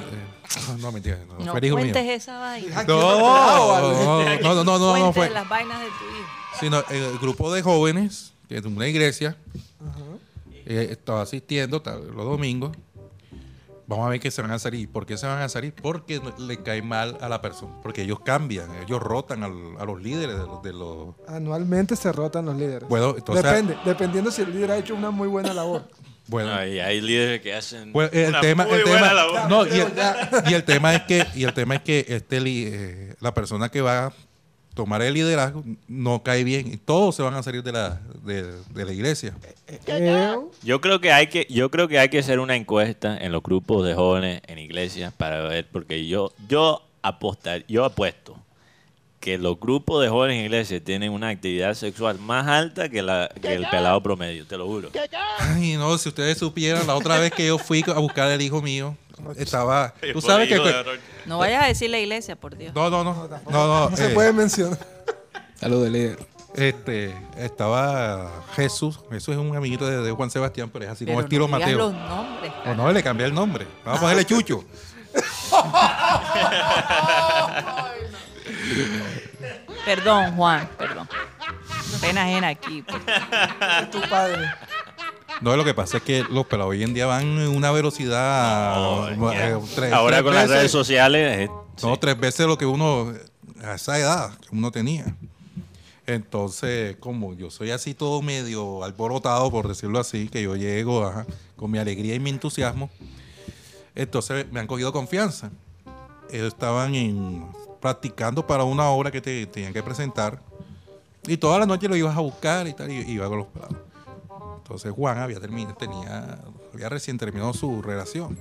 no, 0.80 0.92
mentira, 0.92 1.18
no, 1.28 1.44
No 1.44 1.53
fue 1.53 1.66
hijo 1.66 1.76
mío. 1.76 1.92
cuentes 1.92 2.22
esa 2.22 2.38
vaina. 2.38 2.80
Aquí 2.80 2.90
No, 2.90 3.01
no 3.01 3.18
no, 3.18 4.55
no, 4.55 4.55
no, 4.55 4.64
no, 4.64 4.78
no 4.78 4.90
Cuentes 4.92 5.14
fue. 5.14 5.30
las 5.30 5.49
vainas 5.49 5.80
de 5.80 5.86
tu 5.86 5.92
hijo. 5.92 6.28
Sino 6.61 6.82
el 6.90 7.18
grupo 7.18 7.53
de 7.53 7.62
jóvenes, 7.62 8.32
que 8.49 8.61
de 8.61 8.68
una 8.68 8.86
iglesia, 8.88 9.36
eh, 10.66 10.88
estaba 10.90 11.22
asistiendo 11.22 11.82
los 11.84 12.24
domingos. 12.26 12.76
Vamos 13.86 14.07
a 14.07 14.11
ver 14.11 14.20
que 14.20 14.30
se 14.30 14.42
van 14.42 14.51
a 14.51 14.59
salir. 14.59 14.90
¿Por 14.90 15.07
qué 15.07 15.16
se 15.16 15.26
van 15.26 15.40
a 15.40 15.49
salir? 15.49 15.72
Porque 15.74 16.20
no- 16.20 16.34
le 16.46 16.62
cae 16.62 16.82
mal 16.82 17.16
a 17.22 17.28
la 17.30 17.40
persona. 17.40 17.72
Porque 17.82 18.03
ellos 18.03 18.20
cambian, 18.20 18.68
ellos 18.84 19.01
rotan 19.01 19.42
al- 19.44 19.76
a 19.78 19.84
los 19.86 20.03
líderes 20.03 20.36
de 20.36 20.44
los, 20.46 20.62
de 20.62 20.72
los- 20.74 21.14
Anualmente 21.26 21.96
se 21.96 22.12
rotan 22.12 22.44
los 22.44 22.57
líderes. 22.57 22.86
Bueno, 22.86 23.14
entonces- 23.16 23.42
Depende, 23.42 23.78
dependiendo 23.86 24.30
si 24.30 24.42
el 24.42 24.53
líder 24.53 24.72
ha 24.72 24.76
hecho 24.76 24.94
una 24.94 25.11
muy 25.11 25.26
buena 25.28 25.55
labor. 25.55 25.88
Bueno, 26.29 26.53
Ay, 26.55 26.79
hay 26.79 27.01
líderes 27.01 27.41
que 27.41 27.55
hacen 27.55 27.93
el 28.12 28.29
una 28.29 28.41
tema, 28.41 28.64
muy 28.66 28.74
el 28.76 28.85
buena 28.85 28.99
tema, 29.01 29.12
labor. 29.14 29.49
no, 29.51 29.66
y 29.66 29.81
el, 29.81 29.89
y 30.51 30.55
el 30.55 30.64
tema 30.64 30.95
es 30.95 31.03
que, 31.03 31.26
y 31.35 31.45
el 31.45 31.53
tema 31.55 31.76
es 31.76 31.83
que 31.83 32.05
este, 32.09 32.39
eh, 32.47 33.14
la 33.20 33.33
persona 33.35 33.70
que 33.70 33.81
va 33.81 34.07
a 34.07 34.12
tomar 34.74 35.03
el 35.03 35.14
liderazgo 35.14 35.64
no 35.89 36.22
cae 36.22 36.45
bien 36.45 36.72
y 36.72 36.76
todos 36.76 37.16
se 37.16 37.22
van 37.22 37.35
a 37.35 37.43
salir 37.43 37.62
de 37.62 37.72
la, 37.72 38.01
de, 38.24 38.45
de 38.45 38.85
la 38.85 38.93
iglesia. 38.93 39.35
Yo 40.62 40.81
creo 40.81 41.01
que 41.01 41.12
hay 41.12 41.26
que, 41.29 41.47
yo 41.51 41.70
creo 41.70 41.89
que 41.89 41.99
hay 41.99 42.09
que 42.11 42.18
hacer 42.18 42.39
una 42.39 42.57
encuesta 42.57 43.16
en 43.16 43.33
los 43.33 43.43
grupos 43.43 43.85
de 43.87 43.95
jóvenes 43.95 44.41
en 44.47 44.59
iglesias 44.59 45.12
para 45.16 45.41
ver, 45.43 45.66
porque 45.72 46.07
yo, 46.07 46.33
yo 46.49 46.83
apostar, 47.03 47.64
yo 47.66 47.85
apuesto 47.85 48.37
que 49.21 49.37
los 49.37 49.59
grupos 49.59 50.03
de 50.03 50.09
jóvenes 50.09 50.39
en 50.39 50.45
iglesias 50.45 50.83
tienen 50.85 51.12
una 51.12 51.29
actividad 51.29 51.75
sexual 51.75 52.19
más 52.19 52.47
alta 52.47 52.89
que, 52.89 53.03
la, 53.03 53.29
que 53.41 53.55
el 53.55 53.66
pelado 53.69 54.03
promedio, 54.03 54.47
te 54.47 54.57
lo 54.57 54.66
juro. 54.66 54.91
Ay, 55.39 55.77
no, 55.77 55.97
si 55.99 56.09
ustedes 56.09 56.39
supieran, 56.39 56.87
la 56.87 56.95
otra 56.95 57.19
vez 57.19 57.33
que 57.33 57.47
yo 57.47 57.59
fui 57.59 57.85
a 57.87 57.99
buscar 57.99 58.31
al 58.31 58.41
hijo 58.41 58.62
mío, 58.62 58.97
estaba, 59.37 59.93
tú 60.12 60.21
sabes 60.21 60.49
que, 60.49 60.59
de. 60.59 61.01
No 61.27 61.39
vayas 61.39 61.64
a 61.64 61.66
decir 61.66 61.91
la 61.91 61.99
iglesia, 61.99 62.37
por 62.37 62.57
Dios. 62.57 62.73
no, 62.75 62.89
no, 62.91 63.03
no, 63.03 63.29
no, 63.29 63.41
no, 63.51 63.91
no 63.91 63.97
se 63.97 64.07
eh, 64.07 64.14
puede 64.14 64.33
mencionar. 64.33 64.79
Saludos, 65.57 65.91
líder. 65.91 66.19
este, 66.55 67.12
estaba 67.37 68.45
Jesús, 68.55 69.01
Jesús 69.11 69.35
es 69.35 69.41
un 69.41 69.57
amiguito 69.57 69.89
de, 69.89 70.03
de 70.03 70.12
Juan 70.12 70.31
Sebastián, 70.31 70.71
pero 70.73 70.85
es 70.85 70.93
así 70.93 71.05
Pero 71.05 71.16
como 71.16 71.25
estilo 71.25 71.49
no 71.49 71.57
digas 71.57 71.71
Mateo. 71.73 71.79
los 71.79 71.93
nombres. 71.93 72.53
O 72.66 72.75
no, 72.75 72.93
le 72.93 73.03
cambié 73.03 73.27
el 73.27 73.35
nombre, 73.35 73.66
vamos 73.85 73.99
a 73.99 74.03
ponerle 74.03 74.25
Chucho. 74.25 74.64
Perdón, 79.85 80.37
Juan, 80.37 80.69
perdón. 80.79 81.09
Pena 82.01 82.25
ajena 82.25 82.49
aquí. 82.49 82.83
pues. 82.83 83.03
Es 83.83 83.91
tu 83.91 84.01
padre. 84.09 84.47
No, 85.41 85.57
lo 85.57 85.64
que 85.64 85.73
pasa 85.75 85.99
es 85.99 86.03
que 86.03 86.25
los 86.31 86.47
pelados 86.47 86.71
hoy 86.71 86.83
en 86.83 86.95
día 86.95 87.07
van 87.07 87.23
en 87.23 87.49
una 87.49 87.71
velocidad. 87.71 89.12
Eh, 89.12 89.59
tres- 89.75 89.93
Ahora 89.93 90.16
tres 90.16 90.25
con 90.25 90.35
las 90.35 90.49
redes 90.49 90.71
sociales, 90.73 91.39
eh, 91.39 91.51
No, 91.83 91.95
sí. 91.95 91.99
tres 92.01 92.19
veces 92.19 92.47
lo 92.47 92.59
que 92.59 92.66
uno, 92.66 93.12
a 93.62 93.75
esa 93.75 93.99
edad 93.99 94.37
que 94.39 94.49
uno 94.57 94.71
tenía. 94.73 95.05
Entonces, 96.07 96.97
como 96.99 97.35
yo 97.35 97.51
soy 97.51 97.71
así 97.71 97.95
todo 97.95 98.23
medio 98.23 98.83
alborotado, 98.83 99.51
por 99.51 99.69
decirlo 99.69 99.99
así, 100.01 100.29
que 100.29 100.43
yo 100.43 100.57
llego 100.57 101.07
ajá, 101.07 101.27
con 101.57 101.71
mi 101.71 101.79
alegría 101.79 102.14
y 102.14 102.19
mi 102.21 102.31
entusiasmo, 102.31 102.91
entonces 103.95 104.47
me 104.51 104.59
han 104.61 104.66
cogido 104.66 104.93
confianza. 104.93 105.51
Ellos 106.31 106.49
estaban 106.49 106.95
en- 106.95 107.47
practicando 107.81 108.47
para 108.47 108.64
una 108.64 108.89
obra 108.91 109.11
que 109.11 109.20
te, 109.20 109.47
tenían 109.47 109.72
que 109.72 109.83
presentar 109.83 110.41
y 111.26 111.37
toda 111.37 111.59
la 111.59 111.66
noche 111.66 111.89
lo 111.89 111.97
ibas 111.97 112.16
a 112.16 112.20
buscar 112.20 112.66
y 112.66 112.72
tal, 112.74 112.91
y 112.91 112.99
iba 113.11 113.29
con 113.29 113.39
los 113.39 113.47
pelados. 113.49 113.76
Entonces 114.59 114.93
Juan 114.93 115.18
había 115.18 115.41
terminado, 115.41 115.76
tenía, 115.76 116.39
había 116.74 116.89
recién 116.89 117.18
terminado 117.18 117.53
su 117.55 117.81
relación. 117.83 118.39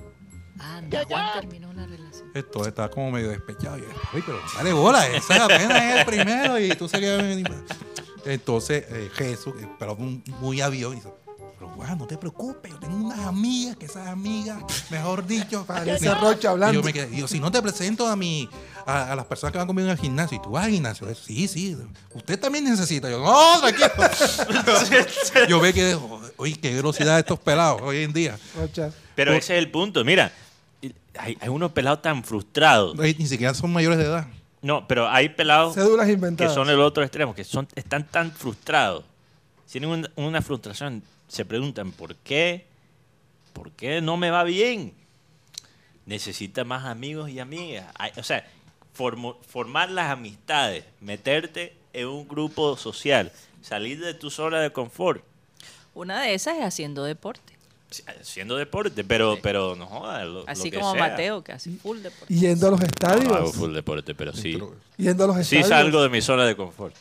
Anda, 0.58 1.04
Juan 1.08 1.26
terminó 1.40 1.70
una 1.70 1.86
relación. 1.86 2.30
Entonces 2.34 2.68
estaba 2.68 2.90
como 2.90 3.10
medio 3.12 3.28
despechado. 3.30 3.78
Y 3.78 3.82
yo, 3.82 3.86
Uy, 4.14 4.22
pero 4.26 4.38
dale 4.56 4.72
bola, 4.72 5.06
ese 5.06 5.34
apenas 5.34 5.82
es 5.82 5.96
el 6.00 6.04
primero 6.06 6.58
y 6.58 6.68
tú 6.70 6.88
seguías. 6.88 7.22
Entonces 8.24 8.84
eh, 8.88 9.10
Jesús, 9.14 9.54
eh, 9.60 9.68
pero 9.78 9.94
un- 9.94 10.22
muy 10.40 10.60
avión, 10.60 10.92
y 10.92 10.96
dice, 10.96 11.12
Juan, 11.78 11.96
no 11.96 12.06
te 12.08 12.18
preocupes, 12.18 12.72
yo 12.72 12.78
tengo 12.80 12.96
unas 12.96 13.20
amigas, 13.20 13.76
que 13.76 13.86
esas 13.86 14.08
amigas, 14.08 14.58
mejor 14.90 15.24
dicho, 15.24 15.64
Parece 15.66 16.12
Rocha 16.12 16.50
hablando. 16.50 16.72
Y 16.74 16.82
yo 16.82 16.84
me 16.84 16.92
quedé, 16.92 17.14
y 17.16 17.20
yo, 17.20 17.28
si 17.28 17.38
no 17.38 17.52
te 17.52 17.62
presento 17.62 18.08
a 18.08 18.16
mi, 18.16 18.48
a, 18.84 19.12
a 19.12 19.16
las 19.16 19.24
personas 19.26 19.52
que 19.52 19.58
van 19.58 19.66
conmigo 19.68 19.88
al 19.88 19.96
gimnasio, 19.96 20.36
y 20.38 20.42
tú 20.42 20.50
vas 20.50 20.64
al 20.64 20.72
gimnasio, 20.72 21.08
Eh, 21.08 21.14
sí, 21.14 21.46
sí, 21.46 21.76
usted 22.14 22.38
también 22.40 22.64
necesita. 22.64 23.08
Yo, 23.08 23.20
no, 23.20 23.60
tranquilo. 23.60 23.88
yo 25.48 25.60
ve 25.60 25.72
que, 25.72 25.96
oye, 26.36 26.56
qué 26.60 26.74
velocidad 26.74 27.14
de 27.14 27.20
estos 27.20 27.38
pelados 27.38 27.80
hoy 27.82 28.02
en 28.02 28.12
día. 28.12 28.36
Rocha. 28.56 28.90
Pero 29.14 29.30
Por- 29.30 29.38
ese 29.38 29.56
es 29.56 29.58
el 29.62 29.70
punto. 29.70 30.04
Mira, 30.04 30.32
hay, 31.16 31.38
hay 31.40 31.48
unos 31.48 31.70
pelados 31.70 32.02
tan 32.02 32.24
frustrados. 32.24 32.96
Ni 32.96 33.26
siquiera 33.28 33.54
son 33.54 33.72
mayores 33.72 33.98
de 33.98 34.04
edad. 34.04 34.26
No, 34.62 34.88
pero 34.88 35.08
hay 35.08 35.28
pelados 35.28 35.74
Cédulas 35.76 36.08
que 36.36 36.48
son 36.48 36.68
el 36.68 36.80
otro 36.80 37.04
extremo, 37.04 37.36
que 37.36 37.44
son, 37.44 37.68
están 37.76 38.04
tan 38.04 38.32
frustrados. 38.32 39.04
Tienen 39.70 39.90
un- 39.90 40.08
una 40.16 40.42
frustración. 40.42 41.02
Se 41.28 41.44
preguntan, 41.44 41.92
¿por 41.92 42.16
qué? 42.16 42.66
¿Por 43.52 43.70
qué 43.72 44.00
no 44.00 44.16
me 44.16 44.30
va 44.30 44.44
bien? 44.44 44.94
Necesita 46.06 46.64
más 46.64 46.86
amigos 46.86 47.30
y 47.30 47.38
amigas. 47.38 47.86
O 48.16 48.22
sea, 48.22 48.46
formar 48.94 49.90
las 49.90 50.10
amistades, 50.10 50.84
meterte 51.00 51.76
en 51.92 52.08
un 52.08 52.26
grupo 52.26 52.76
social, 52.76 53.30
salir 53.62 54.00
de 54.00 54.14
tu 54.14 54.30
zona 54.30 54.60
de 54.60 54.72
confort, 54.72 55.22
Una 55.94 56.22
de 56.22 56.34
esas 56.34 56.56
es 56.56 56.64
haciendo 56.64 57.04
deporte. 57.04 57.57
Si- 57.90 58.02
haciendo 58.20 58.56
deporte, 58.56 59.02
pero, 59.04 59.38
pero 59.42 59.74
no 59.76 59.86
jodas. 59.86 60.24
lo- 60.26 60.42
lo 60.44 60.48
Así 60.48 60.70
que 60.70 60.78
como 60.78 60.92
sea. 60.92 61.00
Mateo, 61.08 61.42
que 61.44 61.52
hace 61.52 61.70
full 61.70 61.98
deporte. 61.98 62.32
Yendo 62.34 62.68
a 62.68 62.70
los 62.72 62.80
No 62.80 62.86
estadios. 62.86 63.32
hago 63.32 63.52
full 63.52 63.72
deporte, 63.74 64.14
pero 64.14 64.32
sí. 64.32 64.58
Yendo 64.96 65.24
a 65.24 65.26
los 65.28 65.36
Sí 65.46 65.56
estadios. 65.56 65.68
salgo 65.68 66.02
de 66.02 66.08
mi 66.08 66.20
zona 66.20 66.44
de 66.46 66.56
confort. 66.56 66.94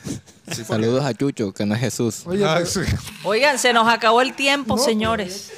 sí, 0.52 0.64
Saludos 0.64 1.04
a 1.04 1.14
Chucho, 1.14 1.52
que 1.52 1.64
no 1.66 1.74
es 1.74 1.80
Jesús. 1.80 2.22
Oye, 2.26 2.44
Ah, 2.44 2.54
pero- 2.58 2.66
sí. 2.66 2.80
Oigan, 3.24 3.58
se 3.58 3.72
nos 3.72 3.88
acabó 3.88 4.20
el 4.22 4.34
tiempo, 4.34 4.76
No, 4.76 4.82
señores. 4.82 5.52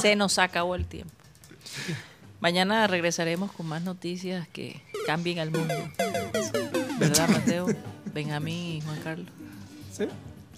Se 0.00 0.16
nos 0.16 0.38
acabó 0.38 0.74
el 0.74 0.84
tiempo. 0.86 1.12
Mañana 2.40 2.86
regresaremos 2.88 3.52
con 3.52 3.66
más 3.66 3.82
noticias 3.82 4.48
que 4.48 4.82
cambien 5.06 5.38
al 5.38 5.50
mundo. 5.50 5.74
¿Verdad, 6.98 7.28
Mateo? 7.28 7.66
Benjamín 8.12 8.76
y 8.76 8.80
Juan 8.80 9.00
Carlos. 9.00 9.28
¿sí? 9.96 10.04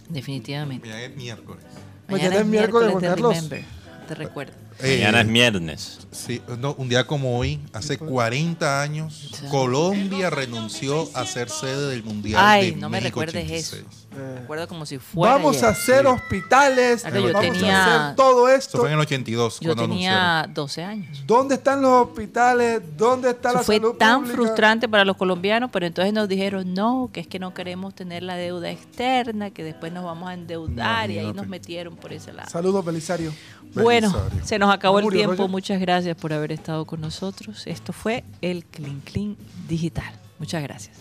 Definitivamente. 0.09 0.87
Mañana 0.89 1.05
es 1.07 1.17
miércoles. 1.17 1.62
Mañana 2.09 2.37
es 2.37 2.47
miércoles, 2.47 2.91
Juan 2.93 3.03
Carlos. 3.03 3.35
Remember. 3.35 3.65
Te 4.09 4.15
recuerdo. 4.15 4.53
Eh, 4.81 4.99
Mañana 4.99 5.21
es 5.21 5.29
viernes. 5.29 5.99
Sí, 6.11 6.43
no, 6.59 6.75
un 6.75 6.89
día 6.89 7.07
como 7.07 7.39
hoy, 7.39 7.61
hace 7.73 7.97
40 7.97 8.83
años, 8.83 9.31
Colombia 9.51 10.31
renunció 10.31 11.09
a 11.15 11.25
ser 11.25 11.49
sede 11.49 11.91
del 11.91 12.03
Mundial 12.03 12.43
Ay, 12.45 12.73
de 12.73 12.77
no 12.77 12.89
me 12.91 13.01
México 13.01 13.21
recuerdes 13.21 13.45
86. 13.45 13.73
eso. 13.73 14.04
Eh, 14.17 14.37
Recuerdo 14.41 14.69
como 14.69 14.87
si 14.87 14.99
fuera. 14.99 15.35
vamos 15.35 15.57
ayer. 15.57 15.65
a 15.67 15.69
hacer 15.71 16.07
hospitales. 16.07 17.03
Vamos 17.05 17.33
tenía- 17.41 17.85
a 17.85 18.05
hacer 18.07 18.17
todo 18.17 18.49
Eso 18.49 18.57
esto. 18.59 18.79
fue 18.79 18.89
en 18.89 18.95
el 18.95 19.01
82 19.01 19.61
Yo 19.61 19.75
cuando 19.75 19.83
tenía 19.95 20.49
12 20.53 20.83
años. 20.85 21.23
¿Dónde 21.27 21.57
están 21.57 21.83
los 21.83 22.09
hospitales? 22.09 22.83
¿Dónde 22.97 23.31
está 23.31 23.51
Eso 23.51 23.59
la 23.59 23.65
fue 23.65 23.77
salud 23.77 23.95
tan 23.97 24.21
pública? 24.21 24.37
frustrante 24.37 24.89
para 24.89 25.05
los 25.05 25.17
colombianos, 25.17 25.71
pero 25.73 25.87
entonces 25.87 26.12
nos 26.12 26.29
dijeron, 26.29 26.75
no, 26.75 27.11
que 27.12 27.21
es 27.21 27.27
que 27.27 27.39
no 27.39 27.55
queremos 27.55 27.95
tener 27.95 28.23
la 28.23 28.37
deuda 28.37 28.71
externa, 28.71 29.51
que 29.51 29.65
después 29.65 29.93
nos 29.93 30.05
vamos 30.05 30.29
a 30.29 30.35
endeudar 30.35 31.11
y 31.11 31.19
ahí 31.19 31.33
nos 31.33 31.47
metieron 31.49 31.97
por 31.97 32.12
ese 32.12 32.33
lado. 32.33 32.49
Saludos, 32.51 32.85
Belisario. 32.85 33.33
Bueno, 33.75 34.12
Belisario. 34.12 34.45
se 34.47 34.59
nos 34.59 34.73
acabó 34.73 35.01
el 35.01 35.09
tiempo. 35.11 35.33
Roger. 35.33 35.49
Muchas 35.51 35.81
gracias 35.81 36.17
por 36.17 36.33
haber 36.33 36.53
estado 36.53 36.85
con 36.85 37.01
nosotros. 37.01 37.67
Esto 37.67 37.93
fue 37.93 38.23
el 38.41 38.65
Clean 38.67 39.01
Clean 39.01 39.37
Digital. 39.69 40.12
Muchas 40.39 40.62
gracias. 40.62 40.97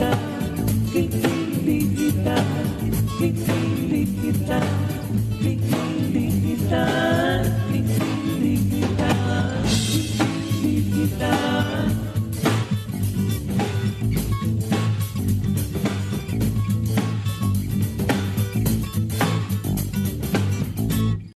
down. 0.00 0.30